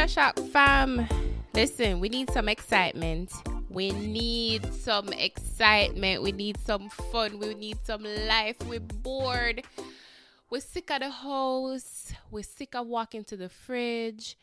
Culture 0.00 0.12
Shock 0.14 0.38
fam. 0.50 1.06
Listen, 1.52 2.00
we 2.00 2.08
need 2.08 2.30
some 2.30 2.48
excitement. 2.48 3.30
We 3.68 3.90
need 3.90 4.72
some 4.72 5.10
excitement. 5.10 6.22
We 6.22 6.32
need 6.32 6.58
some 6.64 6.88
fun. 6.88 7.38
We 7.38 7.52
need 7.52 7.76
some 7.84 8.04
life. 8.04 8.56
We're 8.66 8.80
bored. 8.80 9.62
We're 10.48 10.62
sick 10.62 10.90
of 10.90 11.00
the 11.00 11.10
house. 11.10 12.14
We're 12.30 12.44
sick 12.44 12.74
of 12.74 12.86
walking 12.86 13.24
to 13.24 13.36
the 13.36 13.50
fridge. 13.50 14.38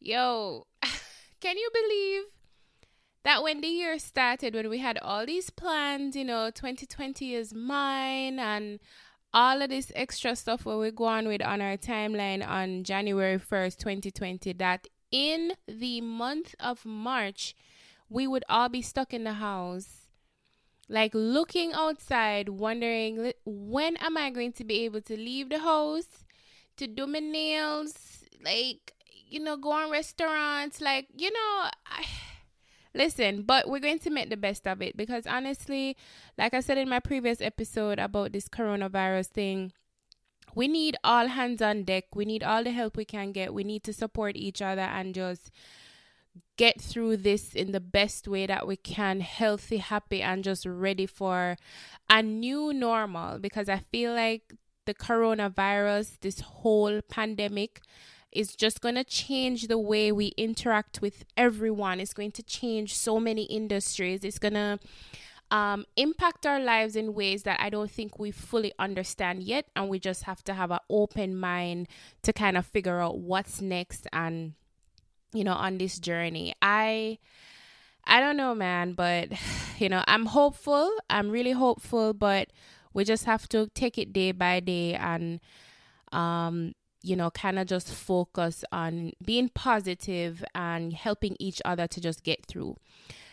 Yo, 0.00 0.66
can 1.40 1.56
you 1.56 1.70
believe 1.72 2.22
that 3.22 3.44
when 3.44 3.60
the 3.60 3.68
year 3.68 4.00
started, 4.00 4.56
when 4.56 4.68
we 4.68 4.78
had 4.78 4.98
all 4.98 5.24
these 5.24 5.48
plans, 5.48 6.16
you 6.16 6.24
know, 6.24 6.50
2020 6.50 7.34
is 7.36 7.54
mine 7.54 8.40
and 8.40 8.80
all 9.32 9.60
of 9.62 9.70
this 9.70 9.92
extra 9.94 10.34
stuff 10.34 10.64
where 10.64 10.78
we 10.78 10.90
go 10.90 11.04
on 11.04 11.28
with 11.28 11.42
on 11.42 11.60
our 11.60 11.76
timeline 11.76 12.46
on 12.46 12.84
January 12.84 13.38
1st, 13.38 13.78
2020, 13.78 14.52
that 14.54 14.88
in 15.10 15.52
the 15.66 16.00
month 16.00 16.54
of 16.60 16.84
March, 16.84 17.54
we 18.08 18.26
would 18.26 18.44
all 18.48 18.68
be 18.68 18.82
stuck 18.82 19.12
in 19.12 19.24
the 19.24 19.34
house, 19.34 20.08
like 20.88 21.12
looking 21.14 21.72
outside, 21.74 22.48
wondering 22.48 23.32
when 23.44 23.96
am 23.98 24.16
I 24.16 24.30
going 24.30 24.52
to 24.54 24.64
be 24.64 24.84
able 24.84 25.02
to 25.02 25.16
leave 25.16 25.50
the 25.50 25.60
house 25.60 26.24
to 26.78 26.86
do 26.86 27.06
my 27.06 27.18
nails, 27.18 28.24
like, 28.42 28.94
you 29.28 29.40
know, 29.40 29.56
go 29.56 29.72
on 29.72 29.90
restaurants, 29.90 30.80
like, 30.80 31.08
you 31.16 31.30
know, 31.30 31.70
I 31.86 32.04
Listen, 32.94 33.42
but 33.42 33.68
we're 33.68 33.80
going 33.80 33.98
to 34.00 34.10
make 34.10 34.30
the 34.30 34.36
best 34.36 34.66
of 34.66 34.82
it 34.82 34.96
because 34.96 35.26
honestly, 35.26 35.96
like 36.36 36.54
I 36.54 36.60
said 36.60 36.78
in 36.78 36.88
my 36.88 37.00
previous 37.00 37.40
episode 37.40 37.98
about 37.98 38.32
this 38.32 38.48
coronavirus 38.48 39.28
thing, 39.28 39.72
we 40.54 40.68
need 40.68 40.96
all 41.04 41.28
hands 41.28 41.62
on 41.62 41.84
deck. 41.84 42.14
We 42.14 42.24
need 42.24 42.42
all 42.42 42.64
the 42.64 42.70
help 42.70 42.96
we 42.96 43.04
can 43.04 43.32
get. 43.32 43.54
We 43.54 43.64
need 43.64 43.84
to 43.84 43.92
support 43.92 44.36
each 44.36 44.62
other 44.62 44.82
and 44.82 45.14
just 45.14 45.50
get 46.56 46.80
through 46.80 47.18
this 47.18 47.54
in 47.54 47.72
the 47.72 47.80
best 47.80 48.26
way 48.26 48.46
that 48.46 48.66
we 48.66 48.76
can, 48.76 49.20
healthy, 49.20 49.78
happy, 49.78 50.22
and 50.22 50.42
just 50.42 50.66
ready 50.66 51.06
for 51.06 51.56
a 52.10 52.22
new 52.22 52.72
normal 52.72 53.38
because 53.38 53.68
I 53.68 53.78
feel 53.92 54.14
like 54.14 54.54
the 54.86 54.94
coronavirus, 54.94 56.18
this 56.20 56.40
whole 56.40 57.00
pandemic, 57.02 57.80
is 58.32 58.54
just 58.54 58.80
going 58.80 58.94
to 58.94 59.04
change 59.04 59.68
the 59.68 59.78
way 59.78 60.12
we 60.12 60.28
interact 60.36 61.00
with 61.00 61.24
everyone. 61.36 62.00
It's 62.00 62.12
going 62.12 62.32
to 62.32 62.42
change 62.42 62.94
so 62.94 63.18
many 63.18 63.44
industries. 63.44 64.24
It's 64.24 64.38
going 64.38 64.54
to 64.54 64.78
um, 65.50 65.86
impact 65.96 66.46
our 66.46 66.60
lives 66.60 66.94
in 66.94 67.14
ways 67.14 67.44
that 67.44 67.58
I 67.60 67.70
don't 67.70 67.90
think 67.90 68.18
we 68.18 68.30
fully 68.30 68.72
understand 68.78 69.42
yet. 69.42 69.66
And 69.74 69.88
we 69.88 69.98
just 69.98 70.24
have 70.24 70.44
to 70.44 70.54
have 70.54 70.70
an 70.70 70.80
open 70.90 71.36
mind 71.36 71.88
to 72.22 72.32
kind 72.32 72.56
of 72.56 72.66
figure 72.66 73.00
out 73.00 73.18
what's 73.18 73.60
next 73.60 74.06
and, 74.12 74.54
you 75.32 75.44
know, 75.44 75.54
on 75.54 75.78
this 75.78 75.98
journey. 75.98 76.54
I. 76.62 77.18
I 78.10 78.20
don't 78.20 78.38
know, 78.38 78.54
man, 78.54 78.94
but 78.94 79.28
you 79.78 79.90
know, 79.90 80.02
I'm 80.08 80.24
hopeful. 80.24 80.90
I'm 81.10 81.28
really 81.28 81.52
hopeful, 81.52 82.14
but 82.14 82.48
we 82.94 83.04
just 83.04 83.26
have 83.26 83.46
to 83.50 83.68
take 83.74 83.98
it 83.98 84.14
day 84.14 84.32
by 84.32 84.60
day 84.60 84.94
and 84.94 85.40
um 86.10 86.72
you 87.08 87.16
know, 87.16 87.30
kind 87.30 87.58
of 87.58 87.66
just 87.66 87.92
focus 87.92 88.64
on 88.70 89.12
being 89.24 89.48
positive 89.48 90.44
and 90.54 90.92
helping 90.92 91.36
each 91.40 91.62
other 91.64 91.86
to 91.86 92.00
just 92.00 92.22
get 92.22 92.44
through. 92.46 92.76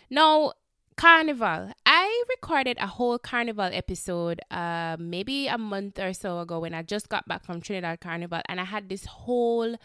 Now, 0.10 0.54
Carnival. 0.98 1.74
I 1.86 2.24
recorded 2.30 2.78
a 2.80 2.88
whole 2.88 3.20
Carnival 3.20 3.70
episode 3.74 4.40
uh, 4.50 4.96
maybe 4.98 5.48
a 5.48 5.58
month 5.58 6.00
or 6.00 6.14
so 6.14 6.40
ago 6.40 6.60
when 6.60 6.74
I 6.74 6.84
just 6.84 7.10
got 7.10 7.28
back 7.28 7.44
from 7.44 7.60
Trinidad 7.60 8.00
Carnival 8.00 8.42
and 8.48 8.62
I 8.62 8.64
had 8.64 8.88
this 8.88 9.06
whole 9.06 9.76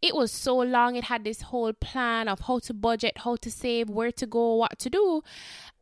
it 0.00 0.14
was 0.14 0.30
so 0.30 0.56
long 0.58 0.94
it 0.94 1.04
had 1.04 1.24
this 1.24 1.42
whole 1.42 1.72
plan 1.72 2.28
of 2.28 2.40
how 2.40 2.60
to 2.60 2.72
budget, 2.72 3.18
how 3.18 3.34
to 3.36 3.50
save, 3.50 3.90
where 3.90 4.12
to 4.12 4.26
go, 4.26 4.54
what 4.54 4.78
to 4.78 4.88
do. 4.90 5.22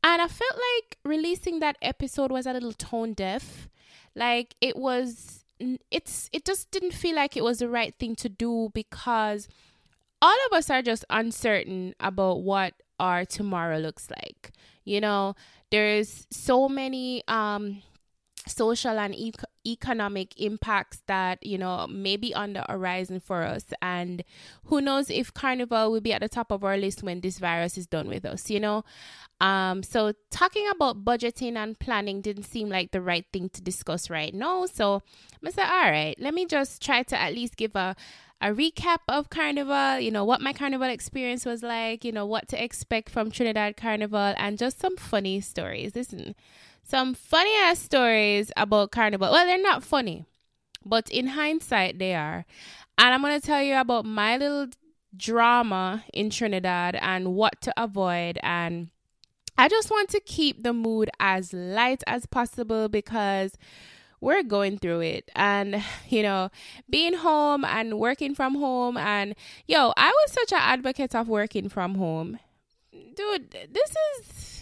And 0.03 0.23
I 0.23 0.29
felt 0.29 0.55
like 0.55 0.97
releasing 1.05 1.61
that 1.61 1.77
episode 1.83 2.31
was 2.31 2.47
a 2.47 2.55
little 2.55 2.73
tone 2.73 3.13
deaf. 3.13 3.69
Like 4.15 4.55
it 4.63 4.75
was 4.75 5.45
it's 5.91 6.29
it 6.33 6.45
just 6.45 6.71
didn't 6.71 6.93
feel 6.93 7.17
like 7.17 7.37
it 7.37 7.45
was 7.45 7.59
the 7.59 7.69
right 7.69 7.95
thing 7.99 8.15
to 8.17 8.29
do 8.29 8.71
because 8.75 9.49
all 10.21 10.37
of 10.47 10.57
us 10.57 10.71
are 10.71 10.83
just 10.83 11.05
uncertain 11.11 11.95
about 12.01 12.43
what 12.43 12.75
our 12.99 13.25
tomorrow 13.25 13.79
looks 13.79 14.09
like. 14.11 14.53
You 14.85 15.01
know, 15.01 15.35
there's 15.71 16.27
so 16.31 16.69
many 16.69 17.23
um 17.29 17.83
social 18.49 18.99
and 18.99 19.15
e- 19.15 19.33
economic 19.67 20.39
impacts 20.41 21.03
that 21.07 21.45
you 21.45 21.59
know 21.59 21.87
may 21.87 22.17
be 22.17 22.35
on 22.35 22.55
the 22.55 22.65
horizon 22.69 23.21
for 23.21 23.43
us 23.43 23.67
and 23.83 24.25
who 24.65 24.81
knows 24.81 25.11
if 25.11 25.33
carnival 25.35 25.91
will 25.93 26.01
be 26.01 26.13
at 26.13 26.21
the 26.21 26.29
top 26.29 26.51
of 26.51 26.65
our 26.65 26.77
list 26.77 27.03
when 27.03 27.21
this 27.21 27.39
virus 27.39 27.77
is 27.77 27.87
done 27.87 28.09
with 28.09 28.25
us 28.25 28.51
you 28.51 28.59
know 28.59 28.85
um, 29.41 29.83
so 29.83 30.13
talking 30.31 30.69
about 30.69 31.05
budgeting 31.05 31.57
and 31.57 31.79
planning 31.79 32.21
didn't 32.21 32.43
seem 32.43 32.69
like 32.69 32.91
the 32.91 33.01
right 33.01 33.25
thing 33.33 33.49
to 33.51 33.63
discuss 33.63 34.11
right 34.11 34.35
now. 34.35 34.67
So 34.67 35.03
I 35.47 35.51
said, 35.51 35.67
all 35.71 35.91
right, 35.91 36.17
let 36.19 36.35
me 36.35 36.45
just 36.45 36.83
try 36.83 37.05
to 37.05 37.21
at 37.21 37.35
least 37.35 37.57
give 37.57 37.77
a 37.77 37.95
a 38.41 38.53
recap 38.53 38.99
of 39.09 39.31
Carnival, 39.31 39.99
you 39.99 40.13
know, 40.13 40.25
what 40.25 40.41
my 40.41 40.53
Carnival 40.53 40.89
experience 40.89 41.45
was 41.45 41.63
like, 41.63 42.05
you 42.05 42.13
know, 42.13 42.25
what 42.25 42.47
to 42.49 42.63
expect 42.63 43.11
from 43.11 43.31
Trinidad 43.33 43.77
Carnival, 43.77 44.33
and 44.37 44.57
just 44.59 44.79
some 44.79 44.97
funny 44.97 45.41
stories. 45.41 45.97
Listen, 45.97 46.37
some 46.89 47.15
funny 47.15 47.55
ass 47.57 47.79
stories 47.79 48.51
about 48.57 48.91
Carnival. 48.91 49.31
Well, 49.31 49.47
they're 49.47 49.61
not 49.61 49.85
funny, 49.85 50.25
but 50.85 51.11
in 51.11 51.29
hindsight, 51.29 51.99
they 51.99 52.15
are. 52.15 52.47
And 52.97 53.15
I'm 53.15 53.21
going 53.21 53.39
to 53.39 53.47
tell 53.47 53.63
you 53.63 53.77
about 53.77 54.07
my 54.07 54.37
little 54.39 54.69
drama 55.17 56.05
in 56.13 56.31
Trinidad 56.31 56.97
and 56.97 57.35
what 57.35 57.61
to 57.63 57.73
avoid 57.77 58.39
and 58.43 58.89
I 59.61 59.69
just 59.69 59.91
want 59.91 60.09
to 60.11 60.21
keep 60.21 60.63
the 60.63 60.73
mood 60.73 61.11
as 61.19 61.53
light 61.53 62.05
as 62.07 62.27
possible 62.27 62.89
because 62.89 63.59
we're 64.21 64.45
going 64.45 64.79
through 64.79 65.01
it 65.01 65.31
and 65.35 65.83
you 66.09 66.23
know 66.23 66.51
being 66.89 67.15
home 67.15 67.65
and 67.65 67.99
working 67.99 68.35
from 68.35 68.57
home 68.57 68.97
and 68.97 69.35
yo 69.67 69.93
i 69.97 70.09
was 70.09 70.33
such 70.33 70.53
an 70.53 70.59
advocate 70.61 71.15
of 71.15 71.29
working 71.29 71.69
from 71.69 71.95
home 71.95 72.39
dude 73.15 73.51
this 73.73 73.95
is 74.19 74.58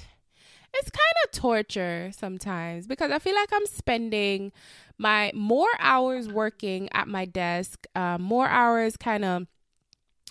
it's 0.81 0.91
kind 0.91 1.17
of 1.25 1.31
torture 1.33 2.11
sometimes 2.17 2.87
because 2.87 3.11
i 3.11 3.19
feel 3.19 3.35
like 3.35 3.49
i'm 3.53 3.67
spending 3.67 4.53
my 4.99 5.31
more 5.35 5.69
hours 5.79 6.29
working 6.29 6.89
at 6.93 7.07
my 7.09 7.25
desk 7.25 7.87
uh, 7.95 8.19
more 8.19 8.49
hours 8.49 8.97
kind 8.97 9.25
of 9.25 9.47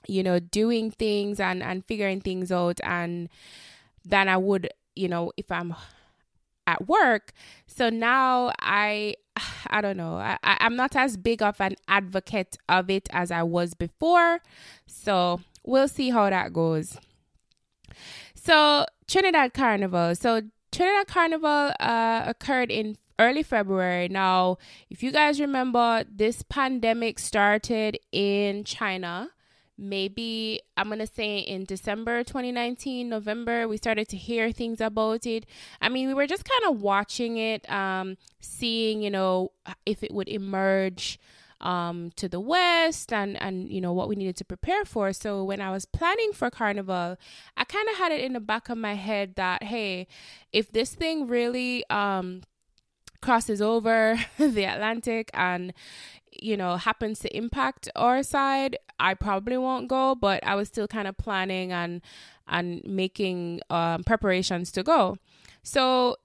you 0.08 0.24
know 0.24 0.40
doing 0.40 0.92
things 0.92 1.40
and 1.40 1.64
and 1.64 1.86
figuring 1.86 2.22
things 2.22 2.52
out 2.52 2.80
and 2.84 3.30
than 4.06 4.30
I 4.30 4.38
would, 4.38 4.70
you 4.96 5.08
know, 5.08 5.32
if 5.36 5.52
I'm 5.52 5.76
at 6.68 6.88
work. 6.88 7.34
So 7.68 7.90
now 7.90 8.52
I 8.62 9.16
I 9.68 9.82
don't 9.82 9.98
know. 9.98 10.16
I, 10.16 10.38
I'm 10.44 10.76
not 10.76 10.96
as 10.96 11.18
big 11.18 11.42
of 11.42 11.60
an 11.60 11.76
advocate 11.88 12.58
of 12.70 12.90
it 12.90 13.10
as 13.12 13.32
I 13.32 13.44
was 13.44 13.74
before. 13.74 14.40
So 14.88 15.42
we'll 15.64 15.88
see 15.88 16.12
how 16.12 16.30
that 16.30 16.54
goes. 16.54 16.98
So 18.36 18.86
Trinidad 19.08 19.54
Carnival. 19.54 20.16
So 20.16 20.42
Trinidad 20.72 21.08
Carnival 21.08 21.72
uh, 21.80 22.24
occurred 22.26 22.72
in 22.72 22.98
early 23.20 23.44
February. 23.44 24.10
Now, 24.10 24.58
if 24.90 25.02
you 25.02 25.12
guys 25.12 25.40
remember, 25.40 26.04
this 26.10 26.44
pandemic 26.44 27.20
started 27.20 27.98
in 28.12 28.64
China 28.64 29.32
maybe 29.78 30.62
I'm 30.78 30.88
going 30.88 31.00
to 31.00 31.08
say 31.08 31.40
in 31.40 31.66
December 31.66 32.24
2019, 32.24 33.10
November, 33.10 33.68
we 33.68 33.78
started 33.78 34.08
to 34.10 34.18
hear 34.18 34.52
things 34.52 34.82
about 34.82 35.26
it. 35.26 35.46
I 35.82 35.90
mean, 35.90 36.08
we 36.08 36.14
were 36.14 36.28
just 36.28 36.46
kind 36.46 36.74
of 36.74 36.82
watching 36.82 37.38
it, 37.38 37.70
um, 37.70 38.18
seeing, 38.40 39.02
you 39.02 39.10
know, 39.10 39.52
if 39.86 40.04
it 40.04 40.14
would 40.14 40.30
emerge 40.30 41.20
um, 41.66 42.12
to 42.16 42.30
the 42.30 42.40
west 42.40 43.12
and, 43.12 43.42
and, 43.42 43.70
you 43.70 43.82
know, 43.82 43.92
what 43.92 44.08
we 44.08 44.16
needed 44.16 44.38
to 44.38 44.46
prepare 44.46 44.86
for. 44.86 45.12
So 45.12 45.44
when 45.44 45.60
I 45.60 45.72
was 45.72 45.86
planning 45.86 46.32
for 46.32 46.50
Carnival, 46.50 47.18
I 47.58 47.64
kind 47.64 47.90
of 47.90 47.98
had 47.98 48.12
it 48.12 48.22
in 48.22 48.34
the 48.34 48.40
back 48.40 48.70
of 48.70 48.78
my 48.78 48.94
head 48.94 49.36
that, 49.36 49.64
hey, 49.64 50.08
if 50.54 50.72
this 50.72 50.94
thing 50.94 51.28
really, 51.28 51.84
um, 51.90 52.42
crosses 53.22 53.62
over 53.62 54.20
the 54.38 54.64
Atlantic 54.64 55.32
and 55.34 55.74
you 56.42 56.58
know 56.58 56.76
happens 56.76 57.20
to 57.20 57.36
impact 57.36 57.88
our 57.96 58.22
side 58.22 58.78
i 59.00 59.14
probably 59.14 59.58
won't 59.58 59.88
go 59.88 60.14
but 60.14 60.46
i 60.46 60.54
was 60.54 60.68
still 60.68 60.86
kind 60.86 61.08
of 61.08 61.18
planning 61.18 61.72
and 61.72 62.02
and 62.46 62.84
making 62.84 63.62
um, 63.70 64.04
preparations 64.04 64.70
to 64.70 64.84
go 64.84 65.18
so 65.64 66.18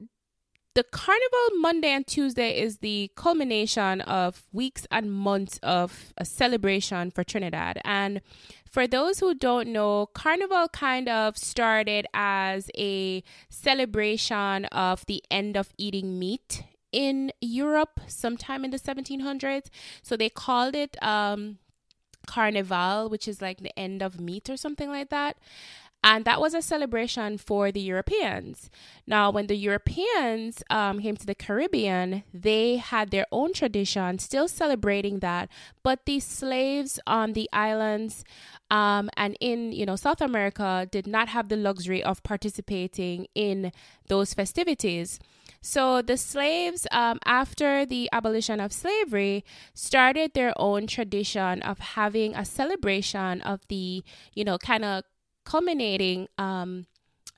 the 0.74 0.84
carnival 0.84 1.58
monday 1.58 1.88
and 1.90 2.06
tuesday 2.06 2.58
is 2.58 2.78
the 2.78 3.10
culmination 3.16 4.00
of 4.02 4.46
weeks 4.52 4.86
and 4.90 5.12
months 5.12 5.58
of 5.62 6.12
a 6.16 6.24
celebration 6.24 7.10
for 7.10 7.24
trinidad 7.24 7.80
and 7.84 8.20
for 8.70 8.86
those 8.86 9.18
who 9.18 9.34
don't 9.34 9.68
know, 9.68 10.06
Carnival 10.14 10.68
kind 10.68 11.08
of 11.08 11.36
started 11.36 12.06
as 12.14 12.70
a 12.78 13.24
celebration 13.48 14.66
of 14.66 15.04
the 15.06 15.24
end 15.28 15.56
of 15.56 15.72
eating 15.76 16.20
meat 16.20 16.62
in 16.92 17.32
Europe 17.40 18.00
sometime 18.06 18.64
in 18.64 18.70
the 18.70 18.78
1700s. 18.78 19.66
So 20.02 20.16
they 20.16 20.28
called 20.28 20.76
it 20.76 20.96
um, 21.02 21.58
Carnival, 22.28 23.08
which 23.08 23.26
is 23.26 23.42
like 23.42 23.58
the 23.58 23.76
end 23.76 24.02
of 24.02 24.20
meat 24.20 24.48
or 24.48 24.56
something 24.56 24.88
like 24.88 25.10
that. 25.10 25.36
And 26.02 26.24
that 26.24 26.40
was 26.40 26.54
a 26.54 26.62
celebration 26.62 27.36
for 27.36 27.70
the 27.70 27.80
Europeans. 27.80 28.70
Now, 29.06 29.30
when 29.30 29.48
the 29.48 29.56
Europeans 29.56 30.62
um, 30.70 31.00
came 31.00 31.16
to 31.16 31.26
the 31.26 31.34
Caribbean, 31.34 32.24
they 32.32 32.76
had 32.76 33.10
their 33.10 33.26
own 33.30 33.52
tradition, 33.52 34.18
still 34.18 34.48
celebrating 34.48 35.18
that. 35.18 35.50
But 35.82 36.06
the 36.06 36.20
slaves 36.20 36.98
on 37.06 37.34
the 37.34 37.50
islands 37.52 38.24
um, 38.70 39.10
and 39.16 39.36
in 39.40 39.72
you 39.72 39.84
know 39.84 39.96
South 39.96 40.20
America 40.20 40.88
did 40.90 41.06
not 41.06 41.28
have 41.28 41.48
the 41.48 41.56
luxury 41.56 42.02
of 42.02 42.22
participating 42.22 43.26
in 43.34 43.72
those 44.08 44.32
festivities. 44.32 45.18
So 45.62 46.00
the 46.00 46.16
slaves, 46.16 46.86
um, 46.90 47.18
after 47.26 47.84
the 47.84 48.08
abolition 48.12 48.60
of 48.60 48.72
slavery, 48.72 49.44
started 49.74 50.32
their 50.32 50.54
own 50.56 50.86
tradition 50.86 51.60
of 51.62 51.78
having 51.78 52.34
a 52.34 52.44
celebration 52.46 53.42
of 53.42 53.60
the 53.68 54.02
you 54.32 54.44
know 54.44 54.56
kind 54.56 54.84
of 54.84 55.04
culminating 55.44 56.28
um, 56.38 56.86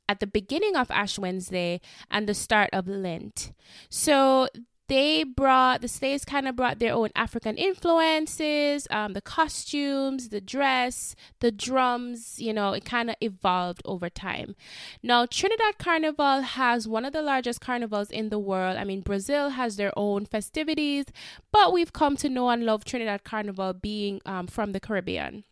at 0.08 0.20
the 0.20 0.26
beginning 0.26 0.76
of 0.76 0.90
Ash 0.90 1.19
Wednesday 1.19 1.81
and 2.10 2.28
the 2.28 2.34
start 2.34 2.70
of 2.72 2.87
Lent. 2.87 3.52
So 3.88 4.49
they 4.93 5.25
brought 5.25 5.81
the 5.81 5.88
slaves 5.88 6.22
kind 6.25 6.46
of 6.46 6.54
brought 6.54 6.78
their 6.78 6.93
own 6.93 7.08
African 7.16 7.56
influences, 7.56 8.87
um, 8.90 9.14
the 9.14 9.22
costumes, 9.22 10.28
the 10.28 10.40
dress, 10.40 11.14
the 11.40 11.50
drums. 11.50 12.38
You 12.38 12.52
know, 12.52 12.75
it 12.75 12.84
kind 12.84 13.08
of 13.08 13.16
evolved 13.22 13.81
over 13.87 14.10
time. 14.10 14.55
Now, 15.02 15.25
Trinidad 15.25 15.78
Carnival 15.78 16.43
has 16.43 16.87
one 16.87 17.06
of 17.06 17.14
the 17.14 17.22
largest 17.22 17.62
carnivals 17.62 18.10
in 18.10 18.28
the 18.28 18.38
world. 18.38 18.76
I 18.76 18.84
mean, 18.84 19.00
Brazil 19.00 19.50
has 19.50 19.76
their 19.76 19.93
own 19.96 20.26
festivities, 20.26 21.06
but 21.50 21.72
we've 21.72 21.94
come 21.94 22.16
to 22.16 22.28
know 22.28 22.50
and 22.50 22.66
love 22.66 22.84
Trinidad 22.84 23.25
Carnival 23.25 23.72
being 23.72 24.20
um, 24.26 24.46
from 24.46 24.72
the 24.72 24.81
Caribbean. 24.81 25.44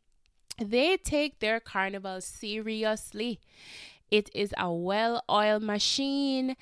They 0.60 0.98
take 0.98 1.40
their 1.40 1.58
carnival 1.58 2.20
seriously. 2.20 3.40
It 4.10 4.28
is 4.34 4.52
a 4.58 4.70
well 4.72 5.24
oiled 5.30 5.62
machine. 5.62 6.56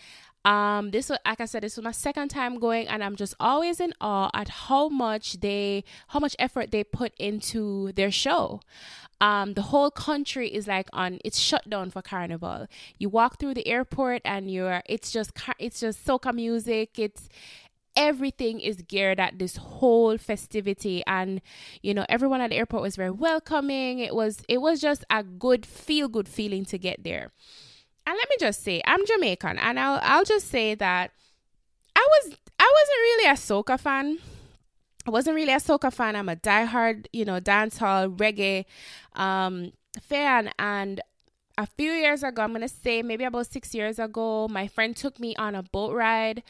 Um, 0.44 0.92
this 0.92 1.10
was 1.10 1.18
like 1.26 1.40
I 1.40 1.46
said, 1.46 1.62
this 1.62 1.76
was 1.76 1.84
my 1.84 1.90
second 1.92 2.28
time 2.28 2.60
going, 2.60 2.86
and 2.86 3.02
I'm 3.02 3.16
just 3.16 3.34
always 3.40 3.80
in 3.80 3.92
awe 4.00 4.30
at 4.32 4.48
how 4.48 4.88
much 4.88 5.40
they, 5.40 5.84
how 6.08 6.20
much 6.20 6.36
effort 6.38 6.70
they 6.70 6.84
put 6.84 7.12
into 7.18 7.92
their 7.92 8.10
show. 8.10 8.60
Um, 9.20 9.54
the 9.54 9.62
whole 9.62 9.90
country 9.90 10.48
is 10.48 10.68
like 10.68 10.88
on 10.92 11.18
it's 11.24 11.38
shut 11.40 11.68
down 11.68 11.90
for 11.90 12.02
carnival. 12.02 12.68
You 12.98 13.08
walk 13.08 13.40
through 13.40 13.54
the 13.54 13.66
airport 13.66 14.22
and 14.24 14.48
you're 14.48 14.80
it's 14.86 15.10
just 15.10 15.32
it's 15.58 15.80
just 15.80 16.06
soca 16.06 16.32
music. 16.32 16.98
It's 16.98 17.28
everything 17.96 18.60
is 18.60 18.82
geared 18.82 19.20
at 19.20 19.38
this 19.38 19.56
whole 19.56 20.18
festivity. 20.18 21.02
And 21.06 21.40
you 21.82 21.94
know 21.94 22.06
everyone 22.08 22.40
at 22.40 22.50
the 22.50 22.56
airport 22.56 22.82
was 22.82 22.96
very 22.96 23.10
welcoming. 23.10 23.98
It 23.98 24.14
was 24.14 24.42
it 24.48 24.58
was 24.58 24.80
just 24.80 25.04
a 25.10 25.22
good 25.22 25.66
feel 25.66 26.08
good 26.08 26.28
feeling 26.28 26.64
to 26.66 26.78
get 26.78 27.04
there. 27.04 27.32
And 28.06 28.16
let 28.16 28.28
me 28.30 28.36
just 28.40 28.62
say 28.62 28.80
i'm 28.86 29.04
jamaican 29.04 29.58
and 29.58 29.78
i'll 29.78 30.00
i'll 30.02 30.24
just 30.24 30.48
say 30.48 30.74
that 30.74 31.10
i 31.94 32.08
was 32.10 32.34
i 32.58 32.72
wasn't 32.74 32.98
really 33.02 33.28
a 33.28 33.34
soca 33.34 33.78
fan. 33.78 34.18
I 35.06 35.10
wasn't 35.10 35.36
really 35.36 35.54
a 35.54 35.56
soca 35.56 35.90
fan. 35.90 36.16
I'm 36.16 36.28
a 36.28 36.36
diehard, 36.36 37.06
you 37.14 37.24
know, 37.24 37.40
dancehall 37.40 38.14
reggae 38.18 38.66
um, 39.18 39.72
fan, 40.02 40.50
and 40.58 41.00
a 41.56 41.66
few 41.66 41.92
years 41.92 42.22
ago, 42.22 42.42
I'm 42.42 42.52
gonna 42.52 42.68
say 42.68 43.02
maybe 43.02 43.24
about 43.24 43.46
six 43.46 43.74
years 43.74 43.98
ago, 43.98 44.48
my 44.48 44.68
friend 44.68 44.94
took 44.94 45.18
me 45.18 45.34
on 45.36 45.54
a 45.54 45.62
boat 45.62 45.94
ride 45.94 46.42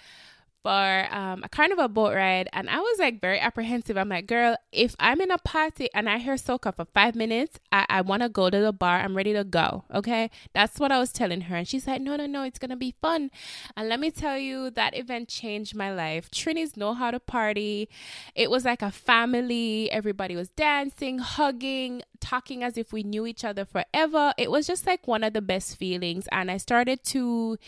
for 0.62 1.06
um, 1.10 1.42
a 1.44 1.48
carnival 1.48 1.88
boat 1.88 2.14
ride, 2.14 2.48
and 2.52 2.68
I 2.68 2.78
was 2.78 2.98
like 2.98 3.20
very 3.20 3.38
apprehensive. 3.38 3.96
I'm 3.96 4.08
like, 4.08 4.26
girl, 4.26 4.56
if 4.72 4.94
I'm 4.98 5.20
in 5.20 5.30
a 5.30 5.38
party 5.38 5.88
and 5.94 6.08
I 6.08 6.18
hear 6.18 6.34
soca 6.34 6.74
for 6.74 6.84
five 6.94 7.14
minutes, 7.14 7.58
I, 7.72 7.86
I 7.88 8.00
want 8.00 8.22
to 8.22 8.28
go 8.28 8.50
to 8.50 8.60
the 8.60 8.72
bar. 8.72 8.98
I'm 8.98 9.16
ready 9.16 9.32
to 9.32 9.44
go. 9.44 9.84
Okay, 9.94 10.30
that's 10.54 10.78
what 10.78 10.92
I 10.92 10.98
was 10.98 11.12
telling 11.12 11.42
her, 11.42 11.56
and 11.56 11.68
she's 11.68 11.86
like, 11.86 12.00
no, 12.02 12.16
no, 12.16 12.26
no, 12.26 12.42
it's 12.42 12.58
gonna 12.58 12.76
be 12.76 12.94
fun. 13.00 13.30
And 13.76 13.88
let 13.88 14.00
me 14.00 14.10
tell 14.10 14.38
you, 14.38 14.70
that 14.70 14.96
event 14.96 15.28
changed 15.28 15.74
my 15.74 15.92
life. 15.92 16.30
Trinis 16.30 16.76
know 16.76 16.94
how 16.94 17.10
to 17.10 17.20
party. 17.20 17.88
It 18.34 18.50
was 18.50 18.64
like 18.64 18.82
a 18.82 18.90
family. 18.90 19.90
Everybody 19.90 20.36
was 20.36 20.48
dancing, 20.50 21.18
hugging, 21.18 22.02
talking 22.20 22.62
as 22.62 22.76
if 22.76 22.92
we 22.92 23.02
knew 23.02 23.26
each 23.26 23.44
other 23.44 23.64
forever. 23.64 24.32
It 24.36 24.50
was 24.50 24.66
just 24.66 24.86
like 24.86 25.06
one 25.06 25.24
of 25.24 25.32
the 25.32 25.42
best 25.42 25.76
feelings, 25.76 26.28
and 26.32 26.50
I 26.50 26.56
started 26.56 27.04
to 27.04 27.58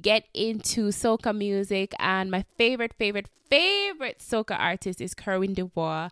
get 0.00 0.26
into 0.34 0.88
soca 0.88 1.36
music 1.36 1.94
and 1.98 2.30
my 2.30 2.44
favorite, 2.56 2.94
favorite, 2.94 3.28
favorite 3.50 4.18
soca 4.18 4.58
artist 4.58 5.00
is 5.00 5.14
Kerwin 5.14 5.54
Du 5.54 5.66
Bois. 5.66 6.08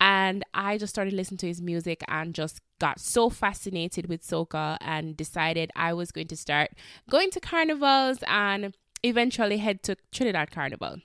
And 0.00 0.44
I 0.52 0.76
just 0.76 0.92
started 0.92 1.14
listening 1.14 1.38
to 1.38 1.46
his 1.46 1.62
music 1.62 2.02
and 2.08 2.34
just 2.34 2.60
got 2.78 3.00
so 3.00 3.30
fascinated 3.30 4.06
with 4.06 4.22
soca 4.22 4.76
and 4.80 5.16
decided 5.16 5.70
I 5.74 5.94
was 5.94 6.12
going 6.12 6.26
to 6.28 6.36
start 6.36 6.72
going 7.08 7.30
to 7.30 7.40
carnivals 7.40 8.18
and 8.26 8.74
eventually 9.02 9.58
head 9.58 9.82
to 9.84 9.96
Trinidad 10.12 10.50
Carnival. 10.50 10.98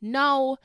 Now, 0.00 0.56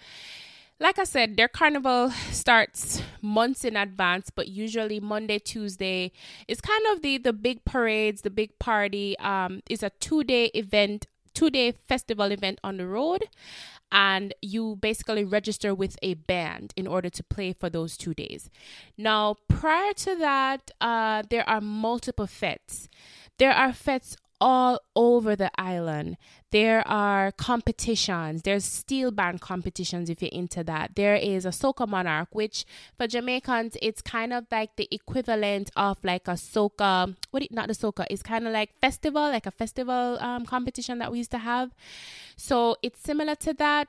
like 0.82 0.98
I 0.98 1.04
said, 1.04 1.38
their 1.38 1.48
carnival 1.48 2.10
starts 2.32 3.04
months 3.22 3.64
in 3.64 3.78
advance, 3.78 4.32
but 4.32 4.48
usually 4.48 5.00
Monday, 5.00 5.38
Tuesday 5.38 6.12
is 6.48 6.60
kind 6.60 6.84
of 6.92 7.02
the 7.02 7.20
the 7.20 7.34
big 7.34 7.64
parades, 7.64 8.24
the 8.24 8.32
big 8.32 8.58
party. 8.60 9.18
Um, 9.20 9.62
is 9.70 9.84
a 9.84 9.92
two 10.02 10.24
day 10.24 10.46
event 10.56 11.06
two 11.34 11.50
day 11.50 11.72
festival 11.72 12.32
event 12.32 12.60
on 12.64 12.78
the 12.78 12.86
road 12.86 13.24
and 13.92 14.34
you 14.42 14.78
basically 14.82 15.24
register 15.24 15.74
with 15.74 15.98
a 16.02 16.14
band 16.14 16.74
in 16.76 16.88
order 16.88 17.10
to 17.10 17.24
play 17.24 17.54
for 17.54 17.70
those 17.70 17.98
two 17.98 18.14
days. 18.14 18.50
Now, 18.98 19.36
prior 19.48 19.94
to 19.94 20.16
that, 20.16 20.72
uh, 20.80 21.24
there 21.30 21.48
are 21.48 21.62
multiple 21.62 22.28
fetes. 22.28 22.90
There 23.38 23.52
are 23.52 23.74
fetes 23.74 24.16
all 24.42 24.80
over 24.96 25.36
the 25.36 25.52
island. 25.58 26.18
There 26.52 26.86
are 26.86 27.32
competitions. 27.32 28.42
There's 28.42 28.66
steel 28.66 29.12
band 29.12 29.40
competitions 29.40 30.10
if 30.10 30.22
you're 30.22 30.32
into 30.34 30.64
that. 30.66 30.96
There 30.96 31.16
is 31.16 31.46
a 31.46 31.50
soca 31.50 31.88
monarch, 31.88 32.30
which 32.34 32.66
for 32.98 33.08
Jamaicans, 33.08 33.78
it's 33.82 34.02
kind 34.02 34.34
of 34.34 34.48
like 34.52 34.76
the 34.76 34.90
equivalent 34.92 35.70
of 35.78 36.04
like 36.04 36.28
a 36.28 36.32
soca. 36.32 37.16
What? 37.30 37.44
Not 37.52 37.68
the 37.68 37.76
soca. 37.76 38.06
It's 38.10 38.24
kind 38.24 38.48
of 38.48 38.52
like 38.52 38.78
festival, 38.82 39.22
like 39.22 39.46
a 39.46 39.52
festival 39.52 40.18
um, 40.20 40.46
competition 40.46 40.98
that 40.98 41.12
we 41.12 41.20
used 41.20 41.32
to 41.32 41.38
have. 41.38 41.72
So 42.36 42.76
it's 42.82 43.00
similar 43.00 43.36
to 43.36 43.54
that 43.54 43.88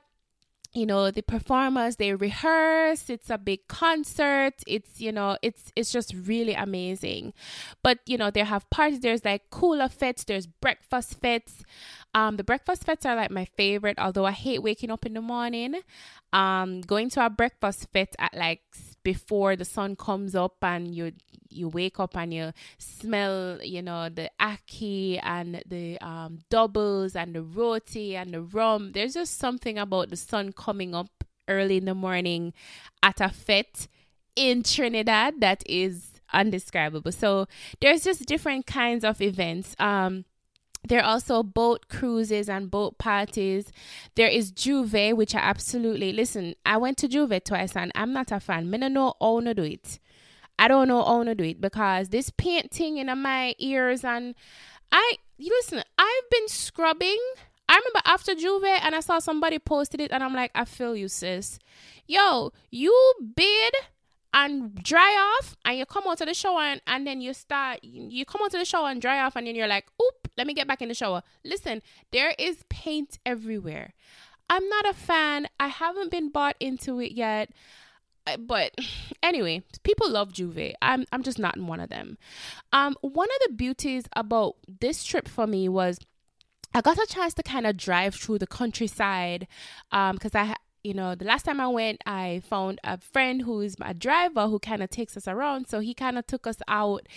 you 0.73 0.85
know 0.85 1.11
the 1.11 1.21
performers 1.21 1.97
they 1.97 2.13
rehearse 2.15 3.09
it's 3.09 3.29
a 3.29 3.37
big 3.37 3.67
concert 3.67 4.53
it's 4.65 4.99
you 4.99 5.11
know 5.11 5.37
it's 5.41 5.71
it's 5.75 5.91
just 5.91 6.13
really 6.25 6.53
amazing. 6.53 7.33
But 7.83 7.99
you 8.05 8.17
know 8.17 8.31
they 8.31 8.41
have 8.41 8.69
parties 8.69 9.01
there's 9.01 9.23
like 9.23 9.49
cooler 9.51 9.89
fetes 9.89 10.23
there's 10.23 10.47
breakfast 10.47 11.19
fetes 11.21 11.63
um 12.15 12.37
the 12.37 12.43
breakfast 12.43 12.85
fetes 12.85 13.05
are 13.05 13.15
like 13.15 13.31
my 13.31 13.45
favorite 13.45 13.99
although 13.99 14.25
i 14.25 14.31
hate 14.31 14.63
waking 14.63 14.91
up 14.91 15.05
in 15.05 15.13
the 15.13 15.21
morning. 15.21 15.75
Um 16.31 16.81
going 16.81 17.09
to 17.11 17.25
a 17.25 17.29
breakfast 17.29 17.87
fete 17.93 18.15
at 18.19 18.33
like 18.33 18.61
before 19.03 19.55
the 19.55 19.65
sun 19.65 19.95
comes 19.95 20.35
up 20.35 20.55
and 20.61 20.95
you 20.95 21.11
you 21.49 21.67
wake 21.69 21.99
up 21.99 22.17
and 22.17 22.33
you 22.33 22.51
smell 22.77 23.59
you 23.61 23.81
know 23.81 24.09
the 24.09 24.29
ackee 24.39 25.19
and 25.23 25.61
the 25.67 25.99
um, 26.01 26.39
doubles 26.49 27.15
and 27.15 27.35
the 27.35 27.41
roti 27.41 28.15
and 28.15 28.33
the 28.33 28.41
rum. 28.41 28.91
There's 28.93 29.13
just 29.13 29.37
something 29.37 29.77
about 29.77 30.09
the 30.09 30.15
sun 30.15 30.51
coming 30.53 30.95
up 30.95 31.23
early 31.47 31.77
in 31.77 31.85
the 31.85 31.95
morning 31.95 32.53
at 33.01 33.21
a 33.21 33.29
fete 33.29 33.87
in 34.35 34.63
Trinidad 34.63 35.41
that 35.41 35.63
is 35.65 36.21
undescribable. 36.33 37.11
So 37.11 37.47
there's 37.81 38.03
just 38.03 38.25
different 38.25 38.65
kinds 38.65 39.03
of 39.03 39.21
events. 39.21 39.75
Um 39.79 40.25
there 40.87 40.99
are 40.99 41.11
also 41.11 41.43
boat 41.43 41.87
cruises 41.87 42.49
and 42.49 42.69
boat 42.69 42.97
parties. 42.97 43.71
There 44.15 44.27
is 44.27 44.51
J'ouvert, 44.51 45.15
which 45.15 45.33
I 45.33 45.39
absolutely 45.39 46.11
listen. 46.11 46.55
I 46.65 46.77
went 46.77 46.97
to 46.99 47.07
J'ouvert 47.07 47.45
twice 47.45 47.75
and 47.75 47.91
I'm 47.95 48.11
not 48.11 48.31
a 48.31 48.39
fan. 48.39 48.73
I 48.73 48.77
don't 48.77 48.93
know 48.93 49.13
how 49.19 49.39
to 49.39 49.53
do 49.53 49.63
it. 49.63 49.99
I 50.59 50.67
don't 50.67 50.87
know 50.87 51.03
how 51.03 51.23
to 51.23 51.35
do 51.35 51.43
it 51.43 51.61
because 51.61 52.09
this 52.09 52.29
painting 52.29 52.97
in 52.97 53.17
my 53.17 53.55
ears 53.59 54.03
and 54.03 54.35
I 54.91 55.15
listen, 55.39 55.81
I've 55.97 56.29
been 56.29 56.47
scrubbing. 56.47 57.19
I 57.69 57.77
remember 57.77 58.01
after 58.05 58.33
J'ouvert 58.35 58.79
and 58.83 58.93
I 58.93 58.99
saw 58.99 59.19
somebody 59.19 59.59
posted 59.59 60.01
it 60.01 60.11
and 60.11 60.23
I'm 60.23 60.33
like, 60.33 60.51
I 60.53 60.65
feel 60.65 60.95
you, 60.95 61.07
sis. 61.07 61.59
Yo, 62.05 62.51
you 62.69 63.13
bid 63.35 63.73
and 64.33 64.75
dry 64.83 65.37
off 65.39 65.55
and 65.63 65.77
you 65.77 65.85
come 65.85 66.05
out 66.07 66.19
of 66.19 66.27
the 66.27 66.33
shower 66.33 66.61
and, 66.61 66.81
and 66.87 67.05
then 67.05 67.21
you 67.21 67.33
start 67.33 67.79
you 67.83 68.25
come 68.25 68.41
out 68.41 68.53
of 68.53 68.59
the 68.59 68.65
shower 68.65 68.89
and 68.89 69.01
dry 69.01 69.21
off 69.21 69.35
and 69.35 69.45
then 69.47 69.55
you're 69.55 69.67
like 69.67 69.85
oop 70.01 70.27
let 70.37 70.47
me 70.47 70.53
get 70.53 70.67
back 70.67 70.81
in 70.81 70.87
the 70.87 70.95
shower. 70.95 71.21
Listen 71.45 71.81
there 72.11 72.33
is 72.39 72.63
paint 72.69 73.19
everywhere. 73.25 73.93
I'm 74.49 74.67
not 74.67 74.89
a 74.89 74.93
fan. 74.93 75.47
I 75.59 75.67
haven't 75.67 76.11
been 76.11 76.29
bought 76.29 76.55
into 76.59 76.99
it 76.99 77.11
yet. 77.11 77.51
Uh, 78.25 78.37
but 78.37 78.73
anyway 79.23 79.61
people 79.83 80.09
love 80.09 80.33
J'ouvert. 80.33 80.73
I'm 80.81 81.05
i'm 81.11 81.23
just 81.23 81.39
not 81.39 81.55
in 81.55 81.67
one 81.67 81.79
of 81.79 81.89
them. 81.89 82.17
Um 82.71 82.95
one 83.01 83.29
of 83.29 83.47
the 83.47 83.53
beauties 83.53 84.05
about 84.15 84.55
this 84.67 85.03
trip 85.03 85.27
for 85.27 85.45
me 85.45 85.69
was 85.69 85.99
I 86.75 86.81
got 86.81 86.97
a 86.97 87.05
chance 87.07 87.35
to 87.35 87.43
kind 87.43 87.67
of 87.67 87.77
drive 87.77 88.15
through 88.15 88.39
the 88.39 88.47
countryside 88.47 89.47
because 89.91 90.33
um, 90.33 90.41
I 90.41 90.55
you 90.83 90.93
know, 90.93 91.15
the 91.15 91.23
last 91.23 91.43
time 91.43 91.61
I 91.61 91.67
went, 91.67 92.01
I 92.05 92.41
found 92.45 92.79
a 92.83 92.97
friend 92.97 93.41
who 93.43 93.61
is 93.61 93.77
a 93.81 93.93
driver 93.93 94.47
who 94.47 94.59
kind 94.59 94.83
of 94.83 94.89
takes 94.89 95.15
us 95.15 95.29
around. 95.29 95.67
So 95.69 95.79
he 95.79 95.93
kind 95.93 96.17
of 96.17 96.27
took 96.27 96.45
us 96.45 96.57
out 96.67 97.07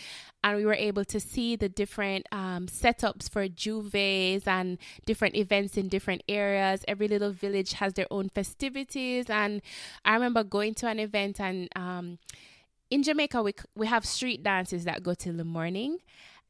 and 0.44 0.56
we 0.56 0.64
were 0.64 0.75
able 0.75 1.04
to 1.06 1.18
see 1.18 1.56
the 1.56 1.68
different 1.68 2.26
um, 2.30 2.66
setups 2.66 3.28
for 3.28 3.49
J'ouvert 3.49 4.46
and 4.46 4.78
different 5.04 5.35
events 5.35 5.76
in 5.76 5.88
different 5.88 6.23
areas. 6.28 6.85
Every 6.87 7.08
little 7.08 7.32
village 7.32 7.73
has 7.75 7.94
their 7.94 8.06
own 8.08 8.28
festivities. 8.28 9.28
And 9.28 9.61
I 10.04 10.14
remember 10.14 10.44
going 10.44 10.75
to 10.75 10.87
an 10.87 11.00
event 11.00 11.40
and 11.40 11.68
um, 11.75 12.18
in 12.88 13.02
Jamaica, 13.02 13.42
we, 13.42 13.52
we 13.75 13.88
have 13.88 14.04
street 14.04 14.44
dances 14.44 14.85
that 14.85 15.02
go 15.02 15.14
till 15.14 15.35
the 15.35 15.44
morning. 15.44 15.99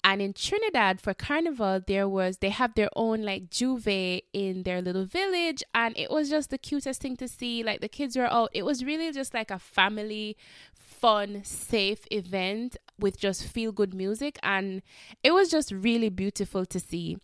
And 0.08 0.22
in 0.22 0.34
Trinidad 0.34 1.00
for 1.00 1.14
Carnival, 1.14 1.80
there 1.84 2.08
was 2.08 2.38
they 2.38 2.50
have 2.50 2.74
their 2.74 2.90
own 2.94 3.22
like 3.22 3.50
J'ouvert 3.50 4.22
in 4.32 4.62
their 4.62 4.80
little 4.80 5.04
village, 5.04 5.64
and 5.74 5.98
it 5.98 6.12
was 6.12 6.30
just 6.30 6.50
the 6.50 6.58
cutest 6.58 7.00
thing 7.00 7.16
to 7.16 7.26
see. 7.26 7.64
Like 7.64 7.80
the 7.80 7.88
kids 7.88 8.16
were 8.16 8.32
out. 8.32 8.50
It 8.54 8.64
was 8.64 8.84
really 8.84 9.10
just 9.10 9.34
like 9.34 9.50
a 9.50 9.58
family, 9.58 10.36
fun, 10.72 11.42
safe 11.42 12.06
event 12.12 12.76
with 13.00 13.18
just 13.18 13.48
feel 13.48 13.72
good 13.72 13.94
music, 13.94 14.38
and 14.44 14.80
it 15.24 15.32
was 15.32 15.50
just 15.50 15.72
really 15.72 16.08
beautiful 16.08 16.64
to 16.66 16.78
see. 16.78 17.18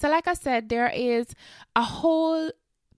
So, 0.00 0.08
like 0.08 0.26
I 0.26 0.32
said, 0.32 0.70
there 0.70 0.88
is 0.88 1.26
a 1.76 1.82
whole 1.82 2.50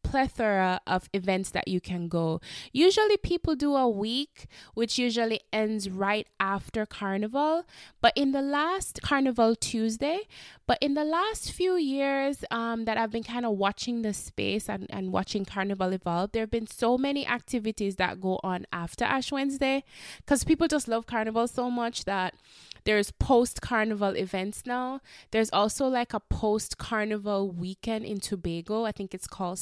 plethora 0.02 0.80
of 0.86 1.08
events 1.12 1.50
that 1.50 1.68
you 1.68 1.80
can 1.80 2.08
go. 2.08 2.40
Usually, 2.72 3.16
people 3.16 3.54
do 3.54 3.76
a 3.76 3.88
week, 3.88 4.46
which 4.74 4.98
usually 4.98 5.40
ends 5.52 5.88
right 5.88 6.26
after 6.38 6.86
Carnival. 6.86 7.64
But 8.00 8.12
in 8.16 8.32
the 8.32 8.42
last 8.42 9.02
Carnival 9.02 9.54
Tuesday, 9.54 10.20
but 10.66 10.78
in 10.80 10.94
the 10.94 11.04
last 11.04 11.52
few 11.52 11.74
years 11.76 12.44
um, 12.50 12.84
that 12.84 12.96
I've 12.96 13.10
been 13.10 13.22
kind 13.22 13.44
of 13.44 13.52
watching 13.56 14.02
the 14.02 14.12
space 14.12 14.68
and, 14.68 14.86
and 14.90 15.12
watching 15.12 15.44
Carnival 15.44 15.92
evolve, 15.92 16.32
there 16.32 16.42
have 16.42 16.50
been 16.50 16.66
so 16.66 16.96
many 16.96 17.26
activities 17.26 17.96
that 17.96 18.20
go 18.20 18.40
on 18.42 18.66
after 18.72 19.04
Ash 19.04 19.32
Wednesday 19.32 19.84
because 20.18 20.44
people 20.44 20.68
just 20.68 20.88
love 20.88 21.06
Carnival 21.06 21.46
so 21.46 21.70
much 21.70 22.04
that 22.04 22.34
there's 22.84 23.10
post 23.10 23.60
carnival 23.60 24.16
events 24.16 24.62
now. 24.64 25.00
There's 25.30 25.50
also 25.50 25.86
like 25.86 26.14
a 26.14 26.20
post 26.20 26.78
carnival 26.78 27.50
weekend 27.50 28.04
in 28.04 28.20
Tobago. 28.20 28.84
I 28.84 28.92
think 28.92 29.14
it's 29.14 29.26
called 29.26 29.58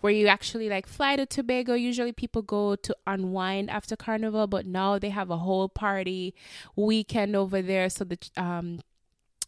Where 0.00 0.12
you 0.12 0.26
actually 0.26 0.68
like 0.68 0.86
fly 0.86 1.16
to 1.16 1.26
Tobago. 1.26 1.74
Usually 1.74 2.12
people 2.12 2.42
go 2.42 2.76
to 2.76 2.96
unwind 3.06 3.70
after 3.70 3.96
carnival, 3.96 4.46
but 4.46 4.66
now 4.66 4.98
they 4.98 5.10
have 5.10 5.30
a 5.30 5.38
whole 5.38 5.68
party 5.68 6.34
weekend 6.76 7.34
over 7.36 7.62
there. 7.62 7.88
So 7.88 8.04
the 8.04 8.18
um 8.36 8.80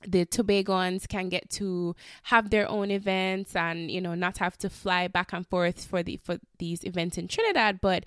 the 0.07 0.25
Tobagons 0.25 1.09
can 1.09 1.29
get 1.29 1.51
to 1.51 1.97
have 2.25 2.51
their 2.51 2.69
own 2.71 2.91
events 2.91 3.57
and 3.57 3.91
you 3.91 4.01
know 4.01 4.15
not 4.15 4.39
have 4.39 4.57
to 4.59 4.71
fly 4.71 5.09
back 5.09 5.33
and 5.33 5.45
forth 5.47 5.85
for 5.85 6.05
the 6.05 6.19
for 6.23 6.39
these 6.59 6.85
events 6.85 7.19
in 7.19 7.27
Trinidad 7.27 7.81
but 7.81 8.05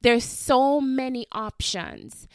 there's 0.00 0.24
so 0.24 0.80
many 0.80 1.26
options 1.30 2.26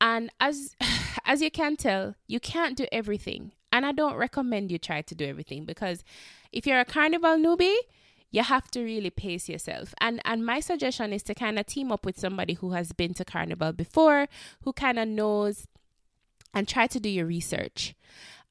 and 0.00 0.30
as 0.40 0.76
as 1.24 1.42
you 1.42 1.50
can 1.50 1.76
tell, 1.76 2.14
you 2.26 2.40
can't 2.40 2.76
do 2.76 2.86
everything. 2.92 3.52
And 3.72 3.84
I 3.84 3.92
don't 3.92 4.16
recommend 4.16 4.70
you 4.70 4.78
try 4.78 5.02
to 5.02 5.14
do 5.14 5.26
everything 5.26 5.64
because 5.64 6.02
if 6.52 6.66
you're 6.66 6.80
a 6.80 6.84
carnival 6.84 7.36
newbie, 7.36 7.76
you 8.30 8.42
have 8.42 8.70
to 8.72 8.82
really 8.82 9.10
pace 9.10 9.48
yourself. 9.48 9.94
And 10.00 10.20
and 10.24 10.44
my 10.44 10.60
suggestion 10.60 11.12
is 11.12 11.22
to 11.24 11.34
kind 11.34 11.58
of 11.58 11.66
team 11.66 11.92
up 11.92 12.04
with 12.04 12.18
somebody 12.18 12.54
who 12.54 12.72
has 12.72 12.92
been 12.92 13.14
to 13.14 13.24
carnival 13.24 13.72
before, 13.72 14.28
who 14.62 14.72
kind 14.72 14.98
of 14.98 15.08
knows 15.08 15.66
and 16.54 16.66
try 16.66 16.86
to 16.86 17.00
do 17.00 17.08
your 17.08 17.26
research. 17.26 17.94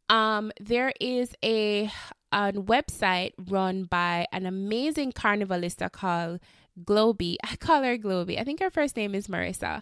Um, 0.10 0.51
there 0.60 0.94
is 1.00 1.34
a 1.44 1.91
a 2.32 2.51
website 2.53 3.32
run 3.50 3.86
by 3.86 4.27
an 4.32 4.46
amazing 4.46 5.12
carnivalista 5.13 5.91
called 5.91 6.39
Globy. 6.84 7.38
I 7.44 7.55
call 7.55 7.84
her 7.84 7.98
Globy. 7.98 8.39
I 8.39 8.44
think 8.44 8.60
her 8.60 8.70
first 8.70 8.96
name 8.96 9.15
is 9.15 9.27
Marissa. 9.27 9.82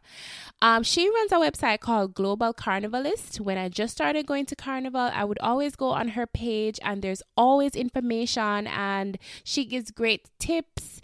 Um, 0.61 0.83
she 0.83 1.09
runs 1.09 1.31
a 1.31 1.35
website 1.35 1.79
called 1.79 2.13
Global 2.13 2.53
Carnivalist. 2.53 3.39
When 3.39 3.57
I 3.57 3.69
just 3.69 3.93
started 3.93 4.25
going 4.25 4.45
to 4.47 4.55
Carnival, 4.55 5.09
I 5.13 5.23
would 5.23 5.39
always 5.39 5.75
go 5.75 5.89
on 5.89 6.09
her 6.09 6.27
page, 6.27 6.79
and 6.83 7.01
there's 7.01 7.23
always 7.35 7.75
information, 7.75 8.67
and 8.67 9.17
she 9.43 9.65
gives 9.65 9.91
great 9.91 10.29
tips 10.39 11.01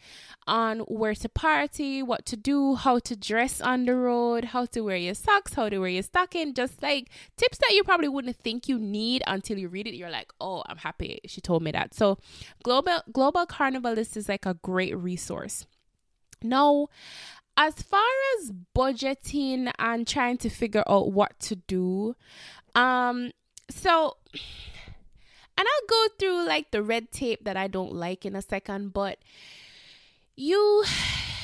on 0.50 0.80
where 0.80 1.14
to 1.14 1.30
party, 1.30 2.02
what 2.02 2.26
to 2.26 2.36
do, 2.36 2.76
how 2.76 2.98
to 3.00 3.16
dress 3.16 3.62
on 3.62 3.86
the 3.86 3.96
road, 3.96 4.46
how 4.46 4.66
to 4.66 4.82
wear 4.82 4.98
your 4.98 5.14
socks, 5.14 5.54
how 5.54 5.70
to 5.70 5.78
wear 5.78 5.90
your 5.90 6.04
stocking, 6.04 6.54
just 6.54 6.82
like 6.82 7.10
tips 7.38 7.60
that 7.60 7.72
you 7.72 7.84
probably 7.84 8.08
wouldn't 8.08 8.36
think 8.36 8.68
you 8.68 8.80
need 8.80 9.22
until 9.28 9.58
you 9.60 9.70
read 9.70 9.88
it. 9.88 9.96
You're 9.96 10.10
like, 10.10 10.34
oh, 10.42 10.64
I'm 10.66 10.78
happy 10.78 11.20
she 11.28 11.40
told 11.40 11.62
me 11.62 11.72
that. 11.72 11.94
So 11.94 12.18
Global 12.64 13.02
Global 13.14 13.46
Carnivalist 13.46 14.18
is 14.18 14.28
like 14.28 14.46
a 14.46 14.56
great 14.56 14.98
resource. 14.98 15.66
Now, 16.44 16.88
as 17.58 17.76
far 17.82 18.08
as 18.38 18.52
budgeting 18.76 19.72
and 19.78 20.08
trying 20.08 20.38
to 20.38 20.50
figure 20.50 20.84
out 20.88 21.12
what 21.12 21.40
to 21.42 21.56
do, 21.56 22.16
um, 22.76 23.32
so 23.70 24.18
and 25.60 25.68
I'll 25.68 25.88
go 25.90 26.08
through 26.18 26.48
like 26.48 26.72
the 26.72 26.82
red 26.82 27.12
tape 27.12 27.44
that 27.44 27.58
I 27.58 27.68
don't 27.68 27.94
like 27.94 28.26
in 28.26 28.36
a 28.36 28.42
second, 28.42 28.94
but 28.94 29.20
you 30.38 30.86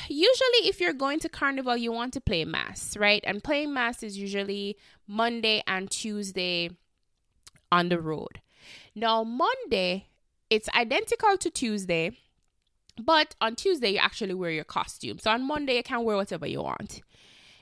usually 0.08 0.68
if 0.68 0.80
you're 0.80 0.94
going 0.94 1.18
to 1.20 1.28
carnival 1.28 1.76
you 1.76 1.92
want 1.92 2.14
to 2.14 2.20
play 2.20 2.44
mass 2.44 2.96
right? 2.96 3.22
And 3.26 3.44
playing 3.44 3.74
mass 3.74 4.02
is 4.02 4.16
usually 4.16 4.76
monday 5.06 5.62
and 5.66 5.90
tuesday 5.90 6.70
on 7.70 7.90
the 7.90 8.00
road. 8.00 8.40
Now 8.94 9.22
monday 9.22 10.06
it's 10.48 10.68
identical 10.70 11.36
to 11.36 11.50
tuesday 11.50 12.16
but 13.02 13.34
on 13.40 13.56
Tuesday, 13.56 13.90
you 13.90 13.98
actually 13.98 14.34
wear 14.34 14.50
your 14.50 14.64
costume. 14.64 15.18
So 15.18 15.30
on 15.30 15.46
Monday, 15.46 15.76
you 15.76 15.82
can 15.82 16.04
wear 16.04 16.16
whatever 16.16 16.46
you 16.46 16.62
want. 16.62 17.02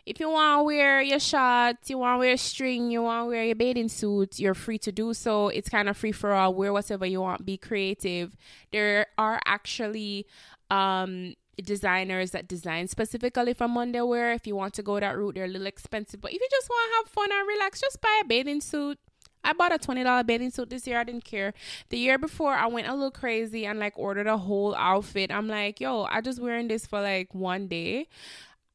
If 0.07 0.21
you 0.21 0.29
want 0.29 0.61
to 0.61 0.65
wear 0.65 1.01
your 1.01 1.19
shorts, 1.19 1.89
you 1.89 1.97
want 1.97 2.17
to 2.17 2.19
wear 2.19 2.35
a 2.35 2.39
string, 2.39 2.91
you 2.91 3.03
want 3.03 3.25
to 3.25 3.29
wear 3.31 3.45
your 3.45 3.55
bathing 3.55 3.89
suit, 3.89 4.39
you're 4.39 4.55
free 4.55 4.79
to 4.79 4.93
do 4.93 5.15
so. 5.15 5.49
It's 5.49 5.71
kind 5.71 5.89
of 5.89 5.97
free 5.97 6.13
for 6.13 6.33
all. 6.33 6.53
Wear 6.53 6.75
whatever 6.75 7.07
you 7.07 7.23
want. 7.23 7.47
Be 7.47 7.57
creative. 7.57 8.37
There 8.71 9.07
are 9.17 9.41
actually 9.47 10.27
um, 10.71 11.35
designers 11.63 12.33
that 12.33 12.49
design 12.49 12.89
specifically 12.89 13.55
for 13.55 13.67
Monday 13.67 14.03
wear. 14.03 14.33
If 14.33 14.47
you 14.47 14.55
want 14.55 14.75
to 14.75 14.83
go 14.83 15.01
that 15.01 15.17
route, 15.17 15.37
they're 15.37 15.47
a 15.47 15.49
little 15.49 15.67
expensive. 15.67 16.21
But 16.21 16.33
if 16.33 16.41
you 16.41 16.49
just 16.51 16.69
want 16.69 16.91
to 16.91 16.97
have 16.97 17.09
fun 17.09 17.33
and 17.33 17.49
relax, 17.49 17.81
just 17.81 18.03
buy 18.03 18.21
a 18.23 18.27
bathing 18.27 18.61
suit 18.61 18.99
I 19.45 19.53
bought 19.53 19.73
a 19.73 19.79
$20 19.79 20.27
bathing 20.27 20.51
suit 20.51 20.71
this 20.71 20.87
year. 20.87 20.99
I 20.99 21.05
didn't 21.05 21.25
care. 21.25 21.55
The 21.91 21.99
year 21.99 22.19
before, 22.19 22.53
I 22.55 22.67
went 22.67 22.89
a 22.89 22.95
little 22.95 23.11
crazy 23.11 23.67
and 23.67 23.79
like 23.79 23.95
ordered 23.97 24.27
a 24.27 24.39
whole 24.39 24.75
outfit. 24.75 25.31
I'm 25.31 25.49
like, 25.49 25.81
yo, 25.81 26.05
I 26.05 26.21
just 26.21 26.41
wearing 26.41 26.69
this 26.69 26.87
for 26.87 27.01
like 27.01 27.35
one 27.35 27.69
day. 27.69 28.09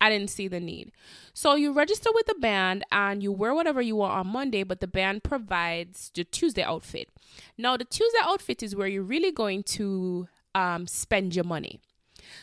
I 0.02 0.10
didn't 0.10 0.30
see 0.30 0.48
the 0.48 0.60
need. 0.60 0.92
So 1.34 1.56
you 1.56 1.74
register 1.74 2.10
with 2.14 2.26
the 2.26 2.36
band 2.36 2.84
and 2.92 3.22
you 3.22 3.32
wear 3.32 3.54
whatever 3.54 3.82
you 3.82 3.98
want 3.98 4.14
on 4.14 4.28
Monday, 4.28 4.64
but 4.64 4.80
the 4.80 4.88
band 4.88 5.24
provides 5.24 6.12
the 6.14 6.24
Tuesday 6.24 6.64
outfit. 6.64 7.10
Now, 7.58 7.76
the 7.76 7.86
Tuesday 7.86 8.20
outfit 8.22 8.64
is 8.64 8.76
where 8.76 8.88
you're 8.88 9.04
really 9.04 9.32
going 9.32 9.64
to 9.64 10.28
um, 10.56 10.88
spend 10.88 11.36
your 11.36 11.44
money. 11.44 11.82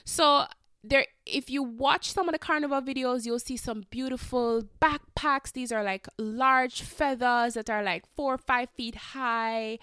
So 0.04 0.46
there 0.88 1.06
if 1.24 1.50
you 1.50 1.62
watch 1.62 2.12
some 2.12 2.28
of 2.28 2.32
the 2.32 2.38
carnival 2.38 2.80
videos 2.80 3.24
you'll 3.24 3.38
see 3.38 3.56
some 3.56 3.84
beautiful 3.90 4.62
backpacks 4.80 5.52
these 5.52 5.72
are 5.72 5.82
like 5.82 6.06
large 6.18 6.82
feathers 6.82 7.54
that 7.54 7.68
are 7.68 7.82
like 7.82 8.04
four 8.14 8.34
or 8.34 8.38
five 8.38 8.68
feet 8.70 8.94
high 8.94 9.78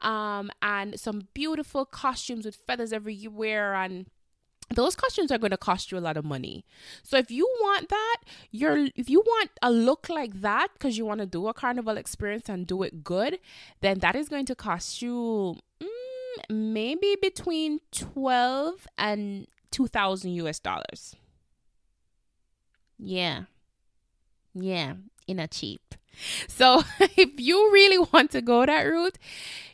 um, 0.00 0.50
and 0.62 0.98
some 0.98 1.28
beautiful 1.34 1.84
costumes 1.84 2.44
with 2.44 2.56
feathers 2.56 2.92
everywhere 2.92 3.74
and 3.74 4.06
those 4.74 4.96
costumes 4.96 5.30
are 5.30 5.38
going 5.38 5.52
to 5.52 5.56
cost 5.56 5.92
you 5.92 5.98
a 5.98 6.00
lot 6.00 6.16
of 6.16 6.24
money. 6.24 6.64
So 7.04 7.16
if 7.16 7.30
you 7.30 7.46
want 7.60 7.88
that, 7.88 8.16
you're 8.50 8.88
if 8.96 9.08
you 9.08 9.20
want 9.20 9.50
a 9.62 9.70
look 9.70 10.08
like 10.08 10.40
that 10.40 10.68
because 10.72 10.98
you 10.98 11.06
want 11.06 11.20
to 11.20 11.26
do 11.26 11.46
a 11.46 11.54
carnival 11.54 11.96
experience 11.96 12.48
and 12.48 12.66
do 12.66 12.82
it 12.82 13.04
good, 13.04 13.38
then 13.80 14.00
that 14.00 14.16
is 14.16 14.28
going 14.28 14.46
to 14.46 14.56
cost 14.56 15.00
you 15.02 15.56
mm, 15.80 16.50
maybe 16.50 17.16
between 17.20 17.78
12 17.92 18.88
and 18.98 19.46
2000 19.70 20.32
US 20.32 20.58
dollars. 20.58 21.16
Yeah. 22.98 23.42
Yeah, 24.54 24.94
in 25.26 25.38
a 25.38 25.46
cheap. 25.46 25.94
So, 26.48 26.82
if 27.00 27.38
you 27.38 27.70
really 27.72 27.98
want 28.12 28.30
to 28.30 28.40
go 28.40 28.64
that 28.64 28.82
route, 28.82 29.18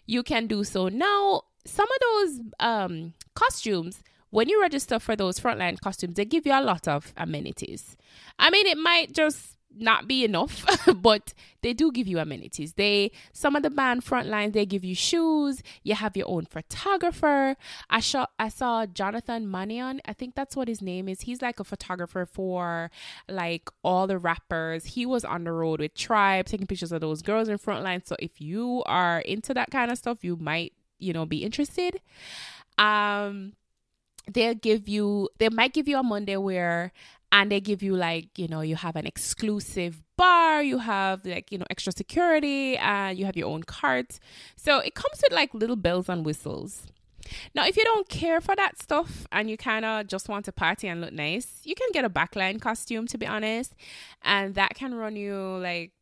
you 0.07 0.23
can 0.23 0.47
do 0.47 0.65
so. 0.65 0.89
Now, 0.89 1.43
some 1.65 1.87
of 1.87 1.99
those 2.01 2.41
um, 2.59 3.15
costumes, 3.35 4.03
when 4.31 4.49
you 4.49 4.61
register 4.61 4.99
for 4.99 5.15
those 5.15 5.39
frontline 5.39 5.79
costumes, 5.81 6.17
they 6.17 6.25
give 6.25 6.47
you 6.47 6.53
a 6.53 6.63
lot 6.63 6.89
of 6.89 7.13
amenities. 7.17 7.97
I 8.39 8.51
mean, 8.51 8.67
it 8.67 8.79
might 8.79 9.13
just 9.13 9.52
not 9.77 10.09
be 10.09 10.25
enough, 10.25 10.65
but 10.97 11.35
they 11.63 11.73
do 11.73 11.93
give 11.93 12.07
you 12.07 12.19
amenities. 12.19 12.75
They 12.75 13.13
some 13.33 13.57
of 13.57 13.63
the 13.63 13.71
band 13.71 14.05
front 14.05 14.29
lines 14.29 14.53
they 14.55 14.67
give 14.67 14.85
you 14.85 14.95
shoes. 14.95 15.63
You 15.83 15.95
have 15.95 16.17
your 16.17 16.29
own 16.29 16.47
photographer. 16.47 17.57
I 17.89 18.01
saw 18.01 18.27
I 18.39 18.49
saw 18.49 18.87
Jonathan 18.87 19.51
Mannion. 19.51 20.01
I 20.05 20.13
think 20.13 20.35
that's 20.35 20.57
what 20.57 20.69
his 20.69 20.83
name 20.83 21.09
is. 21.09 21.23
He's 21.23 21.43
like 21.43 21.61
a 21.61 21.65
photographer 21.65 22.27
for 22.27 22.91
like 23.29 23.71
all 23.83 24.07
the 24.07 24.19
rappers. 24.19 24.85
He 24.85 25.07
was 25.07 25.25
on 25.25 25.45
the 25.45 25.53
road 25.53 25.81
with 25.81 25.95
Tribe 25.95 26.47
taking 26.47 26.67
pictures 26.67 26.93
of 26.93 27.01
those 27.01 27.23
girls 27.23 27.49
in 27.49 27.59
front 27.59 27.85
line. 27.85 28.03
So 28.05 28.17
if 28.19 28.41
you 28.41 28.83
are 28.87 29.21
into 29.21 29.55
that 29.55 29.71
kind 29.71 29.91
of 29.91 29.99
stuff, 29.99 30.25
you 30.25 30.37
might 30.37 30.73
you 30.99 31.13
know 31.13 31.27
be 31.27 31.45
interested. 31.45 32.01
Um 32.79 33.55
they'll 34.31 34.55
give 34.55 34.89
you 34.89 35.29
they 35.39 35.49
might 35.49 35.73
give 35.73 35.89
you 35.89 35.99
a 35.99 36.03
Monday 36.03 36.37
wear 36.37 36.93
and 37.33 37.51
they 37.51 37.61
give 37.61 37.83
you 37.83 37.97
like 37.97 38.39
you 38.39 38.47
know 38.47 38.61
you 38.61 38.77
have 38.77 38.95
an 38.95 39.07
exclusive 39.07 40.03
bar 40.17 40.63
you 40.63 40.79
have 40.79 41.25
like 41.25 41.51
you 41.51 41.59
know 41.59 41.65
extra 41.71 41.93
security 41.93 42.77
and 42.77 43.19
you 43.19 43.25
have 43.25 43.37
your 43.37 43.49
own 43.49 43.63
cart 43.63 44.21
so 44.57 44.79
it 44.79 44.95
comes 44.95 45.21
with 45.23 45.33
like 45.33 45.53
little 45.55 45.77
bells 45.77 46.09
and 46.09 46.25
whistles. 46.25 46.87
Now 47.55 47.67
if 47.67 47.77
you 47.77 47.85
don't 47.85 48.09
care 48.09 48.41
for 48.41 48.55
that 48.57 48.83
stuff 48.83 49.27
and 49.33 49.49
you 49.49 49.57
kind 49.57 49.85
of 49.85 50.09
just 50.09 50.29
want 50.29 50.45
to 50.45 50.53
party 50.53 50.89
and 50.89 51.01
look 51.01 51.13
nice 51.13 51.61
you 51.65 51.75
can 51.75 51.89
get 51.93 52.05
a 52.05 52.11
backline 52.11 52.61
costume 52.61 53.07
to 53.07 53.17
be 53.17 53.27
honest 53.27 53.75
and 54.23 54.55
that 54.55 54.75
can 54.75 54.95
run 54.95 55.17
you 55.17 55.37
like 55.37 55.93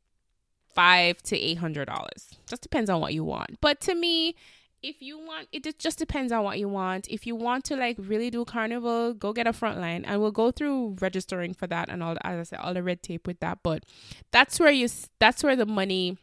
five 0.75 1.22
to 1.25 1.38
eight 1.38 1.58
hundred 1.58 1.87
dollars. 1.87 2.37
Just 2.46 2.62
depends 2.62 2.90
on 2.90 3.00
what 3.00 3.12
you 3.14 3.25
want. 3.25 3.60
But 3.60 3.80
to 3.82 3.94
me 3.94 4.34
if 4.82 5.02
you 5.02 5.18
want 5.18 5.46
it 5.52 5.78
just 5.78 5.99
depends 5.99 6.32
on 6.32 6.42
what 6.42 6.58
you 6.58 6.68
want. 6.68 7.08
If 7.08 7.26
you 7.26 7.37
want 7.37 7.64
to 7.64 7.76
like 7.76 7.96
really 7.99 8.30
do 8.30 8.44
carnival 8.44 9.12
go 9.12 9.32
get 9.32 9.46
a 9.46 9.52
front 9.52 9.78
line. 9.78 10.04
And 10.04 10.20
we'll 10.20 10.30
go 10.30 10.50
through 10.50 10.96
registering 11.00 11.54
for 11.54 11.66
that 11.66 11.88
and 11.88 12.02
all 12.02 12.16
as 12.22 12.38
i 12.38 12.42
said 12.42 12.58
all 12.60 12.75
the 12.75 12.82
red 12.82 13.02
tape 13.02 13.26
with 13.26 13.40
that. 13.40 13.58
But 13.62 13.84
that's 14.30 14.58
where 14.58 14.70
you 14.70 14.88
that's 15.18 15.44
where 15.44 15.56
the 15.56 15.66
money 15.66 16.16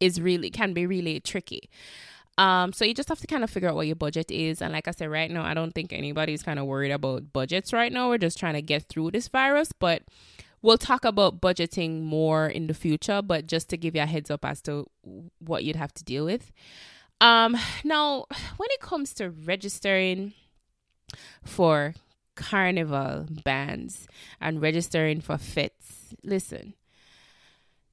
is 0.00 0.20
really 0.20 0.50
can 0.50 0.72
be 0.72 0.86
really 0.86 1.20
tricky. 1.20 1.68
Um 2.38 2.72
so 2.72 2.84
you 2.84 2.94
just 2.94 3.08
have 3.10 3.20
to 3.20 3.26
kind 3.26 3.44
of 3.44 3.50
figure 3.50 3.68
out 3.68 3.74
what 3.74 3.86
your 3.86 3.96
budget 3.96 4.30
is. 4.30 4.62
And 4.62 4.72
like 4.72 4.88
i 4.88 4.92
said 4.92 5.10
right 5.10 5.30
now 5.30 5.44
i 5.44 5.52
don't 5.52 5.74
think 5.74 5.92
anybody's 5.92 6.42
kind 6.42 6.58
of 6.58 6.66
worried 6.66 6.92
about 6.92 7.32
budgets 7.32 7.72
right 7.72 7.92
now. 7.92 8.08
We're 8.08 8.18
just 8.18 8.38
trying 8.38 8.54
to 8.54 8.62
get 8.62 8.84
through 8.84 9.10
this 9.10 9.28
virus. 9.28 9.72
But 9.72 10.02
we'll 10.62 10.78
talk 10.78 11.04
about 11.04 11.40
budgeting 11.40 12.02
more 12.02 12.48
in 12.48 12.66
the 12.66 12.74
future 12.74 13.22
but 13.22 13.46
just 13.46 13.68
to 13.68 13.76
give 13.76 13.94
you 13.94 14.02
a 14.02 14.06
heads 14.06 14.28
up 14.30 14.44
as 14.44 14.60
to 14.60 14.84
what 15.38 15.62
you'd 15.62 15.76
have 15.76 15.94
to 15.94 16.02
deal 16.02 16.24
with 16.24 16.50
um, 17.20 17.56
now, 17.84 18.26
when 18.56 18.68
it 18.70 18.80
comes 18.80 19.12
to 19.14 19.30
registering 19.30 20.34
for 21.44 21.94
carnival 22.34 23.26
bands 23.44 24.06
and 24.40 24.62
registering 24.62 25.20
for 25.20 25.38
fetes, 25.38 26.14
listen, 26.22 26.74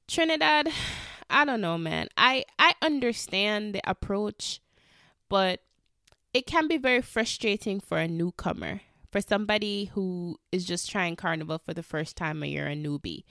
Trinidad, 0.06 0.68
I 1.28 1.44
don't 1.44 1.60
know, 1.60 1.76
man. 1.76 2.08
I 2.16 2.44
I 2.58 2.74
understand 2.80 3.74
the 3.74 3.88
approach, 3.88 4.60
but 5.28 5.60
it 6.32 6.46
can 6.46 6.68
be 6.68 6.76
very 6.76 7.02
frustrating 7.02 7.80
for 7.80 7.98
a 7.98 8.06
newcomer, 8.06 8.82
for 9.10 9.20
somebody 9.20 9.86
who 9.94 10.38
is 10.52 10.64
just 10.64 10.90
trying 10.90 11.16
carnival 11.16 11.58
for 11.58 11.74
the 11.74 11.82
first 11.82 12.16
time 12.16 12.42
or 12.42 12.46
you're 12.46 12.68
a 12.68 12.76
newbie. 12.76 13.24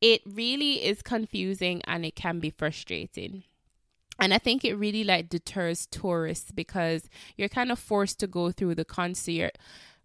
It 0.00 0.20
really 0.26 0.84
is 0.84 1.00
confusing 1.00 1.80
and 1.84 2.04
it 2.04 2.16
can 2.16 2.40
be 2.40 2.50
frustrating 2.50 3.44
and 4.22 4.32
I 4.32 4.38
think 4.38 4.64
it 4.64 4.74
really 4.74 5.02
like 5.02 5.28
deters 5.28 5.86
tourists 5.86 6.52
because 6.52 7.10
you're 7.36 7.48
kind 7.48 7.72
of 7.72 7.78
forced 7.80 8.20
to 8.20 8.28
go 8.28 8.52
through 8.52 8.76
the 8.76 8.84
concierge 8.84 9.50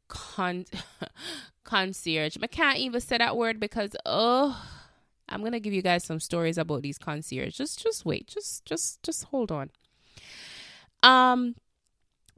con 0.07 0.65
concierge. 1.63 2.35
I 2.41 2.47
can't 2.47 2.79
even 2.79 2.99
say 2.99 3.19
that 3.19 3.37
word 3.37 3.59
because 3.59 3.91
oh 4.07 4.59
I'm 5.29 5.43
gonna 5.43 5.59
give 5.59 5.73
you 5.73 5.83
guys 5.83 6.03
some 6.03 6.19
stories 6.19 6.57
about 6.57 6.81
these 6.81 6.97
concierge. 6.97 7.55
Just 7.55 7.79
just 7.79 8.05
wait. 8.05 8.25
Just 8.25 8.65
just 8.65 9.03
just 9.03 9.25
hold 9.25 9.51
on. 9.51 9.69
Um 11.03 11.53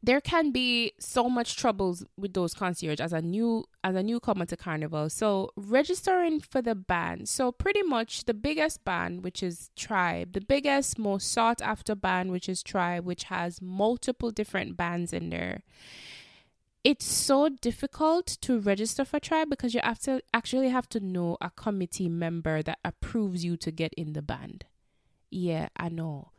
there 0.02 0.22
can 0.22 0.52
be 0.52 0.94
so 1.00 1.30
much 1.30 1.58
troubles 1.58 2.06
with 2.18 2.34
those 2.34 2.54
concierge 2.54 3.00
as 3.00 3.14
a 3.14 3.22
new 3.22 3.66
as 3.84 3.96
a 3.96 4.04
newcomer 4.04 4.46
to 4.46 4.58
carnival. 4.58 5.10
So 5.10 5.52
registering 5.56 6.40
for 6.40 6.62
the 6.62 6.76
band 6.76 7.28
so 7.28 7.52
pretty 7.52 7.84
much 7.84 8.26
the 8.26 8.34
biggest 8.34 8.84
band 8.86 9.24
which 9.24 9.44
is 9.44 9.70
tribe 9.76 10.34
the 10.34 10.42
biggest 10.42 10.98
most 10.98 11.32
sought 11.32 11.62
after 11.62 11.96
band 11.96 12.32
which 12.32 12.48
is 12.48 12.64
tribe 12.64 13.06
which 13.06 13.26
has 13.26 13.62
multiple 13.62 14.32
different 14.32 14.78
bands 14.78 15.14
in 15.14 15.30
there. 15.30 15.64
It's 16.84 17.06
so 17.06 17.50
difficult 17.50 18.26
to 18.42 18.60
register 18.60 19.04
for 19.04 19.20
tribe 19.20 19.50
because 19.50 19.74
you 19.74 19.82
have 19.84 20.00
to 20.00 20.22
actually 20.34 20.70
have 20.70 20.88
to 20.90 21.02
know 21.02 21.38
a 21.42 21.50
committee 21.50 22.08
member 22.08 22.64
that 22.64 22.80
approves 22.86 23.44
you 23.44 23.58
to 23.58 23.70
get 23.70 23.94
in 23.96 24.14
the 24.14 24.22
band. 24.22 24.66
Yeah 25.30 25.70
i 25.78 25.90
know 25.90 26.32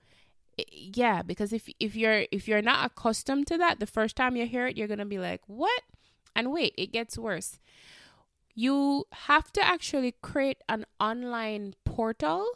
yeah 0.71 1.23
because 1.23 1.53
if 1.53 1.69
if 1.79 1.95
you're 1.95 2.25
if 2.31 2.49
you're 2.49 2.63
not 2.63 2.87
accustomed 2.87 3.47
to 3.47 3.59
that 3.59 3.81
the 3.81 3.87
first 3.87 4.17
time 4.17 4.37
you 4.37 4.47
hear 4.47 4.67
it 4.67 4.77
you're 4.77 4.89
gonna 4.89 5.07
be 5.07 5.19
like 5.19 5.41
what? 5.47 5.83
And 6.35 6.53
wait 6.53 6.75
it 6.77 6.93
gets 6.93 7.19
worse. 7.19 7.59
You 8.55 9.05
have 9.13 9.53
to 9.53 9.65
actually 9.65 10.15
create 10.23 10.59
an 10.69 10.87
online 10.99 11.75
portal 11.85 12.47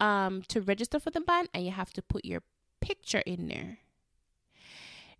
um 0.00 0.42
to 0.48 0.60
register 0.60 0.98
for 0.98 1.10
the 1.10 1.20
band 1.20 1.48
and 1.54 1.64
you 1.64 1.70
have 1.70 1.92
to 1.92 2.02
put 2.02 2.24
your 2.24 2.42
picture 2.80 3.22
in 3.26 3.48
there. 3.48 3.78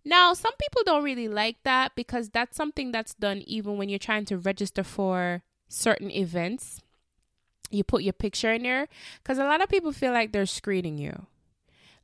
Now 0.03 0.33
some 0.33 0.53
people 0.59 0.81
don't 0.85 1.03
really 1.03 1.27
like 1.27 1.57
that 1.63 1.95
because 1.95 2.29
that's 2.29 2.55
something 2.55 2.91
that's 2.91 3.15
done 3.15 3.41
even 3.47 3.77
when 3.77 3.89
you're 3.89 3.99
trying 3.99 4.25
to 4.25 4.37
register 4.37 4.83
for 4.83 5.43
certain 5.67 6.11
events. 6.11 6.81
You 7.71 7.83
put 7.83 8.03
your 8.03 8.13
picture 8.13 8.53
in 8.53 8.63
there 8.63 8.87
because 9.21 9.39
a 9.39 9.45
lot 9.45 9.61
of 9.61 9.69
people 9.69 9.91
feel 9.91 10.13
like 10.13 10.31
they're 10.31 10.45
screening 10.45 10.97
you 10.97 11.25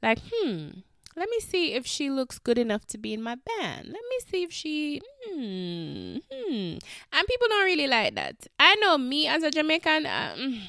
like, 0.01 0.19
hmm, 0.31 0.69
let 1.15 1.29
me 1.29 1.39
see 1.39 1.73
if 1.73 1.85
she 1.85 2.09
looks 2.09 2.39
good 2.39 2.57
enough 2.57 2.85
to 2.87 2.97
be 2.97 3.13
in 3.13 3.21
my 3.21 3.35
band. 3.35 3.87
Let 3.87 3.93
me 3.93 4.19
see 4.27 4.43
if 4.43 4.51
she, 4.51 5.01
hmm, 5.25 6.17
hmm. 6.31 6.77
And 7.11 7.27
people 7.27 7.47
don't 7.49 7.65
really 7.65 7.87
like 7.87 8.15
that. 8.15 8.47
I 8.59 8.75
know 8.75 8.97
me 8.97 9.27
as 9.27 9.43
a 9.43 9.51
Jamaican, 9.51 10.05
um, 10.05 10.61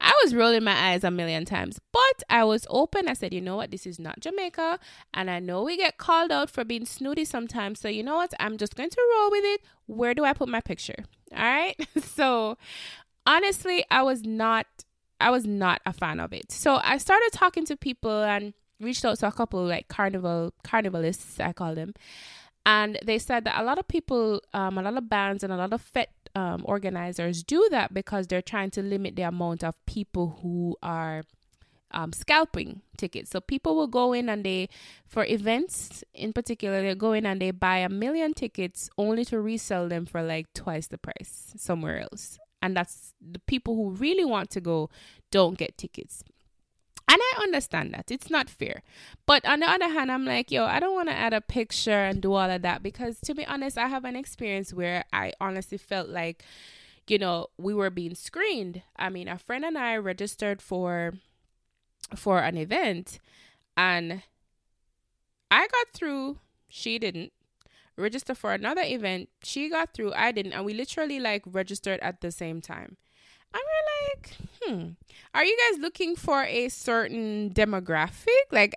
I 0.00 0.12
was 0.22 0.34
rolling 0.34 0.64
my 0.64 0.90
eyes 0.90 1.04
a 1.04 1.10
million 1.10 1.44
times, 1.44 1.80
but 1.92 2.22
I 2.28 2.44
was 2.44 2.66
open. 2.68 3.08
I 3.08 3.14
said, 3.14 3.32
you 3.32 3.40
know 3.40 3.56
what, 3.56 3.70
this 3.70 3.86
is 3.86 3.98
not 3.98 4.20
Jamaica, 4.20 4.78
and 5.14 5.30
I 5.30 5.38
know 5.38 5.62
we 5.62 5.76
get 5.76 5.98
called 5.98 6.30
out 6.30 6.50
for 6.50 6.64
being 6.64 6.84
snooty 6.84 7.24
sometimes. 7.24 7.80
So 7.80 7.88
you 7.88 8.02
know 8.02 8.16
what, 8.16 8.34
I'm 8.38 8.58
just 8.58 8.74
going 8.74 8.90
to 8.90 9.14
roll 9.16 9.30
with 9.30 9.44
it. 9.44 9.62
Where 9.86 10.14
do 10.14 10.24
I 10.24 10.32
put 10.32 10.48
my 10.48 10.60
picture? 10.60 11.04
All 11.34 11.42
right. 11.42 11.74
so 12.02 12.58
honestly, 13.26 13.84
I 13.90 14.02
was 14.02 14.24
not 14.24 14.66
I 15.20 15.30
was 15.30 15.46
not 15.46 15.80
a 15.86 15.92
fan 15.92 16.20
of 16.20 16.32
it. 16.32 16.50
So 16.52 16.80
I 16.82 16.98
started 16.98 17.30
talking 17.32 17.64
to 17.66 17.76
people 17.76 18.22
and 18.22 18.54
reached 18.80 19.04
out 19.04 19.18
to 19.18 19.28
a 19.28 19.32
couple 19.32 19.64
like 19.64 19.88
carnival 19.88 20.52
carnivalists, 20.64 21.40
I 21.40 21.52
call 21.52 21.74
them. 21.74 21.94
And 22.66 22.98
they 23.04 23.18
said 23.18 23.44
that 23.44 23.60
a 23.60 23.64
lot 23.64 23.78
of 23.78 23.86
people, 23.88 24.40
um, 24.54 24.78
a 24.78 24.82
lot 24.82 24.96
of 24.96 25.08
bands 25.08 25.44
and 25.44 25.52
a 25.52 25.56
lot 25.56 25.72
of 25.72 25.82
fet 25.82 26.10
um, 26.34 26.62
organizers 26.64 27.42
do 27.42 27.68
that 27.70 27.92
because 27.92 28.26
they're 28.26 28.42
trying 28.42 28.70
to 28.70 28.82
limit 28.82 29.16
the 29.16 29.22
amount 29.22 29.62
of 29.62 29.74
people 29.86 30.38
who 30.42 30.76
are 30.82 31.24
um, 31.90 32.12
scalping 32.12 32.80
tickets. 32.96 33.30
So 33.30 33.40
people 33.40 33.76
will 33.76 33.86
go 33.86 34.14
in 34.14 34.28
and 34.28 34.44
they, 34.44 34.68
for 35.06 35.24
events 35.26 36.02
in 36.14 36.32
particular, 36.32 36.82
they 36.82 36.94
go 36.94 37.12
in 37.12 37.26
and 37.26 37.40
they 37.40 37.50
buy 37.50 37.78
a 37.78 37.88
million 37.88 38.32
tickets 38.32 38.88
only 38.96 39.24
to 39.26 39.40
resell 39.40 39.88
them 39.88 40.06
for 40.06 40.22
like 40.22 40.52
twice 40.54 40.86
the 40.86 40.98
price 40.98 41.52
somewhere 41.56 42.00
else 42.00 42.38
and 42.64 42.76
that's 42.76 43.12
the 43.20 43.38
people 43.40 43.74
who 43.76 43.90
really 43.90 44.24
want 44.24 44.48
to 44.50 44.60
go 44.60 44.88
don't 45.30 45.58
get 45.58 45.76
tickets 45.76 46.24
and 47.06 47.20
I 47.20 47.42
understand 47.42 47.92
that. 47.92 48.10
It's 48.10 48.30
not 48.30 48.48
fair. 48.48 48.82
But 49.26 49.44
on 49.44 49.60
the 49.60 49.68
other 49.68 49.88
hand, 49.88 50.10
I'm 50.10 50.24
like, 50.24 50.50
yo, 50.50 50.64
I 50.64 50.80
don't 50.80 50.94
want 50.94 51.08
to 51.10 51.14
add 51.14 51.34
a 51.34 51.40
picture 51.40 51.90
and 51.90 52.22
do 52.22 52.32
all 52.32 52.50
of 52.50 52.62
that 52.62 52.82
because 52.82 53.20
to 53.20 53.34
be 53.34 53.44
honest, 53.44 53.76
I 53.76 53.88
have 53.88 54.04
an 54.04 54.16
experience 54.16 54.72
where 54.72 55.04
I 55.12 55.32
honestly 55.40 55.76
felt 55.76 56.08
like, 56.08 56.42
you 57.06 57.18
know, 57.18 57.48
we 57.58 57.74
were 57.74 57.90
being 57.90 58.14
screened. 58.14 58.82
I 58.96 59.10
mean, 59.10 59.28
a 59.28 59.36
friend 59.36 59.66
and 59.66 59.76
I 59.76 59.96
registered 59.98 60.62
for 60.62 61.12
for 62.16 62.38
an 62.38 62.56
event 62.56 63.18
and 63.76 64.22
I 65.50 65.66
got 65.66 65.88
through, 65.92 66.38
she 66.68 66.98
didn't 66.98 67.32
register 67.96 68.34
for 68.34 68.52
another 68.52 68.82
event. 68.82 69.28
She 69.42 69.68
got 69.68 69.94
through, 69.94 70.12
I 70.14 70.32
didn't, 70.32 70.52
and 70.52 70.64
we 70.64 70.74
literally 70.74 71.20
like 71.20 71.42
registered 71.46 72.00
at 72.00 72.20
the 72.20 72.30
same 72.30 72.60
time. 72.60 72.96
And 73.52 73.62
we're 73.62 74.10
like, 74.10 74.36
hmm, 74.60 74.88
are 75.32 75.44
you 75.44 75.56
guys 75.70 75.80
looking 75.80 76.16
for 76.16 76.42
a 76.42 76.68
certain 76.68 77.50
demographic? 77.50 78.26
Like, 78.50 78.74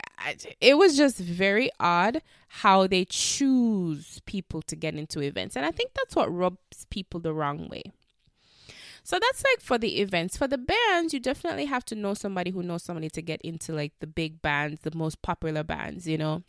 it 0.62 0.78
was 0.78 0.96
just 0.96 1.18
very 1.18 1.72
odd 1.80 2.22
how 2.48 2.86
they 2.86 3.06
choose 3.06 4.22
people 4.28 4.62
to 4.64 4.76
get 4.76 4.94
into 4.94 5.22
events. 5.22 5.56
And 5.56 5.66
I 5.66 5.72
think 5.72 5.92
that's 5.96 6.16
what 6.16 6.32
rubs 6.32 6.86
people 6.92 7.20
the 7.20 7.34
wrong 7.34 7.68
way. 7.70 7.92
So 9.04 9.18
that's 9.20 9.44
like 9.44 9.62
for 9.62 9.78
the 9.78 10.00
events. 10.02 10.38
For 10.38 10.48
the 10.48 10.58
bands, 10.58 11.14
you 11.14 11.20
definitely 11.20 11.66
have 11.66 11.86
to 11.86 11.96
know 11.96 12.14
somebody 12.14 12.52
who 12.52 12.62
knows 12.62 12.84
somebody 12.84 13.10
to 13.12 13.22
get 13.22 13.42
into 13.42 13.74
like 13.74 13.94
the 14.00 14.06
big 14.06 14.42
bands, 14.42 14.82
the 14.82 14.96
most 14.96 15.22
popular 15.22 15.64
bands, 15.64 16.08
you 16.08 16.18
know. 16.18 16.44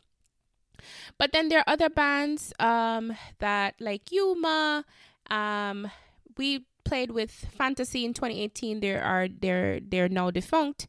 But 1.18 1.32
then 1.32 1.48
there 1.48 1.60
are 1.60 1.68
other 1.68 1.88
bands 1.88 2.52
um, 2.58 3.14
that 3.38 3.74
like 3.80 4.10
Yuma. 4.10 4.84
Um, 5.30 5.90
we 6.36 6.64
played 6.84 7.10
with 7.10 7.30
Fantasy 7.30 8.04
in 8.04 8.14
2018. 8.14 8.80
There 8.80 9.02
are 9.02 9.28
they're 9.28 9.80
they're 9.80 10.08
now 10.08 10.30
defunct. 10.30 10.86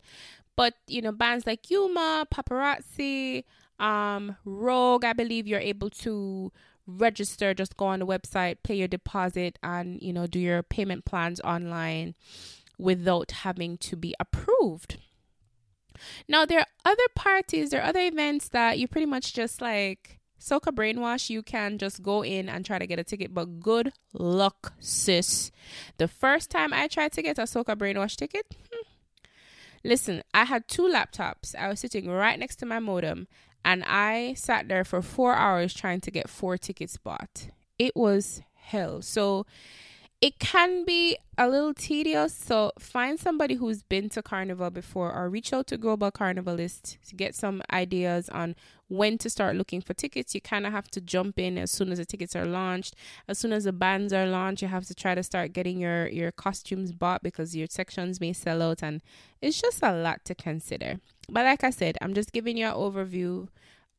But 0.56 0.76
you 0.88 1.02
know 1.02 1.12
bands 1.12 1.46
like 1.48 1.70
Yuma, 1.70 2.28
Paparazzi, 2.34 3.44
um, 3.80 4.38
Rogue. 4.46 5.06
I 5.06 5.14
believe 5.14 5.48
you're 5.48 5.60
able 5.60 5.90
to 6.06 6.52
register. 6.88 7.54
Just 7.54 7.78
go 7.78 7.86
on 7.86 8.00
the 8.00 8.06
website, 8.06 8.58
pay 8.64 8.76
your 8.76 8.88
deposit, 8.88 9.60
and 9.64 10.02
you 10.02 10.14
know 10.14 10.28
do 10.28 10.40
your 10.40 10.64
payment 10.64 11.06
plans 11.06 11.40
online 11.42 12.16
without 12.78 13.32
having 13.32 13.78
to 13.78 13.96
be 13.96 14.16
approved. 14.20 14.98
Now, 16.28 16.46
there 16.46 16.60
are 16.60 16.68
other 16.86 17.08
parties, 17.16 17.70
there 17.70 17.82
are 17.82 17.90
other 17.90 18.02
events 18.02 18.50
that 18.50 18.80
you 18.80 18.88
pretty 18.88 19.06
much 19.06 19.34
just 19.34 19.62
like 19.62 20.20
Soca 20.40 20.74
Brainwash, 20.74 21.30
you 21.30 21.44
can 21.44 21.78
just 21.78 22.02
go 22.02 22.24
in 22.24 22.48
and 22.48 22.66
try 22.66 22.80
to 22.80 22.88
get 22.88 23.00
a 23.00 23.04
ticket. 23.04 23.34
But 23.34 23.60
good 23.60 23.92
luck, 24.14 24.74
sis. 24.80 25.52
The 25.98 26.08
first 26.08 26.50
time 26.50 26.74
I 26.74 26.88
tried 26.88 27.12
to 27.14 27.22
get 27.22 27.38
a 27.38 27.44
Soca 27.44 27.76
Brainwash 27.76 28.16
ticket, 28.16 28.46
hmm, 28.72 28.88
listen, 29.84 30.24
I 30.34 30.46
had 30.46 30.68
two 30.68 30.84
laptops. 30.84 31.56
I 31.56 31.68
was 31.68 31.82
sitting 31.82 32.10
right 32.10 32.40
next 32.40 32.56
to 32.58 32.66
my 32.66 32.80
modem, 32.80 33.28
and 33.66 33.84
I 33.86 34.34
sat 34.36 34.68
there 34.68 34.86
for 34.86 35.02
four 35.02 35.36
hours 35.36 35.74
trying 35.74 36.00
to 36.02 36.12
get 36.12 36.30
four 36.30 36.58
tickets 36.58 36.98
bought. 36.98 37.50
It 37.78 37.96
was 37.96 38.42
hell. 38.56 39.02
So 39.02 39.46
it 40.22 40.38
can 40.38 40.84
be 40.84 41.18
a 41.38 41.48
little 41.48 41.74
tedious. 41.74 42.34
So 42.34 42.74
find 42.78 43.18
somebody 43.18 43.56
who's 43.56 43.84
been 43.84 44.10
to 44.10 44.22
Carnival 44.22 44.70
before 44.70 45.14
or 45.14 45.30
reach 45.30 45.54
out 45.54 45.68
to 45.68 45.78
Global 45.78 46.12
Carnivalist 46.12 46.98
to 47.08 47.16
get 47.16 47.36
some 47.36 47.62
ideas 47.72 48.28
on 48.28 48.56
when 48.90 49.18
to 49.20 49.30
start 49.30 49.56
looking 49.56 49.80
for 49.80 49.94
tickets. 49.94 50.36
You 50.36 50.42
kind 50.42 50.68
of 50.68 50.74
have 50.74 50.90
to 50.92 51.00
jump 51.00 51.40
in 51.40 51.58
as 51.58 51.72
soon 51.72 51.92
as 51.92 52.00
the 52.00 52.06
tickets 52.06 52.36
are 52.36 52.46
launched. 52.46 52.96
As 53.30 53.40
soon 53.40 53.54
as 53.54 53.64
the 53.64 53.72
bands 53.72 54.12
are 54.12 54.26
launched, 54.26 54.62
you 54.62 54.68
have 54.68 54.86
to 54.88 54.96
try 54.96 55.16
to 55.16 55.24
start 55.24 55.54
getting 55.54 55.80
your, 55.80 56.10
your 56.10 56.34
costumes 56.34 56.92
bought 56.92 57.24
because 57.24 57.56
your 57.56 57.68
sections 57.70 58.20
may 58.20 58.34
sell 58.34 58.62
out 58.62 58.84
and 58.84 59.02
it's 59.42 59.62
just 59.62 59.82
a 59.82 59.94
lot 59.94 60.26
to 60.26 60.36
consider. 60.36 61.00
But 61.30 61.46
like 61.46 61.64
I 61.64 61.70
said, 61.70 61.98
I'm 62.02 62.14
just 62.14 62.34
giving 62.34 62.58
you 62.58 62.66
an 62.66 62.74
overview 62.74 63.48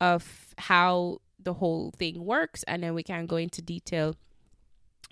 of 0.02 0.54
how 0.58 1.20
the 1.42 1.54
whole 1.54 1.92
thing 1.92 2.26
works 2.26 2.62
and 2.64 2.82
then 2.82 2.92
we 2.92 3.02
can 3.02 3.24
go 3.24 3.36
into 3.36 3.62
detail 3.62 4.16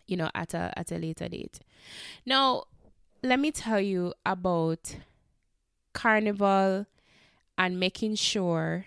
you 0.08 0.16
know 0.16 0.30
at 0.34 0.54
a 0.54 0.72
at 0.76 0.90
a 0.90 0.98
later 0.98 1.28
date. 1.28 1.60
Now 2.26 2.64
let 3.22 3.38
me 3.38 3.50
tell 3.50 3.80
you 3.80 4.14
about 4.26 4.96
carnival 5.92 6.86
and 7.56 7.78
making 7.80 8.14
sure 8.16 8.86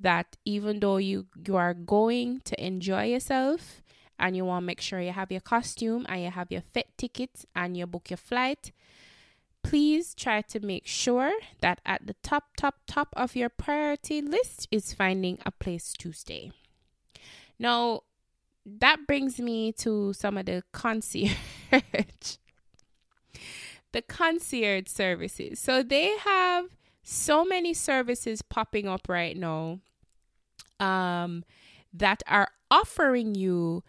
that 0.00 0.36
even 0.44 0.80
though 0.80 0.96
you 0.96 1.26
you 1.46 1.56
are 1.56 1.74
going 1.74 2.40
to 2.44 2.64
enjoy 2.64 3.04
yourself 3.04 3.82
and 4.18 4.36
you 4.36 4.44
want 4.44 4.62
to 4.62 4.66
make 4.66 4.80
sure 4.80 5.00
you 5.00 5.12
have 5.12 5.30
your 5.30 5.40
costume 5.40 6.04
and 6.08 6.22
you 6.22 6.30
have 6.30 6.50
your 6.50 6.62
fete 6.72 6.96
ticket 6.96 7.44
and 7.54 7.76
you 7.76 7.86
book 7.86 8.10
your 8.10 8.16
flight 8.16 8.72
please 9.62 10.14
try 10.14 10.40
to 10.40 10.60
make 10.60 10.86
sure 10.86 11.32
that 11.60 11.80
at 11.84 12.06
the 12.06 12.14
top 12.22 12.56
top 12.56 12.76
top 12.86 13.08
of 13.16 13.36
your 13.36 13.48
priority 13.48 14.22
list 14.22 14.66
is 14.70 14.94
finding 14.94 15.38
a 15.44 15.50
place 15.50 15.92
to 15.92 16.12
stay. 16.12 16.50
Now 17.58 18.02
that 18.80 19.06
brings 19.06 19.38
me 19.40 19.72
to 19.72 20.12
some 20.12 20.36
of 20.36 20.46
the 20.46 20.62
concierge 20.72 21.32
the 23.92 24.02
concierge 24.02 24.88
services 24.88 25.58
so 25.58 25.82
they 25.82 26.16
have 26.18 26.66
so 27.02 27.44
many 27.44 27.72
services 27.72 28.42
popping 28.42 28.86
up 28.86 29.08
right 29.08 29.36
now 29.36 29.78
um 30.80 31.44
that 31.92 32.22
are 32.26 32.48
offering 32.70 33.34
you 33.34 33.82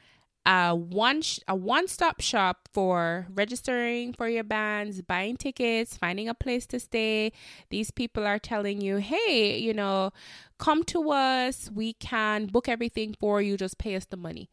a 0.46 0.76
one 0.76 1.22
sh- 1.22 1.40
a 1.48 1.56
one 1.56 1.88
stop 1.88 2.22
shop 2.22 2.70
for 2.74 3.28
registering 3.34 4.14
for 4.14 4.28
your 4.30 4.44
bands, 4.44 5.02
buying 5.02 5.38
tickets, 5.38 5.98
finding 5.98 6.30
a 6.30 6.34
place 6.34 6.66
to 6.68 6.80
stay. 6.80 7.32
These 7.70 7.92
people 7.92 8.26
are 8.26 8.40
telling 8.40 8.82
you, 8.82 8.98
"Hey, 8.98 9.60
you 9.60 9.74
know, 9.74 10.12
come 10.58 10.84
to 10.86 11.12
us. 11.12 11.70
We 11.72 11.94
can 11.94 12.48
book 12.48 12.68
everything 12.70 13.16
for 13.20 13.42
you. 13.42 13.58
Just 13.58 13.78
pay 13.78 13.96
us 13.96 14.06
the 14.06 14.18
money." 14.18 14.50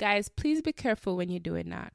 Guys, 0.00 0.30
please 0.30 0.62
be 0.62 0.72
careful 0.72 1.14
when 1.14 1.28
you're 1.28 1.38
doing 1.38 1.68
that. 1.68 1.92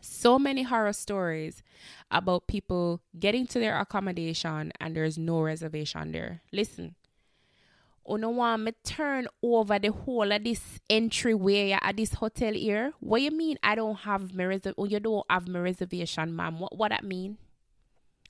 So 0.00 0.40
many 0.40 0.64
horror 0.64 0.92
stories 0.92 1.62
about 2.10 2.48
people 2.48 3.00
getting 3.16 3.46
to 3.46 3.60
their 3.60 3.78
accommodation 3.78 4.72
and 4.80 4.96
there's 4.96 5.16
no 5.16 5.40
reservation 5.40 6.10
there. 6.10 6.42
Listen, 6.52 6.96
you 8.08 8.18
know 8.18 8.30
want 8.30 8.62
me 8.64 8.72
turn 8.82 9.28
over 9.40 9.78
the 9.78 9.92
whole 9.92 10.32
of 10.32 10.42
this 10.42 10.80
entryway 10.90 11.78
at 11.80 11.96
this 11.96 12.14
hotel 12.14 12.54
here? 12.54 12.92
What 12.98 13.22
you 13.22 13.30
mean 13.30 13.56
I 13.62 13.76
don't 13.76 13.98
have 13.98 14.34
my 14.34 14.44
reservation? 14.44 14.74
Oh, 14.76 14.86
you 14.86 14.98
don't 14.98 15.26
have 15.30 15.46
my 15.46 15.60
reservation, 15.60 16.34
ma'am. 16.34 16.58
What 16.58 16.76
what 16.76 16.88
that 16.88 17.04
mean? 17.04 17.38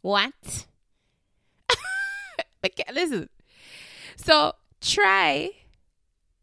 What? 0.02 0.66
okay, 2.62 2.84
listen. 2.92 3.30
So 4.16 4.52
try 4.82 5.52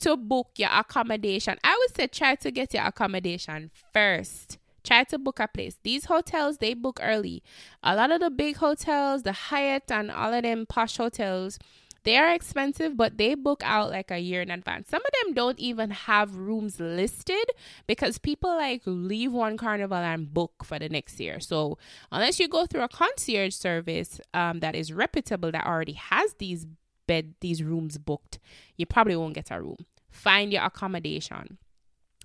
to 0.03 0.17
book 0.17 0.49
your 0.57 0.69
accommodation. 0.71 1.57
I 1.63 1.77
would 1.79 1.95
say 1.95 2.07
try 2.07 2.35
to 2.35 2.51
get 2.51 2.73
your 2.73 2.83
accommodation 2.83 3.71
first. 3.93 4.57
Try 4.83 5.05
to 5.05 5.17
book 5.17 5.39
a 5.39 5.47
place. 5.47 5.77
These 5.81 6.05
hotels, 6.05 6.57
they 6.57 6.73
book 6.73 6.99
early. 7.01 7.41
A 7.81 7.95
lot 7.95 8.11
of 8.11 8.19
the 8.19 8.29
big 8.29 8.57
hotels, 8.57 9.23
the 9.23 9.31
Hyatt 9.31 9.89
and 9.89 10.11
all 10.11 10.33
of 10.33 10.43
them 10.43 10.65
posh 10.65 10.97
hotels, 10.97 11.57
they 12.03 12.17
are 12.17 12.33
expensive, 12.33 12.97
but 12.97 13.17
they 13.17 13.33
book 13.33 13.61
out 13.63 13.91
like 13.91 14.11
a 14.11 14.19
year 14.19 14.41
in 14.41 14.51
advance. 14.51 14.89
Some 14.89 15.01
of 15.01 15.11
them 15.23 15.33
don't 15.33 15.57
even 15.57 15.89
have 15.91 16.35
rooms 16.35 16.81
listed 16.81 17.45
because 17.87 18.17
people 18.17 18.49
like 18.49 18.81
leave 18.85 19.31
one 19.31 19.55
carnival 19.55 19.95
and 19.95 20.33
book 20.33 20.65
for 20.65 20.77
the 20.79 20.89
next 20.89 21.17
year. 21.21 21.39
So 21.39 21.77
unless 22.11 22.41
you 22.41 22.49
go 22.49 22.65
through 22.65 22.81
a 22.81 22.89
concierge 22.89 23.55
service 23.55 24.19
um, 24.33 24.59
that 24.59 24.75
is 24.75 24.91
reputable 24.91 25.51
that 25.53 25.65
already 25.65 25.93
has 25.93 26.33
these 26.39 26.67
bed 27.07 27.35
these 27.39 27.63
rooms 27.63 27.97
booked, 27.97 28.39
you 28.75 28.85
probably 28.85 29.15
won't 29.15 29.35
get 29.35 29.49
a 29.49 29.61
room 29.61 29.85
find 30.13 30.53
your 30.53 30.63
accommodation. 30.63 31.57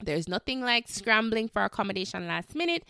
There's 0.03 0.29
nothing 0.29 0.61
like 0.61 0.89
scrambling 0.89 1.49
for 1.49 1.65
accommodation 1.65 2.27
last 2.27 2.55
minute 2.55 2.85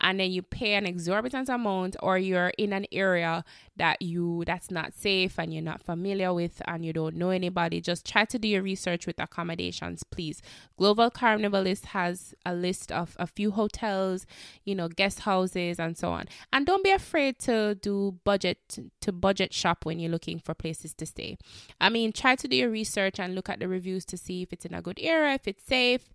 and 0.00 0.18
then 0.18 0.30
you 0.30 0.42
pay 0.42 0.74
an 0.74 0.86
exorbitant 0.86 1.48
amount 1.48 1.96
or 2.02 2.18
you're 2.18 2.52
in 2.58 2.72
an 2.72 2.86
area 2.90 3.44
that 3.76 4.00
you 4.02 4.44
that's 4.46 4.70
not 4.70 4.92
safe 4.92 5.38
and 5.38 5.52
you're 5.52 5.62
not 5.62 5.82
familiar 5.82 6.32
with 6.32 6.60
and 6.66 6.84
you 6.84 6.92
don't 6.92 7.16
know 7.16 7.30
anybody. 7.30 7.80
Just 7.80 8.06
try 8.06 8.24
to 8.24 8.38
do 8.38 8.48
your 8.48 8.62
research 8.62 9.06
with 9.06 9.20
accommodations 9.20 10.02
please. 10.02 10.42
Global 10.76 11.10
carnivalist 11.10 11.86
has 11.86 12.34
a 12.44 12.54
list 12.54 12.90
of 12.90 13.16
a 13.18 13.26
few 13.26 13.50
hotels 13.50 14.26
you 14.64 14.74
know 14.74 14.88
guest 14.88 15.20
houses 15.20 15.78
and 15.78 15.96
so 15.96 16.10
on. 16.10 16.26
And 16.52 16.66
don't 16.66 16.82
be 16.84 16.90
afraid 16.90 17.38
to 17.40 17.74
do 17.74 18.18
budget 18.24 18.78
to 19.00 19.12
budget 19.12 19.52
shop 19.52 19.84
when 19.84 19.98
you're 19.98 20.10
looking 20.10 20.38
for 20.38 20.54
places 20.54 20.94
to 20.94 21.06
stay. 21.06 21.36
I 21.80 21.88
mean 21.88 22.12
try 22.12 22.36
to 22.36 22.48
do 22.48 22.56
your 22.56 22.70
research 22.70 23.20
and 23.20 23.34
look 23.34 23.48
at 23.48 23.60
the 23.60 23.68
reviews 23.68 24.04
to 24.06 24.16
see 24.16 24.42
if 24.42 24.52
it's 24.52 24.64
in 24.64 24.74
a 24.74 24.82
good 24.82 24.98
area 25.00 25.34
if 25.34 25.46
it's 25.46 25.64
safe 25.64 26.12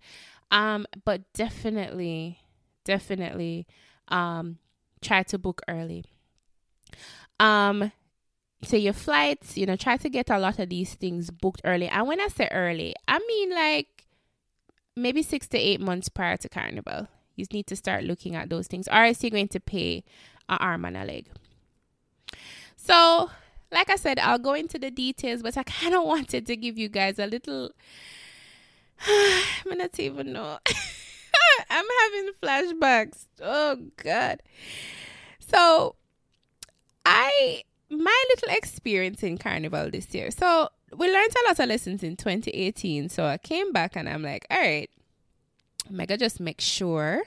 um 0.51 0.85
but 1.05 1.21
definitely 1.33 2.39
definitely 2.89 3.67
um, 4.07 4.57
try 5.01 5.23
to 5.23 5.37
book 5.37 5.61
early. 5.67 6.05
Um, 7.39 7.91
so 8.63 8.75
your 8.75 8.93
flights, 8.93 9.57
you 9.57 9.65
know, 9.65 9.75
try 9.75 9.97
to 9.97 10.09
get 10.09 10.29
a 10.29 10.39
lot 10.39 10.59
of 10.59 10.69
these 10.69 10.95
things 10.95 11.29
booked 11.29 11.61
early. 11.63 11.87
And 11.87 12.07
when 12.07 12.19
I 12.19 12.27
say 12.27 12.49
early, 12.51 12.95
I 13.07 13.19
mean 13.19 13.51
like 13.51 14.07
maybe 14.95 15.21
six 15.21 15.47
to 15.49 15.57
eight 15.57 15.79
months 15.79 16.09
prior 16.09 16.35
to 16.37 16.49
carnival. 16.49 17.07
You 17.35 17.45
need 17.53 17.67
to 17.67 17.75
start 17.75 18.03
looking 18.03 18.35
at 18.35 18.49
those 18.49 18.67
things, 18.67 18.87
or 18.89 19.05
else 19.05 19.23
you're 19.23 19.29
going 19.29 19.47
to 19.49 19.61
pay 19.61 20.03
an 20.49 20.57
arm 20.59 20.83
and 20.83 20.97
a 20.97 21.05
leg. 21.05 21.27
So, 22.75 23.29
like 23.71 23.89
I 23.89 23.95
said, 23.95 24.19
I'll 24.19 24.39
go 24.39 24.55
into 24.55 24.77
the 24.77 24.91
details, 24.91 25.41
but 25.41 25.55
I 25.55 25.63
kind 25.63 25.95
of 25.95 26.03
wanted 26.13 26.45
to 26.47 26.57
give 26.57 26.77
you 26.77 26.89
guys 26.89 27.17
a 27.17 27.27
little. 27.27 27.71
I'm 29.07 29.77
not 29.77 29.99
even 29.99 30.33
know. 30.33 30.59
I'm 31.69 31.85
having 32.01 32.31
flashbacks. 32.41 33.25
Oh 33.41 33.77
God. 33.97 34.41
So 35.39 35.95
I 37.05 37.63
my 37.89 38.23
little 38.29 38.55
experience 38.55 39.23
in 39.23 39.37
carnival 39.37 39.89
this 39.89 40.13
year. 40.13 40.31
So 40.31 40.69
we 40.95 41.11
learned 41.11 41.31
a 41.31 41.47
lot 41.47 41.59
of 41.59 41.69
lessons 41.69 42.03
in 42.03 42.15
2018. 42.15 43.09
So 43.09 43.25
I 43.25 43.37
came 43.37 43.71
back 43.71 43.95
and 43.95 44.07
I'm 44.07 44.23
like, 44.23 44.45
all 44.49 44.59
right, 44.59 44.89
Mega 45.89 46.17
just 46.17 46.39
make 46.39 46.61
sure 46.61 47.23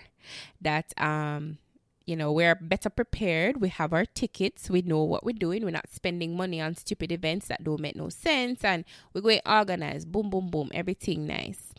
that 0.60 0.92
um 0.98 1.58
you 2.06 2.16
know 2.16 2.32
we're 2.32 2.54
better 2.54 2.90
prepared. 2.90 3.60
We 3.60 3.68
have 3.68 3.92
our 3.92 4.04
tickets. 4.04 4.70
We 4.70 4.82
know 4.82 5.02
what 5.02 5.24
we're 5.24 5.32
doing. 5.32 5.64
We're 5.64 5.70
not 5.70 5.90
spending 5.90 6.36
money 6.36 6.60
on 6.60 6.74
stupid 6.74 7.12
events 7.12 7.48
that 7.48 7.64
don't 7.64 7.80
make 7.80 7.96
no 7.96 8.08
sense. 8.08 8.64
And 8.64 8.84
we're 9.12 9.20
going 9.20 9.40
organized 9.46 10.10
boom 10.10 10.30
boom 10.30 10.48
boom. 10.48 10.70
Everything 10.74 11.26
nice. 11.26 11.72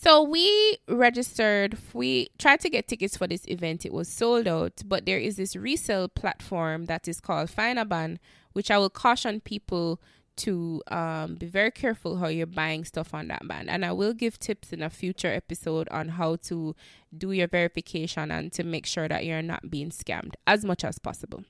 So 0.00 0.22
we 0.22 0.78
registered, 0.86 1.76
we 1.92 2.28
tried 2.38 2.60
to 2.60 2.70
get 2.70 2.86
tickets 2.86 3.16
for 3.16 3.26
this 3.26 3.44
event. 3.48 3.84
It 3.84 3.92
was 3.92 4.06
sold 4.06 4.46
out, 4.46 4.82
but 4.84 5.06
there 5.06 5.18
is 5.18 5.36
this 5.36 5.56
resale 5.56 6.08
platform 6.08 6.84
that 6.84 7.08
is 7.08 7.20
called 7.20 7.50
Finaban, 7.50 8.18
which 8.52 8.70
I 8.70 8.78
will 8.78 8.90
caution 8.90 9.40
people 9.40 10.00
to 10.38 10.82
um, 10.88 11.34
be 11.34 11.46
very 11.46 11.70
careful 11.70 12.16
how 12.16 12.28
you're 12.28 12.46
buying 12.46 12.84
stuff 12.84 13.14
on 13.14 13.28
that 13.28 13.46
band. 13.46 13.68
And 13.68 13.84
I 13.84 13.92
will 13.92 14.12
give 14.12 14.38
tips 14.38 14.72
in 14.72 14.82
a 14.82 14.90
future 14.90 15.32
episode 15.32 15.88
on 15.90 16.08
how 16.10 16.36
to 16.36 16.74
do 17.16 17.32
your 17.32 17.48
verification 17.48 18.30
and 18.30 18.52
to 18.52 18.64
make 18.64 18.86
sure 18.86 19.08
that 19.08 19.24
you're 19.24 19.42
not 19.42 19.70
being 19.70 19.90
scammed 19.90 20.34
as 20.46 20.64
much 20.64 20.84
as 20.84 20.98
possible. 20.98 21.44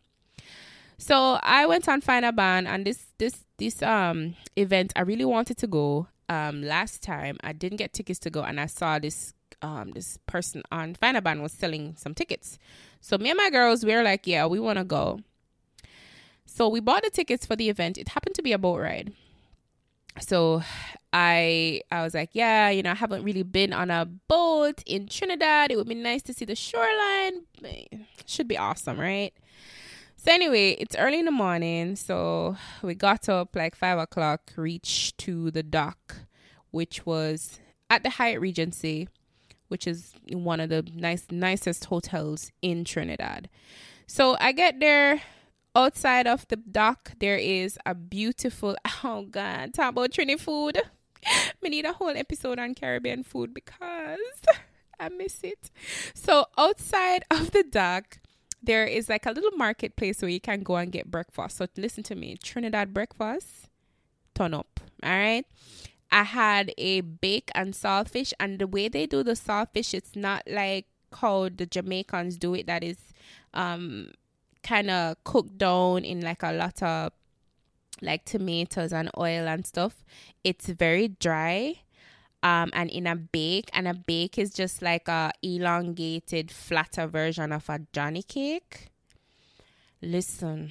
So 0.99 1.39
I 1.43 1.67
went 1.67 1.89
on 1.89 2.03
Finaban 2.03 2.67
and 2.67 2.85
this 2.85 3.07
this 3.19 3.45
this 3.57 3.83
um 3.83 4.35
event 4.57 4.93
I 4.97 5.03
really 5.03 5.25
wanted 5.25 5.57
to 5.59 5.69
go 5.69 6.09
um 6.29 6.63
last 6.63 7.03
time 7.03 7.39
I 7.45 7.53
didn't 7.53 7.79
get 7.79 7.93
tickets 7.93 8.19
to 8.21 8.31
go 8.31 8.43
and 8.43 8.61
I 8.61 8.67
saw 8.67 8.99
this 8.99 9.33
um 9.63 9.93
this 9.93 10.19
person 10.27 10.63
on 10.73 10.97
Finaban 10.97 11.41
was 11.41 11.53
selling 11.53 11.95
some 11.97 12.15
tickets. 12.15 12.59
So 13.01 13.17
me 13.17 13.31
and 13.31 13.37
my 13.37 13.49
girls 13.51 13.85
we 13.85 13.95
were 13.95 14.03
like, 14.03 14.27
yeah, 14.27 14.47
we 14.47 14.59
want 14.59 14.79
to 14.79 14.85
go. 14.85 15.21
So 16.59 16.69
we 16.69 16.81
bought 16.81 17.05
the 17.05 17.11
tickets 17.11 17.47
for 17.47 17.55
the 17.55 17.69
event. 17.69 17.99
It 17.99 18.09
happened 18.09 18.35
to 18.35 18.43
be 18.43 18.51
a 18.51 18.59
boat 18.59 18.81
ride. 18.81 19.13
so 20.19 20.63
I 21.13 21.83
I 21.93 22.03
was 22.03 22.15
like, 22.15 22.31
yeah, 22.33 22.69
you 22.69 22.83
know, 22.83 22.91
I 22.91 22.97
haven't 22.97 23.23
really 23.23 23.45
been 23.45 23.73
on 23.73 23.93
a 23.93 24.05
boat 24.05 24.83
in 24.85 25.07
Trinidad. 25.07 25.71
It 25.71 25.77
would 25.77 25.87
be 25.87 25.95
nice 25.95 26.21
to 26.23 26.33
see 26.33 26.45
the 26.45 26.57
shoreline. 26.57 27.43
Should 28.27 28.49
be 28.49 28.59
awesome, 28.59 28.99
right? 28.99 29.33
So 30.17 30.33
anyway, 30.33 30.73
it's 30.81 30.97
early 30.97 31.21
in 31.21 31.27
the 31.27 31.31
morning, 31.31 31.95
so 31.95 32.57
we 32.83 32.97
got 32.97 33.29
up 33.29 33.55
like 33.55 33.77
five 33.77 34.01
o'clock, 34.01 34.53
reached 34.57 35.17
to 35.19 35.53
the 35.53 35.63
dock, 35.63 36.17
which 36.73 37.07
was 37.07 37.61
at 37.89 38.03
the 38.03 38.11
Hyatt 38.11 38.41
Regency, 38.41 39.09
which 39.69 39.87
is 39.87 40.13
one 40.33 40.59
of 40.59 40.71
the 40.71 40.85
nice 40.93 41.25
nicest 41.31 41.85
hotels 41.85 42.51
in 42.63 42.83
Trinidad. 42.83 43.49
So 44.09 44.37
I 44.41 44.51
get 44.51 44.81
there 44.81 45.23
outside 45.75 46.27
of 46.27 46.47
the 46.49 46.57
dock 46.57 47.13
there 47.21 47.37
is 47.37 47.79
a 47.87 47.95
beautiful 47.95 48.77
oh 49.05 49.23
god 49.31 49.73
talk 49.75 49.91
about 49.91 50.11
Trini 50.11 50.39
food 50.39 50.81
we 51.63 51.69
need 51.69 51.85
a 51.85 51.93
whole 51.93 52.11
episode 52.17 52.59
on 52.59 52.75
Caribbean 52.75 53.23
food 53.23 53.55
because 53.55 54.19
I 55.01 55.09
miss 55.09 55.41
it. 55.43 55.71
So 56.15 56.47
outside 56.57 57.25
of 57.31 57.51
the 57.51 57.63
dock, 57.63 58.19
there 58.63 58.87
is 58.87 59.09
like 59.09 59.27
a 59.27 59.33
little 59.33 59.57
marketplace 59.57 60.21
where 60.21 60.31
you 60.31 60.41
can 60.41 60.63
go 60.63 60.77
and 60.77 60.91
get 60.91 61.11
breakfast. 61.11 61.59
So 61.59 61.67
listen 61.77 62.03
to 62.05 62.15
me, 62.15 62.37
Trinidad 62.43 62.93
breakfast, 62.93 63.69
turn 64.35 64.55
up. 64.55 64.81
All 65.03 65.11
right. 65.11 65.45
I 66.11 66.23
had 66.23 66.73
a 66.79 67.03
bake 67.03 67.51
and 67.55 67.75
saltfish, 67.75 68.33
and 68.41 68.59
the 68.59 68.67
way 68.67 68.89
they 68.89 69.07
do 69.07 69.23
the 69.23 69.33
saltfish, 69.33 69.93
it's 69.93 70.17
not 70.17 70.43
like 70.51 70.87
how 71.13 71.51
the 71.51 71.67
Jamaicans 71.67 72.39
do 72.39 72.55
it. 72.55 72.67
That 72.67 72.83
is, 72.83 72.97
um, 73.53 74.13
kind 74.63 74.91
of 74.91 75.23
cooked 75.25 75.59
down 75.59 76.05
in 76.05 76.21
like 76.21 76.43
a 76.43 76.53
lot 76.53 76.83
of 76.83 77.13
like 78.01 78.25
tomatoes 78.25 78.93
and 78.93 79.11
oil 79.19 79.49
and 79.49 79.67
stuff. 79.67 80.05
It's 80.45 80.67
very 80.67 81.09
dry. 81.09 81.81
Um, 82.41 82.71
and 82.73 82.89
in 82.89 83.09
a 83.09 83.17
bake, 83.17 83.69
and 83.73 83.89
a 83.89 83.95
bake 83.95 84.39
is 84.39 84.53
just 84.53 84.81
like 84.81 85.09
a 85.09 85.33
elongated, 85.43 86.53
flatter 86.53 87.09
version 87.09 87.51
of 87.51 87.69
a 87.69 87.81
Johnny 87.93 88.23
cake. 88.23 88.91
Listen, 90.01 90.71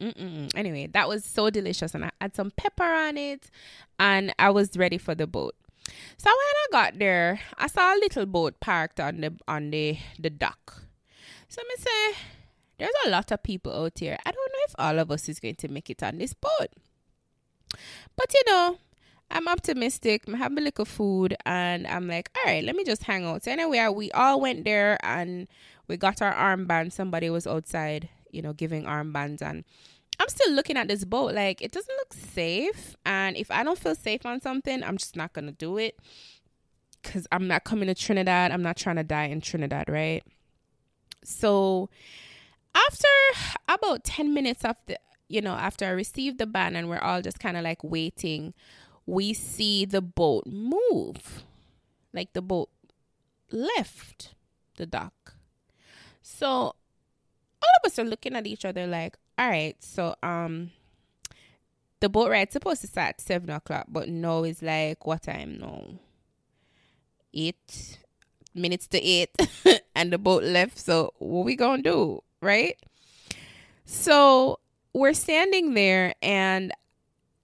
Mm-mm. 0.00 0.50
anyway, 0.56 0.88
that 0.88 1.08
was 1.08 1.26
so 1.26 1.50
delicious, 1.50 1.94
and 1.94 2.06
I 2.06 2.10
had 2.22 2.34
some 2.34 2.50
pepper 2.56 2.84
on 2.84 3.18
it, 3.18 3.50
and 3.98 4.34
I 4.38 4.48
was 4.48 4.74
ready 4.76 4.96
for 4.96 5.14
the 5.14 5.26
boat. 5.26 5.54
So 6.16 6.30
when 6.30 6.34
I 6.34 6.66
got 6.72 6.98
there, 6.98 7.40
I 7.58 7.66
saw 7.66 7.94
a 7.94 8.00
little 8.00 8.26
boat 8.26 8.58
parked 8.58 8.98
on 8.98 9.20
the 9.20 9.34
on 9.46 9.70
the 9.70 9.98
the 10.18 10.30
dock. 10.30 10.82
So 11.48 11.60
I 11.60 11.76
say, 11.78 12.18
there's 12.82 13.06
a 13.06 13.10
lot 13.10 13.30
of 13.30 13.42
people 13.44 13.72
out 13.72 13.96
here. 13.96 14.18
I 14.26 14.30
don't 14.32 14.52
know 14.52 14.58
if 14.66 14.74
all 14.76 14.98
of 14.98 15.10
us 15.12 15.28
is 15.28 15.38
going 15.38 15.54
to 15.54 15.68
make 15.68 15.88
it 15.88 16.02
on 16.02 16.18
this 16.18 16.34
boat. 16.34 16.68
But 18.16 18.34
you 18.34 18.42
know, 18.48 18.78
I'm 19.30 19.46
optimistic. 19.46 20.24
I'm 20.26 20.34
having 20.34 20.58
a 20.58 20.62
little 20.62 20.84
food 20.84 21.36
and 21.46 21.86
I'm 21.86 22.08
like, 22.08 22.30
all 22.36 22.52
right, 22.52 22.64
let 22.64 22.74
me 22.74 22.82
just 22.82 23.04
hang 23.04 23.24
out. 23.24 23.44
So 23.44 23.52
anyway, 23.52 23.78
uh, 23.78 23.92
we 23.92 24.10
all 24.10 24.40
went 24.40 24.64
there 24.64 24.98
and 25.04 25.46
we 25.86 25.96
got 25.96 26.20
our 26.20 26.34
armband. 26.34 26.90
Somebody 26.90 27.30
was 27.30 27.46
outside, 27.46 28.08
you 28.32 28.42
know, 28.42 28.52
giving 28.52 28.82
armbands 28.82 29.42
and 29.42 29.62
I'm 30.18 30.28
still 30.28 30.52
looking 30.52 30.76
at 30.76 30.88
this 30.88 31.04
boat 31.04 31.34
like 31.34 31.62
it 31.62 31.70
doesn't 31.70 31.96
look 31.96 32.12
safe. 32.14 32.96
And 33.06 33.36
if 33.36 33.50
I 33.52 33.62
don't 33.62 33.78
feel 33.78 33.94
safe 33.94 34.26
on 34.26 34.40
something, 34.40 34.82
I'm 34.82 34.96
just 34.96 35.14
not 35.14 35.32
gonna 35.32 35.52
do 35.52 35.78
it. 35.78 36.00
Cause 37.04 37.28
I'm 37.30 37.46
not 37.46 37.62
coming 37.62 37.86
to 37.86 37.94
Trinidad. 37.94 38.50
I'm 38.50 38.62
not 38.62 38.76
trying 38.76 38.96
to 38.96 39.04
die 39.04 39.26
in 39.26 39.40
Trinidad, 39.40 39.88
right? 39.88 40.22
So 41.24 41.88
after 42.74 43.08
about 43.68 44.04
10 44.04 44.32
minutes 44.32 44.64
of 44.64 44.76
the 44.86 44.98
you 45.28 45.40
know 45.40 45.54
after 45.54 45.84
i 45.84 45.90
received 45.90 46.38
the 46.38 46.46
ban 46.46 46.76
and 46.76 46.88
we're 46.88 46.98
all 46.98 47.22
just 47.22 47.38
kind 47.38 47.56
of 47.56 47.64
like 47.64 47.82
waiting 47.82 48.52
we 49.06 49.32
see 49.32 49.84
the 49.84 50.00
boat 50.00 50.46
move. 50.46 51.44
Like 52.12 52.32
the 52.32 52.42
boat 52.42 52.70
left 53.50 54.34
the 54.76 54.86
dock. 54.86 55.34
So 56.22 56.46
all 56.46 56.74
of 57.82 57.86
us 57.86 57.98
are 57.98 58.04
looking 58.04 58.36
at 58.36 58.46
each 58.46 58.64
other 58.64 58.86
like 58.86 59.16
all 59.38 59.48
right 59.48 59.76
so 59.80 60.14
um 60.22 60.70
the 62.00 62.08
boat 62.08 62.28
ride's 62.28 62.52
supposed 62.52 62.80
to 62.80 62.88
start 62.88 63.10
at 63.10 63.20
seven 63.20 63.50
o'clock 63.50 63.86
but 63.88 64.08
no 64.08 64.42
it's 64.42 64.62
like 64.62 65.06
what 65.06 65.22
time 65.22 65.58
no 65.60 65.98
eight 67.32 67.98
minutes 68.52 68.88
to 68.88 69.00
eight 69.00 69.30
and 69.94 70.12
the 70.12 70.18
boat 70.18 70.42
left. 70.42 70.78
So 70.78 71.12
what 71.18 71.44
we 71.44 71.56
gonna 71.56 71.82
do 71.82 72.22
right? 72.42 72.76
So 73.86 74.58
we're 74.92 75.14
standing 75.14 75.74
there, 75.74 76.14
and 76.20 76.72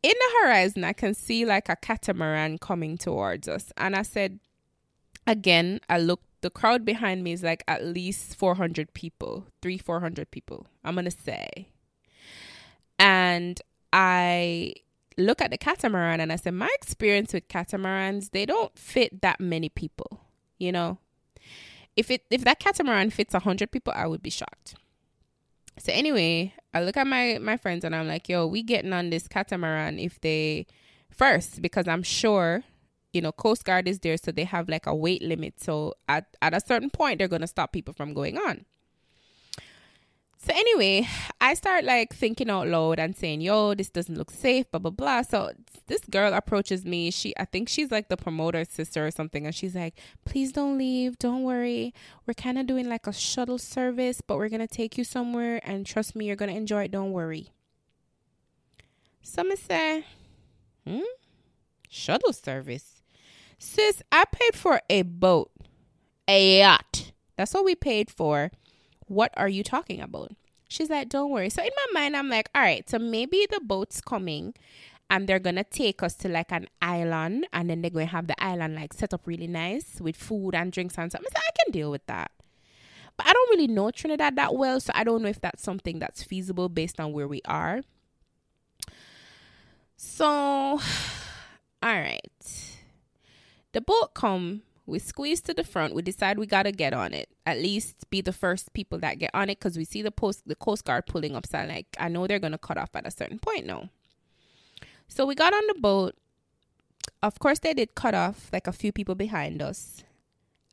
in 0.02 0.12
the 0.12 0.46
horizon, 0.46 0.84
I 0.84 0.92
can 0.92 1.14
see 1.14 1.44
like 1.44 1.68
a 1.68 1.76
catamaran 1.76 2.58
coming 2.58 2.98
towards 2.98 3.48
us. 3.48 3.72
And 3.76 3.96
I 3.96 4.02
said, 4.02 4.38
again, 5.26 5.80
I 5.88 5.98
looked, 5.98 6.24
the 6.40 6.50
crowd 6.50 6.84
behind 6.84 7.24
me 7.24 7.32
is 7.32 7.42
like 7.42 7.64
at 7.66 7.84
least 7.84 8.36
400 8.36 8.92
people, 8.94 9.46
three, 9.60 9.78
400 9.78 10.30
people, 10.30 10.66
I'm 10.84 10.94
going 10.94 11.04
to 11.04 11.10
say. 11.10 11.68
And 12.98 13.60
I 13.92 14.74
look 15.16 15.40
at 15.40 15.50
the 15.50 15.58
catamaran 15.58 16.20
and 16.20 16.32
I 16.32 16.36
said, 16.36 16.54
my 16.54 16.70
experience 16.74 17.32
with 17.32 17.48
catamarans, 17.48 18.30
they 18.30 18.46
don't 18.46 18.76
fit 18.78 19.20
that 19.22 19.40
many 19.40 19.68
people, 19.68 20.20
you 20.58 20.72
know? 20.72 20.98
If 21.96 22.12
it 22.12 22.22
if 22.30 22.44
that 22.44 22.60
catamaran 22.60 23.10
fits 23.10 23.34
100 23.34 23.72
people, 23.72 23.92
I 23.96 24.06
would 24.06 24.22
be 24.22 24.30
shocked. 24.30 24.76
So 25.78 25.92
anyway, 25.92 26.54
I 26.74 26.82
look 26.82 26.96
at 26.96 27.06
my 27.06 27.38
my 27.40 27.56
friends 27.56 27.84
and 27.84 27.94
I'm 27.94 28.08
like, 28.08 28.28
yo, 28.28 28.46
we 28.46 28.62
getting 28.62 28.92
on 28.92 29.10
this 29.10 29.28
catamaran 29.28 29.98
if 29.98 30.20
they 30.20 30.66
first 31.10 31.62
because 31.62 31.88
I'm 31.88 32.02
sure 32.02 32.64
you 33.12 33.20
know 33.20 33.32
Coast 33.32 33.64
Guard 33.64 33.88
is 33.88 34.00
there, 34.00 34.16
so 34.16 34.32
they 34.32 34.44
have 34.44 34.68
like 34.68 34.86
a 34.86 34.94
weight 34.94 35.22
limit. 35.22 35.60
So 35.60 35.94
at 36.08 36.26
at 36.42 36.54
a 36.54 36.60
certain 36.60 36.90
point, 36.90 37.18
they're 37.18 37.28
gonna 37.28 37.46
stop 37.46 37.72
people 37.72 37.94
from 37.94 38.14
going 38.14 38.36
on. 38.36 38.64
So 40.40 40.52
anyway, 40.54 41.08
I 41.40 41.54
start 41.54 41.84
like 41.84 42.14
thinking 42.14 42.48
out 42.48 42.68
loud 42.68 43.00
and 43.00 43.16
saying, 43.16 43.40
"Yo, 43.40 43.74
this 43.74 43.90
doesn't 43.90 44.16
look 44.16 44.30
safe." 44.30 44.70
Blah 44.70 44.78
blah 44.78 44.92
blah. 44.92 45.22
So 45.22 45.50
this 45.88 46.00
girl 46.08 46.32
approaches 46.32 46.84
me. 46.84 47.10
She, 47.10 47.34
I 47.36 47.44
think 47.44 47.68
she's 47.68 47.90
like 47.90 48.08
the 48.08 48.16
promoter's 48.16 48.68
sister 48.68 49.04
or 49.04 49.10
something, 49.10 49.46
and 49.46 49.54
she's 49.54 49.74
like, 49.74 49.98
"Please 50.24 50.52
don't 50.52 50.78
leave. 50.78 51.18
Don't 51.18 51.42
worry. 51.42 51.92
We're 52.24 52.34
kind 52.34 52.56
of 52.56 52.68
doing 52.68 52.88
like 52.88 53.08
a 53.08 53.12
shuttle 53.12 53.58
service, 53.58 54.20
but 54.20 54.36
we're 54.38 54.48
gonna 54.48 54.68
take 54.68 54.96
you 54.96 55.02
somewhere, 55.02 55.60
and 55.64 55.84
trust 55.84 56.14
me, 56.14 56.26
you're 56.26 56.36
gonna 56.36 56.52
enjoy 56.52 56.84
it. 56.84 56.92
Don't 56.92 57.10
worry." 57.10 57.50
Some 59.22 59.54
say, 59.56 60.04
"Hmm, 60.86 61.00
shuttle 61.88 62.32
service, 62.32 63.02
sis. 63.58 64.02
I 64.12 64.24
paid 64.30 64.54
for 64.54 64.80
a 64.88 65.02
boat, 65.02 65.50
a 66.28 66.60
yacht. 66.60 67.10
That's 67.36 67.54
what 67.54 67.64
we 67.64 67.74
paid 67.74 68.08
for." 68.08 68.52
What 69.08 69.32
are 69.36 69.48
you 69.48 69.62
talking 69.62 70.00
about? 70.00 70.32
She's 70.68 70.90
like, 70.90 71.08
Don't 71.08 71.30
worry. 71.30 71.50
So 71.50 71.62
in 71.62 71.70
my 71.76 72.00
mind, 72.00 72.16
I'm 72.16 72.28
like, 72.28 72.48
All 72.54 72.62
right, 72.62 72.88
so 72.88 72.98
maybe 72.98 73.46
the 73.50 73.60
boat's 73.60 74.00
coming 74.00 74.54
and 75.10 75.26
they're 75.26 75.38
gonna 75.38 75.64
take 75.64 76.02
us 76.02 76.14
to 76.16 76.28
like 76.28 76.52
an 76.52 76.68
island 76.82 77.46
and 77.52 77.70
then 77.70 77.80
they're 77.80 77.90
gonna 77.90 78.06
have 78.06 78.26
the 78.26 78.42
island 78.42 78.74
like 78.74 78.92
set 78.92 79.14
up 79.14 79.26
really 79.26 79.46
nice 79.46 80.00
with 80.00 80.16
food 80.16 80.54
and 80.54 80.70
drinks 80.72 80.98
and. 80.98 81.10
So 81.10 81.18
I 81.18 81.50
can 81.64 81.72
deal 81.72 81.90
with 81.90 82.06
that. 82.06 82.30
But 83.16 83.26
I 83.26 83.32
don't 83.32 83.50
really 83.50 83.66
know 83.66 83.90
Trinidad 83.90 84.36
that 84.36 84.54
well, 84.54 84.80
so 84.80 84.92
I 84.94 85.04
don't 85.04 85.22
know 85.22 85.28
if 85.28 85.40
that's 85.40 85.62
something 85.62 85.98
that's 85.98 86.22
feasible 86.22 86.68
based 86.68 87.00
on 87.00 87.12
where 87.12 87.26
we 87.26 87.42
are. 87.46 87.82
So 89.96 90.24
all 90.26 90.80
right. 91.82 92.74
The 93.72 93.80
boat 93.80 94.14
come 94.14 94.62
we 94.88 94.98
squeeze 94.98 95.42
to 95.42 95.52
the 95.52 95.64
front. 95.64 95.94
We 95.94 96.00
decide 96.00 96.38
we 96.38 96.46
gotta 96.46 96.72
get 96.72 96.94
on 96.94 97.12
it. 97.12 97.28
At 97.44 97.58
least 97.58 98.08
be 98.08 98.22
the 98.22 98.32
first 98.32 98.72
people 98.72 98.98
that 99.00 99.18
get 99.18 99.30
on 99.34 99.50
it 99.50 99.58
because 99.58 99.76
we 99.76 99.84
see 99.84 100.00
the 100.00 100.10
post 100.10 100.48
the 100.48 100.54
Coast 100.54 100.86
Guard 100.86 101.06
pulling 101.06 101.36
up. 101.36 101.46
So 101.46 101.62
like 101.68 101.86
I 102.00 102.08
know 102.08 102.26
they're 102.26 102.38
gonna 102.38 102.58
cut 102.58 102.78
off 102.78 102.96
at 102.96 103.06
a 103.06 103.10
certain 103.10 103.38
point 103.38 103.66
now. 103.66 103.90
So 105.06 105.26
we 105.26 105.34
got 105.34 105.52
on 105.52 105.66
the 105.66 105.74
boat. 105.74 106.16
Of 107.22 107.38
course, 107.38 107.58
they 107.58 107.74
did 107.74 107.94
cut 107.94 108.14
off 108.14 108.48
like 108.52 108.66
a 108.66 108.72
few 108.72 108.90
people 108.90 109.14
behind 109.14 109.60
us, 109.60 110.04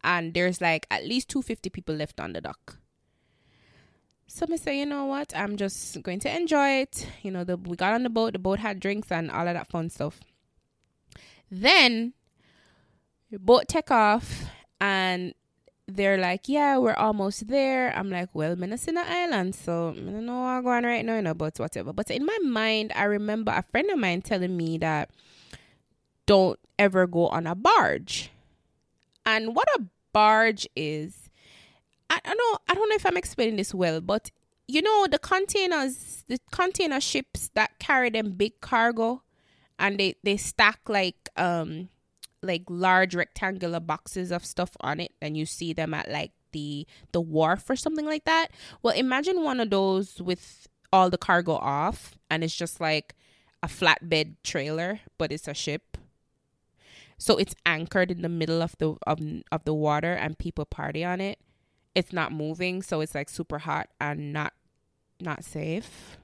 and 0.04 0.34
there's 0.34 0.62
like 0.62 0.88
at 0.89 1.06
least 1.06 1.28
two 1.28 1.41
fifty 1.41 1.69
people 1.69 1.95
left 1.95 2.21
on 2.21 2.32
the 2.32 2.41
dock. 2.41 2.78
So 4.28 4.45
I 4.51 4.56
say, 4.56 4.80
you 4.80 4.86
know 4.86 5.06
what? 5.06 5.34
I'm 5.36 5.56
just 5.56 6.01
going 6.04 6.19
to 6.21 6.36
enjoy 6.36 6.82
it. 6.82 7.08
You 7.21 7.32
know, 7.32 7.43
the 7.43 7.58
we 7.58 7.75
got 7.75 7.93
on 7.93 8.04
the 8.04 8.10
boat. 8.10 8.34
The 8.34 8.39
boat 8.39 8.60
had 8.60 8.80
drinks 8.80 9.12
and 9.12 9.30
all 9.30 9.47
of 9.47 9.54
that 9.54 9.67
fun 9.67 9.89
stuff. 9.89 10.21
Then 11.51 12.13
boat 13.39 13.67
take 13.67 13.91
off 13.91 14.45
and 14.80 15.34
they're 15.88 16.17
like, 16.17 16.50
yeah, 16.50 16.78
we're 16.78 16.93
almost 16.95 17.48
there. 17.48 17.95
I'm 17.95 18.10
like, 18.10 18.30
well, 18.34 18.54
in 18.54 18.98
island, 18.98 19.56
so 19.56 19.89
I 19.89 19.93
don't 19.93 20.26
know 20.26 20.45
I'm 20.45 20.63
going 20.63 20.84
right 20.84 21.06
now, 21.06 21.15
you 21.15 21.21
know, 21.21 21.34
but 21.34 21.58
whatever. 21.60 21.93
But 21.93 22.10
in 22.10 22.26
my 22.26 22.38
mind, 22.43 22.91
I 22.95 23.04
remember 23.04 23.52
a 23.52 23.62
friend 23.62 23.89
of 23.91 24.00
mine 24.00 24.21
telling 24.21 24.58
me 24.58 24.78
that 24.80 25.12
don't 26.26 26.60
ever 26.80 27.06
go 27.06 27.28
on 27.28 27.45
a 27.45 27.56
barge. 27.56 28.32
And 29.26 29.56
what 29.56 29.67
a 29.76 29.84
barge 30.12 30.67
is, 30.76 31.30
I 32.10 32.19
don't 32.24 32.38
know, 32.38 32.58
I 32.67 32.74
don't 32.74 32.89
know 32.89 32.95
if 32.95 33.06
I'm 33.06 33.17
explaining 33.17 33.58
this 33.58 33.74
well, 33.74 34.02
but 34.02 34.32
you 34.67 34.82
know, 34.82 35.06
the 35.10 35.19
containers, 35.19 36.26
the 36.28 36.39
container 36.52 37.00
ships 37.00 37.52
that 37.54 37.78
carry 37.78 38.10
them 38.10 38.32
big 38.32 38.60
cargo 38.62 39.21
and 39.78 40.00
they 40.00 40.15
they 40.24 40.38
stack 40.38 40.80
like 40.88 41.30
um 41.38 41.89
like 42.45 42.63
large 42.67 43.15
rectangular 43.15 43.79
boxes 43.79 44.31
of 44.31 44.45
stuff 44.45 44.71
on 44.81 44.99
it 44.99 45.12
and 45.21 45.36
you 45.38 45.45
see 45.45 45.73
them 45.73 45.93
at 45.93 46.10
like 46.10 46.31
the 46.51 46.88
the 47.12 47.21
wharf 47.21 47.69
or 47.69 47.75
something 47.75 48.05
like 48.05 48.25
that. 48.25 48.47
Well 48.81 48.95
imagine 48.95 49.43
one 49.43 49.60
of 49.60 49.69
those 49.69 50.21
with 50.21 50.67
all 50.93 51.10
the 51.10 51.17
cargo 51.17 51.55
off 51.55 52.17
and 52.29 52.43
it's 52.43 52.55
just 52.55 52.79
like 52.79 53.15
a 53.62 53.67
flatbed 53.67 54.36
trailer 54.43 55.01
but 55.17 55.31
it's 55.31 55.47
a 55.47 55.53
ship. 55.53 55.97
So 57.17 57.38
it's 57.38 57.55
anchored 57.65 58.12
in 58.12 58.21
the 58.21 58.29
middle 58.29 58.62
of 58.62 58.75
the 58.77 58.95
of, 59.08 59.19
of 59.51 59.65
the 59.65 59.73
water 59.73 60.13
and 60.13 60.38
people 60.38 60.65
party 60.65 61.03
on 61.03 61.21
it. 61.21 61.39
It's 61.93 62.13
not 62.13 62.31
moving 62.31 62.81
so 62.81 63.01
it's 63.01 63.15
like 63.15 63.29
super 63.29 63.60
hot 63.60 63.89
and 63.99 64.31
not 64.34 64.53
not 65.19 65.43
safe 65.43 66.17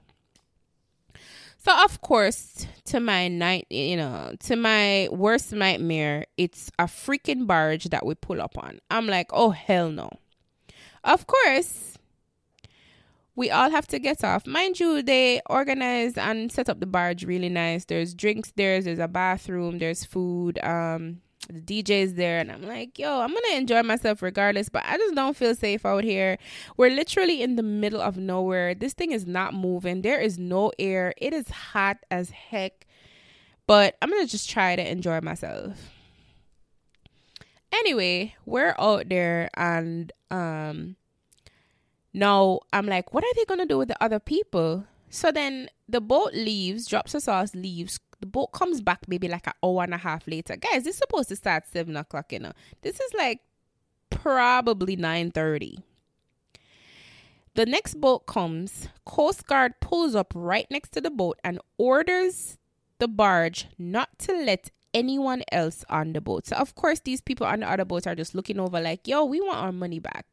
so 1.64 1.84
of 1.84 2.00
course, 2.00 2.66
to 2.86 3.00
my 3.00 3.28
night, 3.28 3.66
you 3.70 3.96
know, 3.96 4.34
to 4.40 4.56
my 4.56 5.08
worst 5.12 5.52
nightmare, 5.52 6.26
it's 6.36 6.70
a 6.78 6.84
freaking 6.84 7.46
barge 7.46 7.84
that 7.84 8.04
we 8.04 8.14
pull 8.14 8.40
up 8.40 8.58
on. 8.58 8.80
I'm 8.90 9.06
like, 9.06 9.28
oh 9.32 9.50
hell 9.50 9.90
no. 9.90 10.10
Of 11.04 11.26
course, 11.26 11.96
we 13.34 13.50
all 13.50 13.70
have 13.70 13.86
to 13.88 13.98
get 13.98 14.24
off. 14.24 14.46
Mind 14.46 14.80
you, 14.80 15.02
they 15.02 15.40
organize 15.48 16.18
and 16.18 16.50
set 16.50 16.68
up 16.68 16.80
the 16.80 16.86
barge 16.86 17.24
really 17.24 17.48
nice. 17.48 17.84
There's 17.84 18.14
drinks 18.14 18.52
there, 18.56 18.80
there's 18.82 18.98
a 18.98 19.08
bathroom, 19.08 19.78
there's 19.78 20.04
food. 20.04 20.58
Um, 20.64 21.20
the 21.48 21.60
DJ's 21.60 22.14
there, 22.14 22.38
and 22.38 22.50
I'm 22.50 22.62
like, 22.62 22.98
yo, 22.98 23.20
I'm 23.20 23.32
gonna 23.32 23.56
enjoy 23.56 23.82
myself 23.82 24.22
regardless, 24.22 24.68
but 24.68 24.84
I 24.86 24.96
just 24.96 25.14
don't 25.14 25.36
feel 25.36 25.54
safe 25.54 25.84
out 25.84 26.04
here. 26.04 26.38
We're 26.76 26.90
literally 26.90 27.42
in 27.42 27.56
the 27.56 27.62
middle 27.62 28.00
of 28.00 28.16
nowhere. 28.16 28.74
This 28.74 28.94
thing 28.94 29.12
is 29.12 29.26
not 29.26 29.54
moving, 29.54 30.02
there 30.02 30.20
is 30.20 30.38
no 30.38 30.72
air, 30.78 31.14
it 31.16 31.32
is 31.32 31.48
hot 31.48 31.98
as 32.10 32.30
heck, 32.30 32.86
but 33.66 33.96
I'm 34.00 34.10
gonna 34.10 34.26
just 34.26 34.48
try 34.48 34.76
to 34.76 34.90
enjoy 34.90 35.20
myself. 35.20 35.90
Anyway, 37.72 38.36
we're 38.44 38.74
out 38.78 39.08
there, 39.08 39.50
and 39.54 40.12
um, 40.30 40.96
now 42.12 42.60
I'm 42.72 42.86
like, 42.86 43.12
what 43.14 43.24
are 43.24 43.34
they 43.34 43.44
gonna 43.46 43.66
do 43.66 43.78
with 43.78 43.88
the 43.88 44.02
other 44.02 44.18
people? 44.18 44.84
So 45.10 45.30
then 45.32 45.68
the 45.88 46.00
boat 46.00 46.32
leaves, 46.32 46.86
drops 46.86 47.14
us 47.14 47.28
off, 47.28 47.54
leaves, 47.54 47.98
the 48.22 48.26
boat 48.26 48.52
comes 48.52 48.80
back 48.80 49.00
maybe 49.08 49.28
like 49.28 49.48
an 49.48 49.52
hour 49.64 49.82
and 49.82 49.92
a 49.92 49.98
half 49.98 50.26
later. 50.28 50.56
Guys, 50.56 50.84
this 50.84 50.94
is 50.94 50.98
supposed 50.98 51.28
to 51.28 51.36
start 51.36 51.64
seven 51.66 51.96
o'clock, 51.96 52.32
you 52.32 52.38
know. 52.38 52.52
This 52.80 53.00
is 53.00 53.12
like 53.12 53.40
probably 54.10 54.94
nine 54.96 55.32
thirty. 55.32 55.80
The 57.54 57.66
next 57.66 58.00
boat 58.00 58.26
comes. 58.26 58.88
Coast 59.04 59.46
Guard 59.46 59.74
pulls 59.80 60.14
up 60.14 60.32
right 60.36 60.66
next 60.70 60.90
to 60.90 61.00
the 61.00 61.10
boat 61.10 61.38
and 61.42 61.58
orders 61.78 62.58
the 62.98 63.08
barge 63.08 63.66
not 63.76 64.16
to 64.20 64.32
let 64.32 64.70
anyone 64.94 65.42
else 65.50 65.84
on 65.90 66.12
the 66.12 66.20
boat. 66.20 66.46
So 66.46 66.56
of 66.56 66.76
course 66.76 67.00
these 67.00 67.20
people 67.20 67.46
on 67.46 67.60
the 67.60 67.70
other 67.70 67.84
boats 67.84 68.06
are 68.06 68.14
just 68.14 68.36
looking 68.36 68.60
over 68.60 68.80
like, 68.80 69.08
yo, 69.08 69.24
we 69.24 69.40
want 69.40 69.58
our 69.58 69.72
money 69.72 69.98
back. 69.98 70.26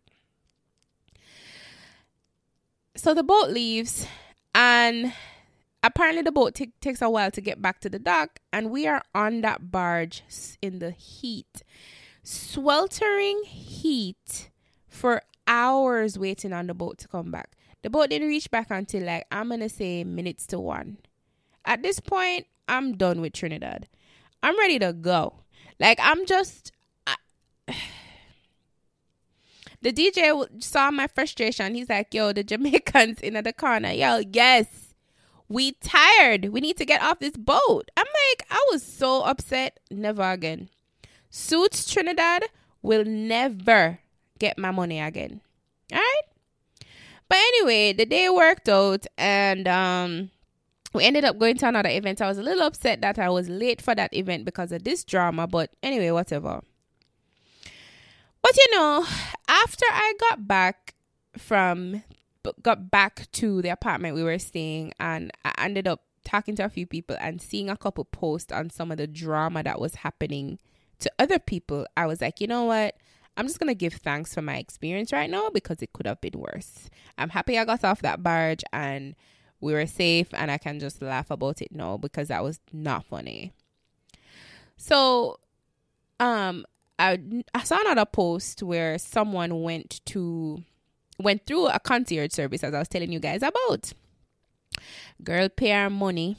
So 2.96 3.16
the 3.16 3.24
boat 3.24 3.50
leaves 3.50 4.06
and 4.54 5.12
apparently 5.84 6.22
the 6.22 6.32
boat 6.32 6.56
t- 6.56 6.74
takes 6.82 7.02
a 7.02 7.10
while 7.10 7.32
to 7.32 7.42
get 7.42 7.62
back 7.62 7.80
to 7.82 7.90
the 7.90 8.00
dock 8.00 8.40
and 8.52 8.72
we 8.72 8.88
are 8.88 9.04
on 9.16 9.42
that 9.42 9.72
barge 9.72 10.24
in 10.62 10.80
the 10.80 10.92
heat. 10.92 11.64
Sweltering 12.24 13.44
heat 13.46 14.50
for 14.88 15.22
hours 15.48 16.20
waiting 16.20 16.54
on 16.54 16.68
the 16.68 16.74
boat 16.74 16.98
to 17.00 17.08
come 17.08 17.32
back. 17.32 17.52
The 17.82 17.90
boat 17.90 18.10
didn't 18.10 18.28
reach 18.28 18.52
back 18.52 18.70
until 18.70 19.04
like 19.04 19.26
i'm 19.32 19.50
gonna 19.50 19.70
say 19.70 20.04
minutes 20.04 20.46
to 20.48 20.60
one. 20.60 20.98
At 21.66 21.82
this 21.82 22.00
point 22.00 22.48
i'm 22.68 22.98
done 22.98 23.22
with 23.22 23.34
trinidad. 23.34 23.88
I'm 24.44 24.58
ready 24.58 24.80
to 24.80 24.94
go. 24.94 25.44
Like 25.80 26.00
i'm 26.02 26.26
just 26.26 26.74
I, 27.08 27.16
the 29.82 29.94
dj 29.94 30.62
saw 30.62 30.92
my 30.92 31.08
frustration. 31.08 31.74
He's 31.76 31.90
like 31.90 32.14
yo 32.14 32.34
the 32.34 32.44
jamaicans 32.44 33.20
in 33.22 33.42
the 33.42 33.54
corner. 33.54 33.92
Yo 33.92 34.22
yes 34.32 34.89
we 35.50 35.74
tired. 35.74 36.46
We 36.46 36.62
need 36.62 36.78
to 36.78 36.86
get 36.86 37.02
off 37.02 37.20
this 37.20 37.36
boat. 37.36 37.90
I'm 37.98 38.06
like, 38.06 38.48
I 38.50 38.66
was 38.72 38.84
so 38.84 39.24
upset. 39.24 39.80
Never 39.90 40.24
again. 40.24 40.70
Suits 41.30 41.92
Trinidad 41.92 42.44
will 42.82 43.04
never 43.04 44.00
get 44.38 44.58
my 44.58 44.72
money 44.72 45.00
again. 45.00 45.42
All 45.92 45.98
right. 45.98 46.22
But 47.28 47.38
anyway, 47.38 47.94
the 47.94 48.06
day 48.06 48.30
worked 48.30 48.70
out 48.70 49.06
and 49.18 49.68
um 49.68 50.32
we 50.94 51.04
ended 51.04 51.24
up 51.24 51.38
going 51.38 51.58
to 51.58 51.68
another 51.68 51.90
event. 51.90 52.22
I 52.22 52.28
was 52.28 52.40
a 52.40 52.44
little 52.44 52.64
upset 52.64 53.02
that 53.02 53.20
I 53.20 53.30
was 53.30 53.48
late 53.48 53.82
for 53.82 53.94
that 53.94 54.14
event 54.14 54.46
because 54.46 54.72
of 54.72 54.84
this 54.84 55.04
drama, 55.04 55.46
but 55.46 55.72
anyway, 55.84 56.10
whatever. 56.10 56.62
But 58.42 58.58
you 58.58 58.76
know, 58.76 59.06
after 59.48 59.86
I 59.92 60.14
got 60.20 60.48
back 60.48 60.96
from 61.38 62.04
got 62.62 62.90
back 62.90 63.30
to 63.34 63.62
the 63.62 63.70
apartment 63.70 64.16
we 64.16 64.24
were 64.24 64.40
staying 64.40 64.94
and 65.00 65.32
I 65.44 65.54
ended 65.58 65.88
up 65.88 66.04
talking 66.24 66.56
to 66.56 66.66
a 66.66 66.70
few 66.70 66.86
people 66.86 67.18
and 67.20 67.42
seeing 67.42 67.70
a 67.70 67.78
couple 67.78 68.06
posts 68.06 68.52
on 68.52 68.70
some 68.70 68.92
of 68.92 68.98
the 68.98 69.08
drama 69.08 69.64
that 69.64 69.80
was 69.80 69.96
happening 69.96 70.60
to 71.00 71.12
other 71.18 71.40
people, 71.40 71.86
I 71.98 72.06
was 72.06 72.22
like, 72.22 72.42
you 72.42 72.48
know 72.48 72.66
what? 72.66 72.96
I'm 73.38 73.48
just 73.48 73.60
going 73.60 73.70
to 73.70 73.76
give 73.76 73.94
thanks 73.94 74.34
for 74.34 74.42
my 74.42 74.58
experience 74.58 75.14
right 75.14 75.30
now 75.30 75.50
because 75.50 75.82
it 75.82 75.94
could 75.94 76.06
have 76.06 76.20
been 76.20 76.38
worse. 76.38 76.90
I'm 77.18 77.30
happy 77.30 77.58
I 77.58 77.66
got 77.66 77.84
off 77.84 78.02
that 78.02 78.22
barge 78.22 78.64
and 78.74 79.16
we 79.62 79.74
were 79.74 79.86
safe 79.86 80.28
and 80.34 80.52
I 80.52 80.58
can 80.58 80.80
just 80.80 81.02
laugh 81.02 81.32
about 81.32 81.62
it 81.62 81.72
now 81.72 81.98
because 81.98 82.28
that 82.28 82.44
was 82.44 82.60
not 82.74 83.06
funny. 83.06 83.54
So, 84.76 85.40
um, 86.20 86.66
I, 86.98 87.20
I 87.54 87.64
saw 87.64 87.80
another 87.80 88.06
post 88.06 88.62
where 88.62 88.98
someone 88.98 89.62
went 89.62 90.02
to 90.08 90.64
went 91.20 91.46
through 91.46 91.68
a 91.68 91.80
concierge 91.80 92.32
service 92.32 92.64
as 92.64 92.74
I 92.74 92.80
was 92.80 92.88
telling 92.88 93.12
you 93.12 93.20
guys 93.20 93.44
about. 93.44 93.94
Girl 95.24 95.50
pay 95.50 95.72
her 95.72 95.90
money 95.90 96.38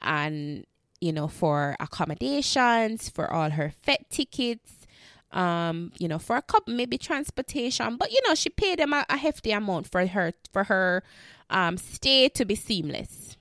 and 0.00 0.64
you 1.00 1.12
know 1.12 1.28
for 1.28 1.76
accommodations, 1.80 3.08
for 3.08 3.30
all 3.30 3.50
her 3.50 3.72
fete 3.82 4.08
tickets, 4.10 4.86
um, 5.32 5.92
you 5.98 6.06
know, 6.06 6.18
for 6.18 6.36
a 6.36 6.42
couple 6.42 6.74
maybe 6.74 6.96
transportation, 6.96 7.96
but 7.96 8.12
you 8.12 8.20
know, 8.26 8.34
she 8.34 8.48
paid 8.48 8.78
them 8.78 8.92
a, 8.92 9.04
a 9.08 9.16
hefty 9.16 9.50
amount 9.50 9.90
for 9.90 10.06
her 10.06 10.32
for 10.52 10.64
her 10.64 11.02
um 11.50 11.76
stay 11.76 12.28
to 12.28 12.44
be 12.44 12.54
seamless. 12.54 13.36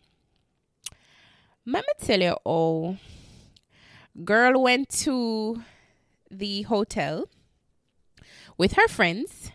Me 1.65 1.81
tell 2.01 2.19
you, 2.19 2.35
oh, 2.45 2.97
girl 4.25 4.61
went 4.61 4.89
to 4.89 5.63
the 6.29 6.63
hotel 6.63 7.29
with 8.57 8.73
her 8.73 8.87
friends 8.87 9.52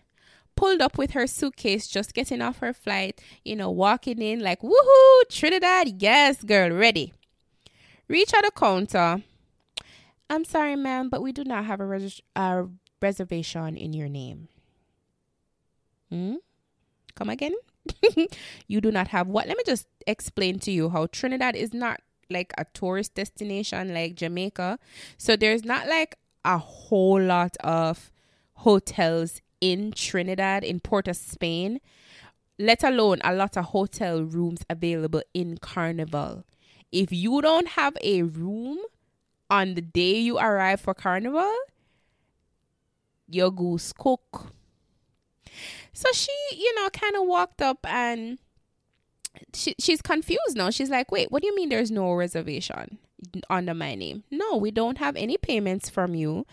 pulled 0.58 0.82
up 0.82 0.98
with 0.98 1.12
her 1.12 1.28
suitcase, 1.28 1.86
just 1.86 2.12
getting 2.14 2.42
off 2.42 2.58
her 2.58 2.72
flight, 2.72 3.22
you 3.44 3.54
know, 3.54 3.70
walking 3.70 4.20
in 4.20 4.40
like, 4.40 4.60
woohoo, 4.60 5.20
Trinidad, 5.30 6.02
yes, 6.02 6.42
girl, 6.42 6.70
ready. 6.70 7.12
Reach 8.08 8.34
at 8.34 8.44
the 8.44 8.50
counter. 8.50 9.22
I'm 10.28 10.44
sorry, 10.44 10.74
ma'am, 10.74 11.10
but 11.10 11.22
we 11.22 11.30
do 11.30 11.44
not 11.44 11.64
have 11.64 11.80
a, 11.80 11.86
res- 11.86 12.20
a 12.34 12.66
reservation 13.00 13.76
in 13.76 13.92
your 13.92 14.08
name. 14.08 14.48
Hmm? 16.10 16.36
Come 17.14 17.30
again? 17.30 17.54
you 18.66 18.80
do 18.80 18.90
not 18.90 19.08
have 19.08 19.28
what? 19.28 19.46
Let 19.46 19.56
me 19.56 19.62
just 19.64 19.86
explain 20.08 20.58
to 20.60 20.72
you 20.72 20.90
how 20.90 21.06
Trinidad 21.06 21.54
is 21.54 21.72
not 21.72 22.00
like 22.30 22.52
a 22.58 22.64
tourist 22.74 23.14
destination 23.14 23.94
like 23.94 24.16
Jamaica. 24.16 24.80
So 25.18 25.36
there's 25.36 25.64
not 25.64 25.86
like 25.86 26.16
a 26.44 26.58
whole 26.58 27.22
lot 27.22 27.56
of 27.60 28.10
hotels 28.54 29.40
in 29.60 29.92
Trinidad, 29.92 30.64
in 30.64 30.80
Port 30.80 31.08
of 31.08 31.16
Spain, 31.16 31.80
let 32.58 32.82
alone 32.82 33.20
a 33.22 33.32
lot 33.34 33.56
of 33.56 33.66
hotel 33.66 34.22
rooms 34.22 34.60
available 34.68 35.22
in 35.34 35.58
Carnival. 35.58 36.44
If 36.90 37.12
you 37.12 37.40
don't 37.42 37.68
have 37.68 37.96
a 38.02 38.22
room 38.22 38.78
on 39.50 39.74
the 39.74 39.82
day 39.82 40.18
you 40.18 40.38
arrive 40.38 40.80
for 40.80 40.94
Carnival, 40.94 41.52
your 43.28 43.50
goose 43.50 43.92
cook. 43.92 44.52
So 45.92 46.10
she, 46.12 46.32
you 46.52 46.74
know, 46.76 46.88
kind 46.90 47.16
of 47.16 47.26
walked 47.26 47.60
up 47.60 47.78
and 47.84 48.38
she, 49.54 49.74
she's 49.78 50.02
confused 50.02 50.56
now. 50.56 50.70
She's 50.70 50.90
like, 50.90 51.10
wait, 51.10 51.30
what 51.30 51.42
do 51.42 51.48
you 51.48 51.56
mean 51.56 51.68
there's 51.68 51.90
no 51.90 52.12
reservation 52.12 52.98
under 53.50 53.74
my 53.74 53.94
name? 53.94 54.24
No, 54.30 54.56
we 54.56 54.70
don't 54.70 54.98
have 54.98 55.16
any 55.16 55.36
payments 55.36 55.88
from 55.88 56.14
you. 56.14 56.46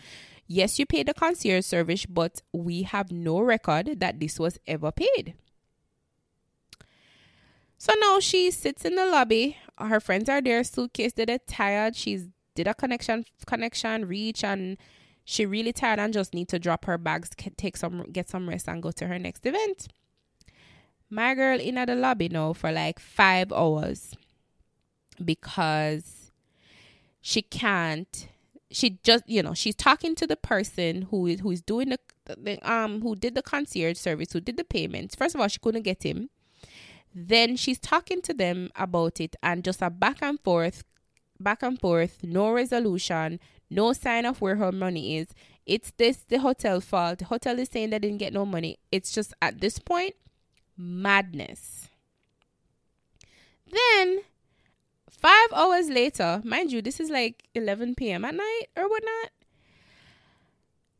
Yes, 0.48 0.78
you 0.78 0.86
paid 0.86 1.08
the 1.08 1.14
concierge 1.14 1.64
service, 1.64 2.06
but 2.06 2.42
we 2.52 2.82
have 2.82 3.10
no 3.10 3.40
record 3.40 4.00
that 4.00 4.20
this 4.20 4.38
was 4.38 4.58
ever 4.66 4.92
paid. 4.92 5.34
So 7.78 7.92
now 8.00 8.20
she 8.20 8.50
sits 8.50 8.84
in 8.84 8.94
the 8.96 9.06
lobby. 9.06 9.58
Her 9.78 10.00
friends 10.00 10.28
are 10.28 10.40
there. 10.40 10.64
Suitcase 10.64 11.12
did 11.12 11.30
it 11.30 11.46
tired. 11.46 11.96
She's 11.96 12.28
did 12.54 12.66
a 12.66 12.74
connection 12.74 13.24
connection 13.46 14.06
reach 14.06 14.42
and 14.42 14.78
she 15.26 15.44
really 15.44 15.72
tired 15.72 15.98
and 15.98 16.12
just 16.14 16.32
need 16.32 16.48
to 16.48 16.58
drop 16.58 16.86
her 16.86 16.96
bags, 16.96 17.30
take 17.58 17.76
some 17.76 18.04
get 18.12 18.28
some 18.30 18.48
rest 18.48 18.68
and 18.68 18.82
go 18.82 18.90
to 18.92 19.06
her 19.06 19.18
next 19.18 19.44
event. 19.44 19.88
My 21.10 21.34
girl 21.34 21.60
in 21.60 21.78
at 21.78 21.86
the 21.88 21.96
lobby 21.96 22.28
now 22.28 22.52
for 22.52 22.72
like 22.72 22.98
five 22.98 23.52
hours. 23.52 24.14
because 25.22 26.30
she 27.20 27.42
can't 27.42 28.28
she 28.70 28.98
just 29.02 29.28
you 29.28 29.42
know 29.42 29.54
she's 29.54 29.74
talking 29.74 30.14
to 30.14 30.26
the 30.26 30.36
person 30.36 31.02
who 31.10 31.26
is 31.26 31.40
who 31.40 31.50
is 31.50 31.62
doing 31.62 31.90
the, 31.90 31.98
the 32.36 32.70
um 32.70 33.00
who 33.02 33.14
did 33.14 33.34
the 33.34 33.42
concierge 33.42 33.96
service 33.96 34.32
who 34.32 34.40
did 34.40 34.56
the 34.56 34.64
payments. 34.64 35.14
First 35.14 35.34
of 35.34 35.40
all 35.40 35.48
she 35.48 35.58
couldn't 35.58 35.82
get 35.82 36.02
him 36.02 36.30
then 37.14 37.56
she's 37.56 37.78
talking 37.78 38.20
to 38.20 38.34
them 38.34 38.70
about 38.76 39.20
it 39.20 39.36
and 39.42 39.64
just 39.64 39.80
a 39.80 39.88
back 39.88 40.18
and 40.20 40.38
forth 40.40 40.84
back 41.40 41.62
and 41.62 41.80
forth 41.80 42.18
no 42.22 42.50
resolution 42.50 43.40
no 43.70 43.92
sign 43.92 44.24
of 44.24 44.40
where 44.40 44.56
her 44.56 44.72
money 44.72 45.16
is. 45.18 45.28
It's 45.64 45.92
this 45.96 46.18
the 46.18 46.38
hotel 46.38 46.80
fault. 46.80 47.18
The 47.18 47.24
hotel 47.24 47.58
is 47.58 47.68
saying 47.68 47.90
they 47.90 47.98
didn't 47.98 48.18
get 48.18 48.32
no 48.32 48.46
money. 48.46 48.78
It's 48.92 49.10
just 49.12 49.34
at 49.42 49.60
this 49.60 49.78
point 49.78 50.14
madness. 50.76 51.88
Then 53.70 54.20
Five 55.16 55.48
hours 55.54 55.88
later, 55.88 56.42
mind 56.44 56.72
you, 56.72 56.82
this 56.82 57.00
is 57.00 57.10
like 57.10 57.48
11 57.54 57.94
p.m. 57.94 58.24
at 58.24 58.34
night 58.34 58.66
or 58.76 58.88
whatnot. 58.88 59.30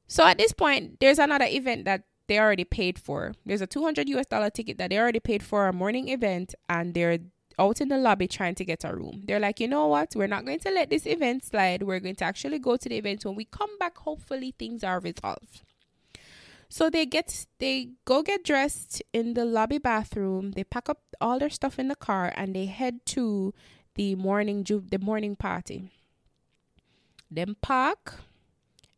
So 0.09 0.25
at 0.25 0.39
this 0.39 0.53
point, 0.53 1.01
there's 1.01 1.19
another 1.19 1.47
event 1.47 1.85
that 1.85 2.05
they 2.27 2.39
already 2.39 2.65
paid 2.65 2.99
for. 2.99 3.35
There's 3.45 3.61
a 3.61 3.67
200 3.67 4.09
US 4.09 4.27
dollar 4.27 4.51
ticket 4.51 4.79
that 4.79 4.91
they 4.91 4.99
already 4.99 5.21
paid 5.21 5.43
for 5.43 5.69
a 5.69 5.73
morning 5.73 6.09
event, 6.09 6.55
and 6.69 6.95
they're 6.95 7.19
out 7.59 7.81
in 7.81 7.89
the 7.89 7.99
lobby 7.99 8.29
trying 8.29 8.55
to 8.55 8.65
get 8.65 8.85
a 8.85 8.95
room. 8.95 9.23
They're 9.25 9.41
like, 9.41 9.61
you 9.61 9.69
know 9.69 9.87
what? 9.87 10.15
We're 10.15 10.27
not 10.27 10.45
going 10.45 10.61
to 10.61 10.71
let 10.71 10.91
this 10.91 11.07
event 11.07 11.45
slide. 11.45 11.83
We're 11.83 12.01
going 12.01 12.17
to 12.17 12.25
actually 12.25 12.59
go 12.59 12.77
to 12.77 12.89
the 12.89 12.97
event. 12.97 13.25
When 13.25 13.35
we 13.35 13.45
come 13.45 13.79
back, 13.79 13.99
hopefully 13.99 14.55
things 14.59 14.85
are 14.85 15.01
resolved. 15.01 15.63
So 16.69 16.91
they 16.91 17.07
get 17.07 17.47
they 17.61 17.91
go 18.05 18.23
get 18.23 18.45
dressed 18.45 19.03
in 19.13 19.35
the 19.35 19.45
lobby 19.45 19.79
bathroom. 19.79 20.51
They 20.53 20.65
pack 20.65 20.89
up 20.89 21.01
all 21.21 21.39
their 21.39 21.51
stuff 21.51 21.79
in 21.79 21.89
the 21.89 21.95
car 21.95 22.33
and 22.37 22.55
they 22.55 22.67
head 22.67 23.07
to 23.07 23.55
the 23.97 24.15
morning 24.15 24.65
ju- 24.65 24.85
the 24.89 24.99
morning 24.99 25.37
party. 25.37 25.91
Them 27.31 27.57
park, 27.61 28.21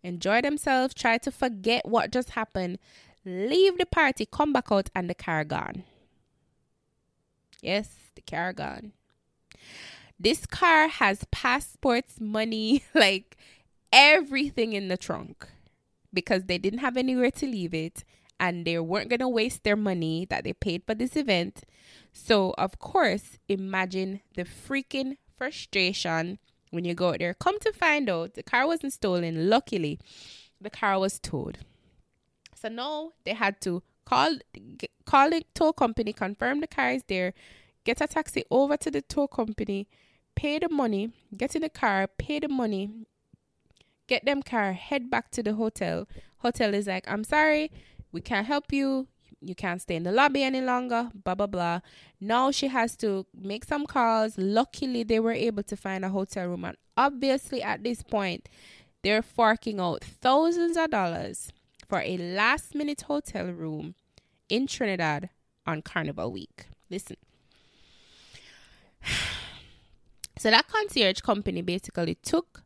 enjoy 0.03 0.43
themselves, 0.43 0.95
try 0.95 1.19
to 1.19 1.31
forget 1.31 1.89
what 1.89 2.13
just 2.13 2.31
happened, 2.31 2.79
leave 3.25 3.79
the 3.79 3.87
party, 3.87 4.27
come 4.27 4.53
back 4.53 4.71
out, 4.71 4.91
and 4.95 5.09
the 5.09 5.15
car 5.15 5.45
gone. 5.45 5.85
Yes, 7.63 7.89
the 8.15 8.23
car 8.23 8.53
gone. 8.53 8.93
This 10.21 10.47
car 10.47 10.89
has 10.89 11.25
passports, 11.31 12.21
money, 12.21 12.85
like 12.95 13.37
everything 13.93 14.73
in 14.75 14.89
the 14.89 14.97
trunk 14.97 15.47
because 16.13 16.45
they 16.45 16.59
didn't 16.59 16.81
have 16.81 16.97
anywhere 16.97 17.31
to 17.31 17.47
leave 17.47 17.75
it 17.75 18.05
and 18.41 18.65
they 18.65 18.79
weren't 18.79 19.09
going 19.09 19.21
to 19.21 19.29
waste 19.29 19.65
their 19.65 19.77
money 19.77 20.27
that 20.31 20.45
they 20.45 20.53
paid 20.53 20.83
for 20.87 20.95
this 20.95 21.17
event. 21.17 21.65
So, 22.21 22.53
of 22.59 22.79
course, 22.81 23.39
imagine 23.49 24.21
the 24.35 24.45
freaking 24.45 25.17
frustration 25.37 26.39
when 26.71 26.85
you 26.85 26.93
go 26.93 27.11
out 27.11 27.21
there. 27.21 27.33
Come 27.33 27.59
to 27.61 27.73
find 27.73 28.11
out, 28.11 28.35
the 28.35 28.43
car 28.43 28.67
wasn't 28.67 28.93
stolen. 28.93 29.49
Luckily, 29.49 30.01
the 30.61 30.69
car 30.69 30.99
was 30.99 31.21
towed. 31.21 31.59
So 32.61 32.69
now 32.69 33.13
they 33.25 33.35
had 33.35 33.61
to 33.63 33.83
call 34.05 34.37
call 35.07 35.31
the 35.31 35.45
tow 35.55 35.73
company, 35.73 36.13
confirm 36.13 36.61
the 36.61 36.67
car 36.67 36.91
is 36.91 37.05
there, 37.07 37.35
get 37.85 38.01
a 38.01 38.09
taxi 38.09 38.45
over 38.51 38.77
to 38.77 38.91
the 38.91 39.01
tow 39.01 39.29
company, 39.29 39.87
pay 40.35 40.59
the 40.59 40.69
money, 40.69 41.13
get 41.37 41.55
in 41.55 41.63
the 41.63 41.69
car, 41.69 42.09
pay 42.19 42.41
the 42.41 42.49
money, 42.49 42.91
get 44.09 44.25
them 44.25 44.43
car, 44.43 44.73
head 44.73 45.09
back 45.09 45.31
to 45.31 45.43
the 45.43 45.55
hotel. 45.55 46.09
Hotel 46.39 46.75
is 46.75 46.89
like, 46.89 47.05
I'm 47.07 47.23
sorry, 47.23 47.71
we 48.11 48.21
can't 48.21 48.47
help 48.47 48.73
you 48.73 49.07
you 49.41 49.55
can't 49.55 49.81
stay 49.81 49.97
in 49.97 50.03
the 50.03 50.13
lobby 50.13 50.43
any 50.43 50.61
longer, 50.61 51.11
blah, 51.15 51.35
blah, 51.35 51.47
blah. 51.47 51.81
Now 52.21 52.51
she 52.51 52.69
has 52.69 52.97
to 52.97 53.27
make 53.35 53.65
some 53.65 53.87
calls. 53.87 54.37
Luckily, 54.37 55.03
they 55.03 55.21
were 55.21 55.33
able 55.33 55.63
to 55.65 55.77
find 55.77 56.05
a 56.05 56.09
hotel 56.09 56.49
room. 56.49 56.65
And 56.65 56.77
obviously, 56.97 57.63
at 57.63 57.83
this 57.85 58.03
point, 58.03 58.49
they're 59.03 59.23
forking 59.23 59.81
out 59.81 60.03
thousands 60.03 60.77
of 60.77 60.91
dollars 60.91 61.53
for 61.89 62.01
a 62.01 62.17
last 62.17 62.75
minute 62.75 63.03
hotel 63.03 63.47
room 63.47 63.95
in 64.49 64.67
Trinidad 64.67 65.31
on 65.67 65.83
Carnival 65.83 66.33
Week. 66.33 66.67
Listen. 66.91 67.17
So 70.41 70.53
that 70.53 70.69
concierge 70.69 71.21
company 71.21 71.63
basically 71.63 72.15
took 72.15 72.63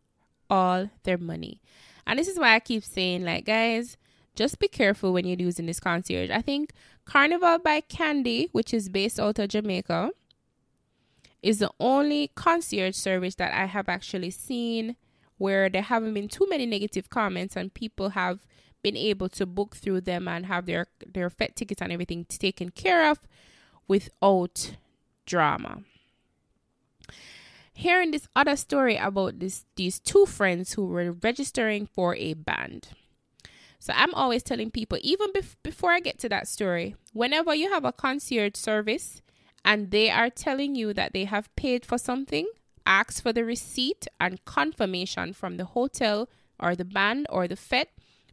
all 0.51 0.91
their 1.05 1.17
money. 1.17 1.63
And 2.07 2.19
this 2.19 2.29
is 2.29 2.39
why 2.39 2.55
I 2.55 2.61
keep 2.61 2.85
saying, 2.85 3.25
like, 3.25 3.47
guys, 3.47 3.97
just 4.35 4.59
be 4.59 4.69
careful 4.69 5.13
when 5.13 5.27
you're 5.27 5.39
using 5.39 5.67
this 5.67 5.81
concierge. 5.81 6.31
I 6.31 6.43
think 6.43 6.73
Carnival 7.05 7.59
by 7.59 7.81
Candy, 7.81 8.49
which 8.53 8.73
is 8.73 8.89
based 8.89 9.21
out 9.21 9.39
of 9.39 9.49
Jamaica, 9.49 10.11
is 11.43 11.59
the 11.59 11.71
only 11.81 12.31
concierge 12.35 12.95
service 12.97 13.35
that 13.35 13.53
I 13.53 13.67
have 13.67 13.89
actually 13.89 14.31
seen 14.31 14.97
where 15.39 15.69
there 15.69 15.83
haven't 15.83 16.15
been 16.15 16.29
too 16.29 16.47
many 16.49 16.67
negative 16.67 17.11
comments 17.11 17.57
and 17.57 17.75
people 17.75 18.11
have 18.11 18.47
been 18.83 18.97
able 18.97 19.29
to 19.29 19.47
book 19.47 19.77
through 19.77 20.01
them 20.01 20.29
and 20.29 20.47
have 20.47 20.67
their 20.67 20.87
their 21.07 21.31
fete 21.31 21.57
tickets 21.57 21.83
and 21.83 21.93
everything 21.93 22.25
taken 22.25 22.71
care 22.71 23.11
of 23.11 23.19
without 23.89 24.77
drama. 25.27 25.83
Hearing 27.75 28.11
this 28.11 28.29
other 28.37 28.57
story 28.57 28.97
about 28.97 29.41
this 29.41 29.65
these 29.77 29.99
two 29.99 30.27
friends 30.27 30.75
who 30.75 30.87
were 30.87 31.13
registering 31.13 31.87
for 31.87 32.15
a 32.15 32.35
band. 32.35 32.89
So 33.83 33.93
I'm 33.97 34.15
always 34.15 34.45
telling 34.45 34.71
people, 34.71 34.97
even 35.03 35.33
bef- 35.33 35.57
before 35.65 35.91
I 35.91 35.99
get 35.99 36.17
to 36.21 36.29
that 36.29 36.47
story, 36.47 36.95
whenever 37.13 37.53
you 37.53 37.69
have 37.73 37.85
a 37.85 37.91
concierge 37.91 38.55
service 38.55 39.23
and 39.65 39.91
they 39.91 40.09
are 40.09 40.31
telling 40.31 40.77
you 40.77 40.95
that 40.95 41.13
they 41.13 41.25
have 41.25 41.53
paid 41.57 41.85
for 41.85 41.99
something, 41.99 42.47
ask 42.87 43.21
for 43.21 43.33
the 43.33 43.45
receipt 43.45 44.07
and 44.21 44.45
confirmation 44.45 45.33
from 45.33 45.57
the 45.57 45.65
hotel 45.65 46.29
or 46.61 46.77
the 46.77 46.85
band 46.85 47.27
or 47.29 47.49
the 47.49 47.57
fete. 47.57 47.89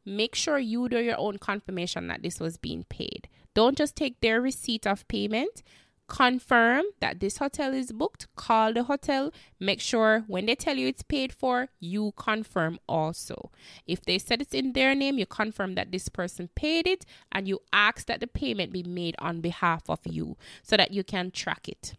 Make 0.05 0.35
sure 0.35 0.59
you 0.59 0.87
do 0.87 0.99
your 0.99 1.17
own 1.17 1.39
confirmation 1.39 2.09
that 2.09 2.21
this 2.21 2.39
was 2.39 2.57
being 2.57 2.83
paid. 2.83 3.27
Don't 3.55 3.75
just 3.75 3.95
take 3.95 4.21
their 4.21 4.39
receipt 4.39 4.85
of 4.85 5.07
payment 5.07 5.63
confirm 6.09 6.83
that 6.99 7.19
this 7.19 7.37
hotel 7.37 7.73
is 7.73 7.91
booked, 7.91 8.27
call 8.35 8.73
the 8.73 8.83
hotel, 8.83 9.31
make 9.59 9.79
sure 9.79 10.25
when 10.27 10.47
they 10.47 10.55
tell 10.55 10.75
you 10.75 10.87
it's 10.87 11.03
paid 11.03 11.31
for, 11.31 11.69
you 11.79 12.11
confirm 12.17 12.79
also. 12.89 13.51
If 13.87 14.01
they 14.01 14.17
said 14.17 14.41
it's 14.41 14.53
in 14.53 14.73
their 14.73 14.95
name, 14.95 15.17
you 15.17 15.25
confirm 15.25 15.75
that 15.75 15.91
this 15.91 16.09
person 16.09 16.49
paid 16.55 16.87
it 16.87 17.05
and 17.31 17.47
you 17.47 17.59
ask 17.71 18.07
that 18.07 18.19
the 18.19 18.27
payment 18.27 18.73
be 18.73 18.83
made 18.83 19.15
on 19.19 19.39
behalf 19.39 19.83
of 19.87 19.99
you 20.03 20.35
so 20.63 20.75
that 20.75 20.91
you 20.91 21.03
can 21.03 21.31
track 21.31 21.69
it. 21.69 21.93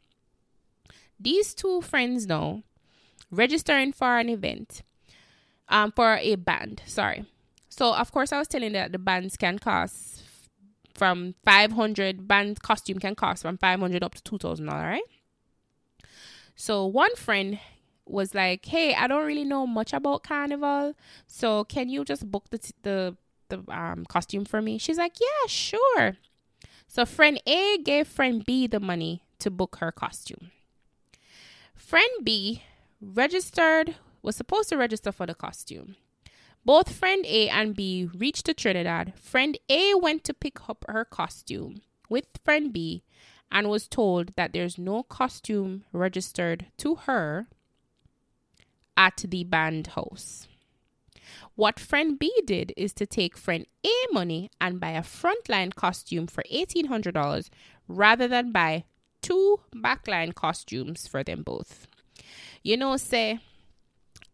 These 1.19 1.55
two 1.55 1.81
friends 1.81 2.27
now 2.27 2.63
registering 3.31 3.93
for 3.93 4.19
an 4.19 4.29
event, 4.29 4.83
um, 5.69 5.93
for 5.93 6.17
a 6.17 6.35
band, 6.35 6.83
sorry. 6.85 7.25
So, 7.69 7.95
of 7.95 8.11
course, 8.11 8.33
I 8.33 8.39
was 8.39 8.49
telling 8.49 8.73
that 8.73 8.91
the 8.91 8.99
bands 8.99 9.37
can 9.37 9.59
cost 9.59 10.25
from 11.01 11.35
500 11.47 12.29
band 12.29 12.61
costume 12.61 12.99
can 12.99 13.15
cost 13.15 13.41
from 13.41 13.57
500 13.57 14.05
up 14.05 14.15
to 14.17 14.23
2000 14.23 14.69
all 14.69 14.77
right? 14.77 15.01
So 16.55 16.85
one 16.85 17.17
friend 17.17 17.59
was 18.05 18.35
like 18.35 18.67
hey 18.67 18.93
i 18.93 19.07
don't 19.07 19.25
really 19.25 19.45
know 19.45 19.65
much 19.67 19.93
about 19.93 20.25
carnival 20.25 20.95
so 21.29 21.63
can 21.65 21.89
you 21.89 22.05
just 22.05 22.29
book 22.29 22.45
the 22.51 22.59
t- 22.59 22.75
the 22.83 23.17
the 23.49 23.63
um 23.69 24.05
costume 24.07 24.45
for 24.45 24.61
me? 24.61 24.77
She's 24.79 24.99
like 24.99 25.17
yeah 25.21 25.47
sure. 25.47 26.17
So 26.87 27.07
friend 27.07 27.41
a 27.47 27.79
gave 27.79 28.07
friend 28.07 28.45
b 28.45 28.67
the 28.67 28.81
money 28.81 29.23
to 29.39 29.51
book 29.51 29.77
her 29.81 29.93
costume. 29.93 30.51
Friend 31.75 32.11
b 32.23 32.63
registered 33.01 33.97
was 34.23 34.37
supposed 34.37 34.69
to 34.69 34.77
register 34.77 35.13
for 35.13 35.27
the 35.27 35.35
costume 35.35 35.97
both 36.65 36.93
friend 36.93 37.25
A 37.27 37.49
and 37.49 37.75
B 37.75 38.09
reached 38.15 38.47
to 38.47 38.55
Trinidad. 38.55 39.15
Friend 39.17 39.57
A 39.69 39.95
went 39.95 40.25
to 40.25 40.35
pick 40.35 40.69
up 40.69 40.85
her 40.89 41.05
costume 41.05 41.83
with 42.09 42.27
friend 42.45 42.73
B 42.73 43.03
and 43.51 43.69
was 43.69 43.89
told 43.89 44.35
that 44.37 44.53
there's 44.53 44.79
no 44.79 45.03
costume 45.03 45.85
registered 45.93 46.67
to 46.79 46.95
her 47.07 47.49
at 48.97 49.25
the 49.27 49.45
band 49.45 49.89
house. 49.89 50.47
What 51.55 51.81
friend 51.81 52.19
B 52.19 52.33
did 52.45 52.73
is 52.77 52.93
to 52.95 53.07
take 53.07 53.37
friend 53.37 53.67
A 53.85 53.93
money 54.13 54.51
and 54.61 54.81
buy 54.81 54.91
a 54.91 55.03
frontline 55.03 55.75
costume 55.75 56.27
for 56.27 56.45
$1,800 56.53 57.49
rather 57.89 58.29
than 58.29 58.53
buy 58.53 58.85
two 59.23 59.61
backline 59.75 60.35
costumes 60.35 61.07
for 61.07 61.23
them 61.23 61.43
both. 61.43 61.87
You 62.63 62.77
know, 62.77 62.97
say, 62.97 63.41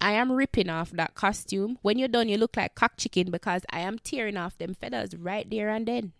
I 0.01 0.12
am 0.12 0.32
ripping 0.32 0.68
off 0.68 0.90
that 0.92 1.14
costume. 1.14 1.78
When 1.82 1.99
you're 1.99 2.09
done, 2.09 2.28
you 2.28 2.36
look 2.36 2.57
like 2.57 2.74
cock 2.74 2.92
chicken 2.97 3.30
because 3.30 3.62
I 3.70 3.80
am 3.80 3.99
tearing 3.99 4.36
off 4.36 4.59
them 4.59 4.74
feathers 4.74 5.16
right 5.16 5.49
there 5.49 5.68
and 5.68 5.86
then. 5.86 6.12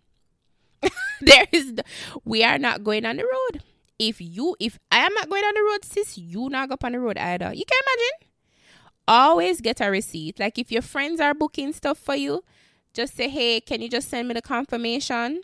there 1.21 1.45
is, 1.51 1.75
the, 1.75 1.83
we 2.25 2.43
are 2.43 2.57
not 2.57 2.83
going 2.83 3.05
on 3.05 3.17
the 3.17 3.23
road. 3.23 3.63
If 3.99 4.21
you, 4.21 4.55
if 4.59 4.77
I 4.91 4.99
am 4.99 5.13
not 5.13 5.29
going 5.29 5.43
on 5.43 5.53
the 5.55 5.71
road, 5.71 5.85
sis, 5.85 6.17
you 6.17 6.49
not 6.49 6.69
go 6.69 6.77
on 6.83 6.91
the 6.91 6.99
road 6.99 7.17
either. 7.17 7.53
You 7.53 7.65
can 7.65 7.79
imagine. 7.85 8.31
Always 9.07 9.61
get 9.61 9.81
a 9.81 9.89
receipt. 9.89 10.39
Like 10.39 10.59
if 10.59 10.71
your 10.71 10.81
friends 10.81 11.19
are 11.19 11.33
booking 11.33 11.73
stuff 11.73 11.97
for 11.97 12.15
you, 12.15 12.43
just 12.93 13.15
say, 13.15 13.29
hey, 13.29 13.61
can 13.61 13.81
you 13.81 13.89
just 13.89 14.09
send 14.09 14.27
me 14.27 14.33
the 14.33 14.41
confirmation? 14.41 15.41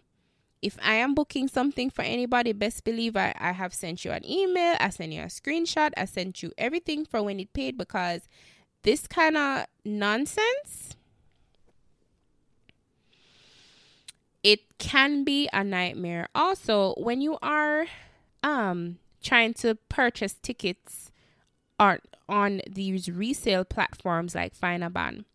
If 0.63 0.77
I 0.81 0.95
am 0.95 1.13
booking 1.13 1.49
something 1.49 1.89
for 1.89 2.03
anybody, 2.03 2.53
best 2.53 2.85
believe 2.85 3.17
I, 3.17 3.35
I 3.37 3.51
have 3.51 3.73
sent 3.73 4.05
you 4.05 4.11
an 4.11 4.25
email, 4.25 4.77
I 4.79 4.89
sent 4.89 5.11
you 5.11 5.21
a 5.21 5.25
screenshot, 5.25 5.91
I 5.97 6.05
sent 6.05 6.41
you 6.41 6.53
everything 6.57 7.05
for 7.05 7.21
when 7.21 7.39
it 7.41 7.51
paid 7.51 7.77
because 7.77 8.21
this 8.83 9.05
kind 9.05 9.35
of 9.35 9.65
nonsense 9.83 10.95
it 14.41 14.77
can 14.77 15.23
be 15.23 15.49
a 15.53 15.63
nightmare. 15.63 16.27
Also, 16.33 16.93
when 16.97 17.21
you 17.21 17.37
are 17.41 17.85
um 18.41 18.99
trying 19.21 19.53
to 19.55 19.75
purchase 19.89 20.33
tickets 20.41 21.11
on 21.77 21.99
on 22.29 22.61
these 22.69 23.09
resale 23.09 23.65
platforms 23.65 24.33
like 24.33 24.57
Fineaban, 24.57 25.25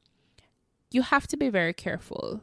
you 0.91 1.03
have 1.03 1.27
to 1.27 1.37
be 1.37 1.51
very 1.51 1.75
careful 1.75 2.41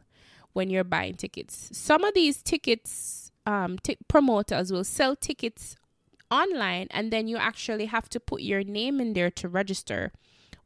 when 0.55 0.69
you're 0.69 0.83
buying 0.83 1.13
tickets. 1.15 1.69
Some 1.73 2.03
of 2.03 2.13
these 2.13 2.41
tickets 2.41 3.31
um 3.45 3.77
t- 3.77 3.97
promoters 4.07 4.71
will 4.71 4.83
sell 4.83 5.15
tickets 5.15 5.75
online 6.31 6.87
and 6.89 7.11
then 7.11 7.27
you 7.27 7.37
actually 7.37 7.85
have 7.85 8.09
to 8.09 8.19
put 8.19 8.41
your 8.41 8.63
name 8.63 8.99
in 8.99 9.13
there 9.13 9.29
to 9.29 9.47
register 9.47 10.11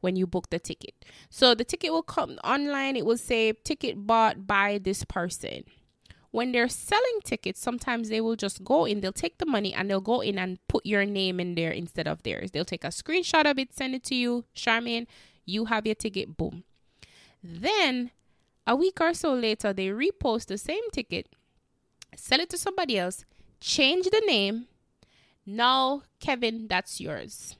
when 0.00 0.16
you 0.16 0.26
book 0.26 0.48
the 0.48 0.58
ticket. 0.58 0.94
So 1.28 1.54
the 1.54 1.64
ticket 1.64 1.92
will 1.92 2.02
come 2.02 2.38
online, 2.42 2.96
it 2.96 3.04
will 3.04 3.18
say 3.18 3.52
ticket 3.52 4.06
bought 4.06 4.46
by 4.46 4.78
this 4.82 5.04
person 5.04 5.64
when 6.30 6.52
they're 6.52 6.68
selling 6.68 7.20
tickets, 7.24 7.60
sometimes 7.60 8.08
they 8.08 8.20
will 8.20 8.36
just 8.36 8.62
go 8.62 8.84
in, 8.84 9.00
they'll 9.00 9.12
take 9.12 9.38
the 9.38 9.46
money 9.46 9.74
and 9.74 9.90
they'll 9.90 10.00
go 10.00 10.20
in 10.20 10.38
and 10.38 10.58
put 10.68 10.86
your 10.86 11.04
name 11.04 11.40
in 11.40 11.54
there 11.54 11.72
instead 11.72 12.06
of 12.06 12.22
theirs. 12.22 12.52
They'll 12.52 12.64
take 12.64 12.84
a 12.84 12.88
screenshot 12.88 13.50
of 13.50 13.58
it, 13.58 13.74
send 13.74 13.94
it 13.94 14.04
to 14.04 14.14
you, 14.14 14.44
Charmaine, 14.54 15.06
you 15.44 15.64
have 15.66 15.86
your 15.86 15.96
ticket, 15.96 16.36
boom. 16.36 16.64
Then 17.42 18.12
a 18.70 18.76
week 18.76 19.00
or 19.00 19.12
so 19.12 19.34
later, 19.34 19.72
they 19.72 19.88
repost 19.88 20.46
the 20.46 20.56
same 20.56 20.88
ticket, 20.92 21.28
sell 22.14 22.40
it 22.40 22.48
to 22.50 22.56
somebody 22.56 22.98
else, 22.98 23.24
change 23.60 24.06
the 24.06 24.22
name. 24.26 24.68
Now, 25.44 26.02
Kevin, 26.20 26.68
that's 26.68 27.00
yours. 27.00 27.56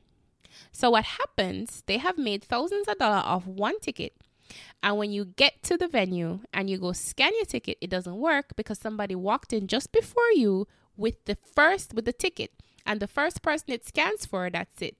So 0.73 0.91
what 0.91 1.05
happens? 1.05 1.83
They 1.87 1.99
have 1.99 2.17
made 2.17 2.45
thousands 2.45 2.87
of 2.89 2.99
dollars 2.99 3.25
off 3.25 3.47
one 3.47 3.81
ticket 3.81 4.15
and 4.83 4.97
when 4.97 5.13
you 5.13 5.25
get 5.25 5.63
to 5.65 5.77
the 5.77 5.89
venue 5.89 6.41
and 6.53 6.71
you 6.71 6.79
go 6.79 6.93
scan 6.93 7.33
your 7.35 7.45
ticket, 7.45 7.79
it 7.81 7.91
doesn't 7.91 8.17
work 8.17 8.57
because 8.57 8.79
somebody 8.79 9.15
walked 9.15 9.53
in 9.53 9.67
just 9.67 9.93
before 9.93 10.31
you 10.35 10.67
with 10.97 11.25
the 11.27 11.37
first 11.55 11.95
with 11.95 12.05
the 12.05 12.13
ticket. 12.13 12.53
And 12.87 13.01
the 13.01 13.07
first 13.07 13.43
person 13.43 13.73
it 13.73 13.87
scans 13.87 14.27
for, 14.27 14.49
that's 14.51 14.81
it. 14.81 14.97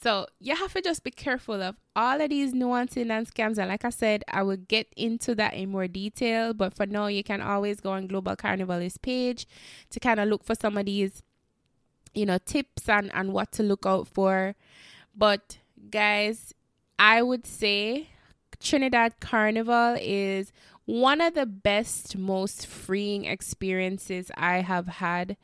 So 0.00 0.26
you 0.38 0.54
have 0.54 0.72
to 0.74 0.80
just 0.80 1.02
be 1.02 1.10
careful 1.10 1.60
of 1.60 1.76
all 1.96 2.20
of 2.20 2.30
these 2.30 2.54
nuances 2.54 3.08
and 3.10 3.26
scams. 3.26 3.58
And 3.58 3.68
like 3.68 3.84
I 3.84 3.90
said, 3.90 4.22
I 4.28 4.42
will 4.42 4.56
get 4.56 4.86
into 4.96 5.34
that 5.34 5.54
in 5.54 5.70
more 5.70 5.88
detail. 5.88 6.54
But 6.54 6.74
for 6.74 6.86
now, 6.86 7.08
you 7.08 7.24
can 7.24 7.40
always 7.40 7.80
go 7.80 7.90
on 7.90 8.06
Global 8.06 8.36
Carnivalist 8.36 9.02
page 9.02 9.46
to 9.90 9.98
kind 9.98 10.20
of 10.20 10.28
look 10.28 10.44
for 10.44 10.54
some 10.54 10.76
of 10.76 10.86
these, 10.86 11.22
you 12.14 12.26
know, 12.26 12.38
tips 12.38 12.88
and, 12.88 13.10
and 13.12 13.32
what 13.32 13.50
to 13.52 13.64
look 13.64 13.86
out 13.86 14.06
for. 14.06 14.54
But 15.16 15.58
guys, 15.90 16.54
I 16.98 17.22
would 17.22 17.44
say 17.44 18.10
Trinidad 18.60 19.18
Carnival 19.18 19.96
is 20.00 20.52
one 20.84 21.20
of 21.20 21.34
the 21.34 21.44
best, 21.44 22.16
most 22.16 22.66
freeing 22.66 23.24
experiences 23.24 24.30
I 24.36 24.60
have 24.60 24.86
had. 24.86 25.36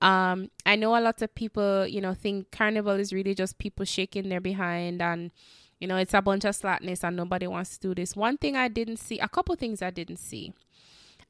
Um, 0.00 0.50
I 0.64 0.76
know 0.76 0.96
a 0.96 1.00
lot 1.00 1.20
of 1.20 1.34
people, 1.34 1.86
you 1.86 2.00
know, 2.00 2.14
think 2.14 2.50
carnival 2.50 2.92
is 2.92 3.12
really 3.12 3.34
just 3.34 3.58
people 3.58 3.84
shaking 3.84 4.28
their 4.28 4.40
behind 4.40 5.02
and, 5.02 5.30
you 5.78 5.86
know, 5.86 5.96
it's 5.96 6.14
a 6.14 6.22
bunch 6.22 6.44
of 6.44 6.56
slackness 6.56 7.04
and 7.04 7.16
nobody 7.16 7.46
wants 7.46 7.76
to 7.76 7.88
do 7.88 7.94
this. 7.94 8.16
One 8.16 8.38
thing 8.38 8.56
I 8.56 8.68
didn't 8.68 8.96
see, 8.96 9.18
a 9.18 9.28
couple 9.28 9.54
things 9.56 9.82
I 9.82 9.90
didn't 9.90 10.18
see, 10.18 10.54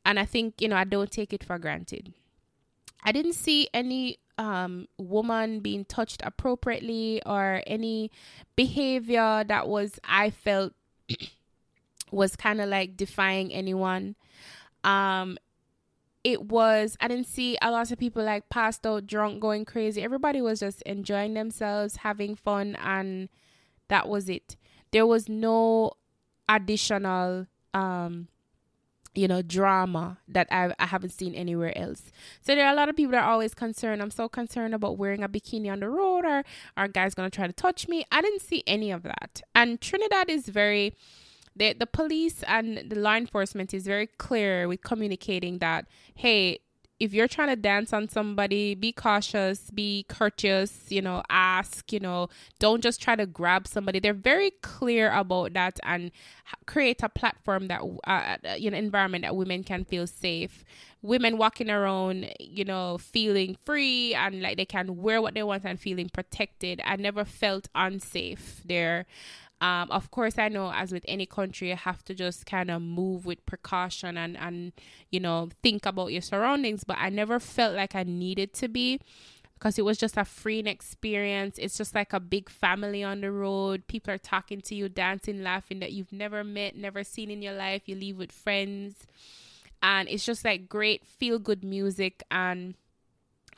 and 0.05 0.19
I 0.19 0.25
think, 0.25 0.61
you 0.61 0.69
know, 0.69 0.77
I 0.77 0.85
don't 0.85 1.11
take 1.11 1.33
it 1.33 1.45
for 1.45 1.59
granted. 1.59 2.13
I 3.03 3.13
didn't 3.13 3.35
see 3.35 3.69
any 3.75 4.19
um, 4.39 4.87
woman 4.99 5.61
being 5.61 5.85
touched 5.85 6.23
appropriately 6.25 7.23
or 7.27 7.63
any 7.67 8.11
behavior 8.57 9.45
that 9.47 9.69
was, 9.69 9.99
I 10.05 10.31
felt, 10.31 10.75
was 12.13 12.37
kind 12.37 12.61
of 12.61 12.69
like 12.69 12.97
defying 12.97 13.53
anyone. 13.53 14.17
Um, 14.85 15.39
it 16.25 16.43
was 16.43 16.97
I 17.01 17.09
didn't 17.09 17.27
see 17.27 17.57
a 17.63 17.71
lot 17.71 17.91
of 17.91 17.99
people 17.99 18.23
like 18.23 18.49
passed 18.49 18.87
out, 18.87 19.07
drunk, 19.07 19.41
going 19.41 19.65
crazy. 19.65 20.03
Everybody 20.03 20.41
was 20.43 20.61
just 20.61 20.83
enjoying 20.83 21.35
themselves, 21.35 21.97
having 21.97 22.37
fun, 22.37 22.77
and 22.77 23.29
that 23.89 24.09
was 24.09 24.29
it. 24.29 24.57
There 24.93 25.07
was 25.07 25.29
no 25.29 25.93
additional 26.49 27.47
um 27.73 28.27
you 29.15 29.27
know 29.27 29.43
drama 29.43 30.19
that 30.29 30.47
I, 30.51 30.75
I 30.79 30.87
haven't 30.87 31.11
seen 31.11 31.35
anywhere 31.35 31.77
else 31.77 32.03
so 32.41 32.55
there 32.55 32.67
are 32.67 32.73
a 32.73 32.77
lot 32.77 32.89
of 32.89 32.97
people 32.97 33.13
that 33.13 33.25
are 33.25 33.31
always 33.31 33.55
concerned 33.55 34.03
i'm 34.03 34.11
so 34.11 34.29
concerned 34.29 34.75
about 34.75 34.99
wearing 34.99 35.23
a 35.23 35.29
bikini 35.29 35.71
on 35.71 35.81
the 35.81 35.89
road 35.89 36.25
or 36.25 36.45
are 36.77 36.89
guys 36.89 37.15
gonna 37.15 37.31
try 37.31 37.47
to 37.47 37.53
touch 37.53 37.89
me 37.89 38.05
i 38.13 38.21
didn't 38.21 38.43
see 38.43 38.63
any 38.67 38.91
of 38.91 39.03
that 39.03 39.43
and 39.55 39.81
trinidad 39.81 40.29
is 40.31 40.49
very 40.49 40.95
the 41.61 41.75
the 41.75 41.87
police 41.87 42.43
and 42.49 42.91
the 42.91 42.99
law 42.99 43.15
enforcement 43.15 43.73
is 43.73 43.87
very 43.87 44.07
clear 44.07 44.67
with 44.67 44.83
communicating 44.83 45.59
that 45.59 45.87
hey 46.15 46.59
if 47.01 47.15
you're 47.15 47.27
trying 47.27 47.49
to 47.49 47.57
dance 47.57 47.95
on 47.95 48.11
somebody, 48.11 48.75
be 48.75 48.93
cautious, 48.93 49.71
be 49.71 50.05
courteous, 50.11 50.85
you 50.91 51.01
know, 51.01 51.23
ask, 51.31 51.91
you 51.95 51.99
know, 51.99 52.29
don't 52.59 52.83
just 52.83 53.01
try 53.01 53.17
to 53.17 53.25
grab 53.25 53.67
somebody. 53.67 54.01
They're 54.01 54.13
very 54.13 54.51
clear 54.61 55.11
about 55.11 55.55
that 55.55 55.81
and 55.83 56.11
create 56.67 57.03
a 57.03 57.09
platform 57.09 57.69
that, 57.69 57.81
uh, 58.07 58.37
uh, 58.47 58.55
you 58.59 58.71
know, 58.71 58.77
environment 58.77 59.25
that 59.25 59.35
women 59.35 59.65
can 59.65 59.87
feel 59.87 60.07
safe. 60.07 60.63
Women 61.01 61.39
walking 61.39 61.71
around, 61.71 62.35
you 62.39 62.67
know, 62.67 62.99
feeling 62.99 63.57
free 63.65 64.15
and 64.15 64.43
like 64.43 64.59
they 64.59 64.67
can 64.67 64.99
wear 64.99 65.23
what 65.23 65.33
they 65.33 65.43
want 65.43 65.65
and 65.65 65.81
feeling 65.81 66.11
protected. 66.11 66.83
I 66.85 66.97
never 66.97 67.25
felt 67.25 67.69
unsafe 67.75 68.61
there. 68.67 69.07
Um, 69.61 69.91
of 69.91 70.11
course, 70.11 70.39
I 70.39 70.49
know 70.49 70.73
as 70.73 70.91
with 70.91 71.05
any 71.07 71.27
country, 71.27 71.69
you 71.69 71.77
have 71.77 72.03
to 72.05 72.15
just 72.15 72.47
kind 72.47 72.71
of 72.71 72.81
move 72.81 73.27
with 73.27 73.45
precaution 73.45 74.17
and, 74.17 74.37
and, 74.39 74.73
you 75.11 75.21
know, 75.21 75.51
think 75.63 75.85
about 75.85 76.13
your 76.13 76.23
surroundings. 76.23 76.83
But 76.83 76.97
I 76.99 77.11
never 77.11 77.39
felt 77.39 77.75
like 77.77 77.95
I 77.95 78.05
needed 78.05 78.55
to 78.55 78.69
be 78.69 79.01
because 79.55 79.79
it 79.79 79.85
was 79.85 79.99
just 79.99 80.17
a 80.17 80.25
freeing 80.25 80.67
experience. 80.67 81.59
It's 81.59 81.77
just 81.77 81.95
like 81.95 82.15
a 82.15 82.21
big 82.21 82.49
family 82.49 83.05
on 83.05 83.21
the 83.21 83.31
road. 83.31 83.87
People 83.87 84.15
are 84.15 84.19
talking 84.19 84.63
to 84.63 84.75
you, 84.75 84.89
dancing, 84.89 85.43
laughing 85.43 85.81
that 85.81 85.93
you've 85.93 86.13
never 86.13 86.43
met, 86.43 86.75
never 86.75 87.05
seen 87.05 87.31
in 87.31 87.43
your 87.43 87.53
life. 87.53 87.83
You 87.85 87.97
leave 87.97 88.17
with 88.17 88.33
friends. 88.33 88.95
And 89.83 90.09
it's 90.09 90.25
just 90.25 90.45
like 90.45 90.69
great 90.71 91.07
feel 91.07 91.39
good 91.39 91.63
music 91.63 92.23
and 92.31 92.75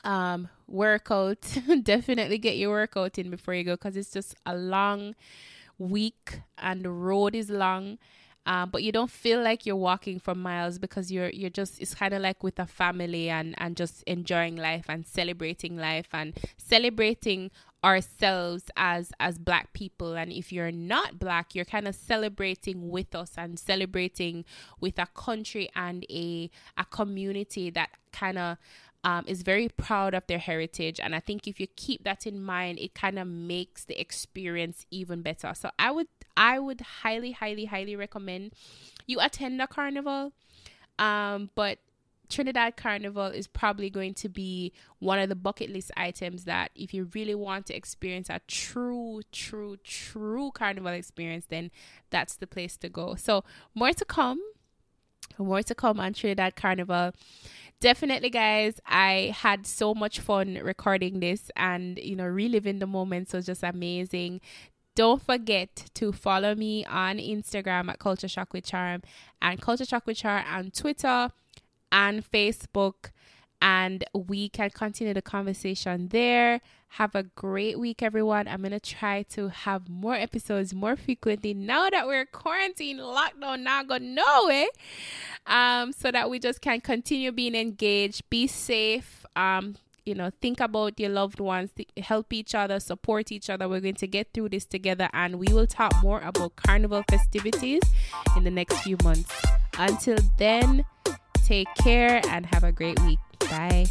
um 0.03 0.49
workout. 0.67 1.57
Definitely 1.83 2.37
get 2.37 2.57
your 2.57 2.71
workout 2.71 3.17
in 3.17 3.29
before 3.29 3.53
you 3.53 3.63
go 3.63 3.75
because 3.75 3.95
it's 3.95 4.11
just 4.11 4.35
a 4.45 4.55
long 4.55 5.15
week 5.83 6.41
and 6.57 6.83
the 6.83 6.89
road 6.89 7.35
is 7.35 7.49
long. 7.49 7.97
Um, 8.45 8.71
but 8.71 8.83
you 8.83 8.91
don't 8.91 9.09
feel 9.09 9.41
like 9.41 9.65
you're 9.65 9.77
walking 9.77 10.19
for 10.19 10.35
miles 10.35 10.77
because 10.77 11.09
you're 11.09 11.29
you're 11.29 11.49
just 11.49 11.79
it's 11.81 11.95
kind 11.95 12.13
of 12.13 12.21
like 12.21 12.43
with 12.43 12.59
a 12.59 12.65
family 12.65 13.29
and 13.29 13.55
and 13.57 13.77
just 13.77 14.03
enjoying 14.03 14.57
life 14.57 14.85
and 14.89 15.07
celebrating 15.07 15.77
life 15.77 16.09
and 16.11 16.37
celebrating 16.57 17.51
ourselves 17.85 18.65
as 18.75 19.13
as 19.19 19.37
black 19.37 19.71
people 19.73 20.13
and 20.13 20.31
if 20.31 20.51
you're 20.51 20.71
not 20.71 21.19
black 21.19 21.53
you're 21.53 21.65
kind 21.65 21.87
of 21.87 21.95
celebrating 21.95 22.89
with 22.89 23.13
us 23.13 23.33
and 23.37 23.59
celebrating 23.59 24.45
with 24.79 24.97
a 24.99 25.05
country 25.07 25.69
and 25.75 26.05
a 26.09 26.49
a 26.77 26.85
community 26.85 27.69
that 27.69 27.89
kind 28.11 28.37
of 28.37 28.57
um, 29.03 29.25
is 29.27 29.41
very 29.41 29.67
proud 29.69 30.13
of 30.13 30.25
their 30.27 30.37
heritage. 30.37 30.99
And 30.99 31.13
I 31.13 31.19
think 31.19 31.47
if 31.47 31.59
you 31.59 31.67
keep 31.75 32.03
that 32.03 32.25
in 32.25 32.41
mind, 32.41 32.79
it 32.79 32.93
kind 32.93 33.19
of 33.19 33.27
makes 33.27 33.83
the 33.83 33.99
experience 33.99 34.85
even 34.91 35.21
better. 35.21 35.53
So 35.55 35.71
I 35.77 35.91
would 35.91 36.07
I 36.35 36.59
would 36.59 36.81
highly, 36.81 37.31
highly, 37.31 37.65
highly 37.65 37.95
recommend 37.95 38.53
you 39.05 39.19
attend 39.19 39.61
a 39.61 39.67
carnival. 39.67 40.31
Um, 40.99 41.49
but 41.55 41.79
Trinidad 42.29 42.77
Carnival 42.77 43.27
is 43.27 43.47
probably 43.47 43.89
going 43.89 44.13
to 44.15 44.29
be 44.29 44.71
one 44.99 45.19
of 45.19 45.29
the 45.29 45.35
bucket 45.35 45.69
list 45.69 45.91
items 45.97 46.45
that 46.45 46.71
if 46.75 46.93
you 46.93 47.09
really 47.13 47.35
want 47.35 47.67
to 47.67 47.75
experience 47.75 48.29
a 48.29 48.39
true, 48.47 49.21
true, 49.31 49.77
true 49.83 50.51
carnival 50.51 50.93
experience, 50.93 51.45
then 51.49 51.69
that's 52.09 52.35
the 52.35 52.47
place 52.47 52.77
to 52.77 52.89
go. 52.89 53.15
So 53.15 53.43
more 53.75 53.93
to 53.93 54.05
come. 54.05 54.41
More 55.37 55.63
to 55.63 55.73
come 55.73 55.99
on 55.99 56.13
Trinidad 56.13 56.55
Carnival 56.55 57.13
definitely 57.83 58.29
guys 58.29 58.79
i 58.87 59.35
had 59.37 59.67
so 59.67 59.93
much 59.93 60.21
fun 60.21 60.57
recording 60.63 61.19
this 61.19 61.51
and 61.57 61.99
you 61.99 62.15
know 62.15 62.25
reliving 62.25 62.79
the 62.79 62.87
moments. 62.87 63.33
Was 63.33 63.45
just 63.45 63.61
amazing. 63.61 64.39
Don't 64.95 65.21
forget 65.21 65.89
to 65.95 66.13
follow 66.13 66.55
me 66.55 66.85
on 66.85 67.17
instagram 67.17 67.89
at 67.89 67.99
culture 67.99 68.29
shock 68.29 68.53
with 68.53 68.63
charm 68.63 69.01
and 69.41 69.59
culture 69.59 69.83
shock 69.83 70.05
with 70.05 70.15
charm 70.15 70.45
on 70.49 70.71
twitter 70.71 71.29
and 71.91 72.23
facebook 72.31 73.11
and 73.63 74.03
we 74.13 74.49
can 74.49 74.69
continue 74.69 75.13
the 75.13 75.21
conversation 75.21 76.09
there. 76.09 76.59
Have 76.89 77.15
a 77.15 77.23
great 77.23 77.79
week, 77.79 78.03
everyone. 78.03 78.47
I'm 78.47 78.61
gonna 78.61 78.79
try 78.79 79.23
to 79.29 79.47
have 79.47 79.89
more 79.89 80.15
episodes 80.15 80.75
more 80.75 80.95
frequently 80.97 81.53
now 81.53 81.89
that 81.89 82.05
we're 82.05 82.25
quarantine 82.25 82.97
lockdown. 82.99 83.61
Now 83.61 83.81
go 83.83 83.97
nowhere, 83.97 84.67
um, 85.47 85.93
so 85.93 86.11
that 86.11 86.29
we 86.29 86.39
just 86.39 86.61
can 86.61 86.81
continue 86.81 87.31
being 87.31 87.55
engaged, 87.55 88.29
be 88.29 88.47
safe, 88.47 89.25
um, 89.37 89.75
you 90.05 90.13
know, 90.13 90.29
think 90.41 90.59
about 90.59 90.99
your 90.99 91.09
loved 91.09 91.39
ones, 91.39 91.71
help 91.97 92.33
each 92.33 92.53
other, 92.53 92.81
support 92.81 93.31
each 93.31 93.49
other. 93.49 93.69
We're 93.69 93.79
going 93.79 93.95
to 93.95 94.07
get 94.07 94.33
through 94.33 94.49
this 94.49 94.65
together, 94.65 95.09
and 95.13 95.39
we 95.39 95.47
will 95.53 95.67
talk 95.67 95.93
more 96.03 96.19
about 96.19 96.57
carnival 96.57 97.03
festivities 97.09 97.81
in 98.35 98.43
the 98.43 98.51
next 98.51 98.81
few 98.81 98.97
months. 99.01 99.33
Until 99.77 100.17
then, 100.37 100.83
Take 101.43 101.67
care 101.75 102.21
and 102.29 102.45
have 102.45 102.63
a 102.63 102.71
great 102.71 102.99
week. 103.01 103.19
Bye. 103.39 103.85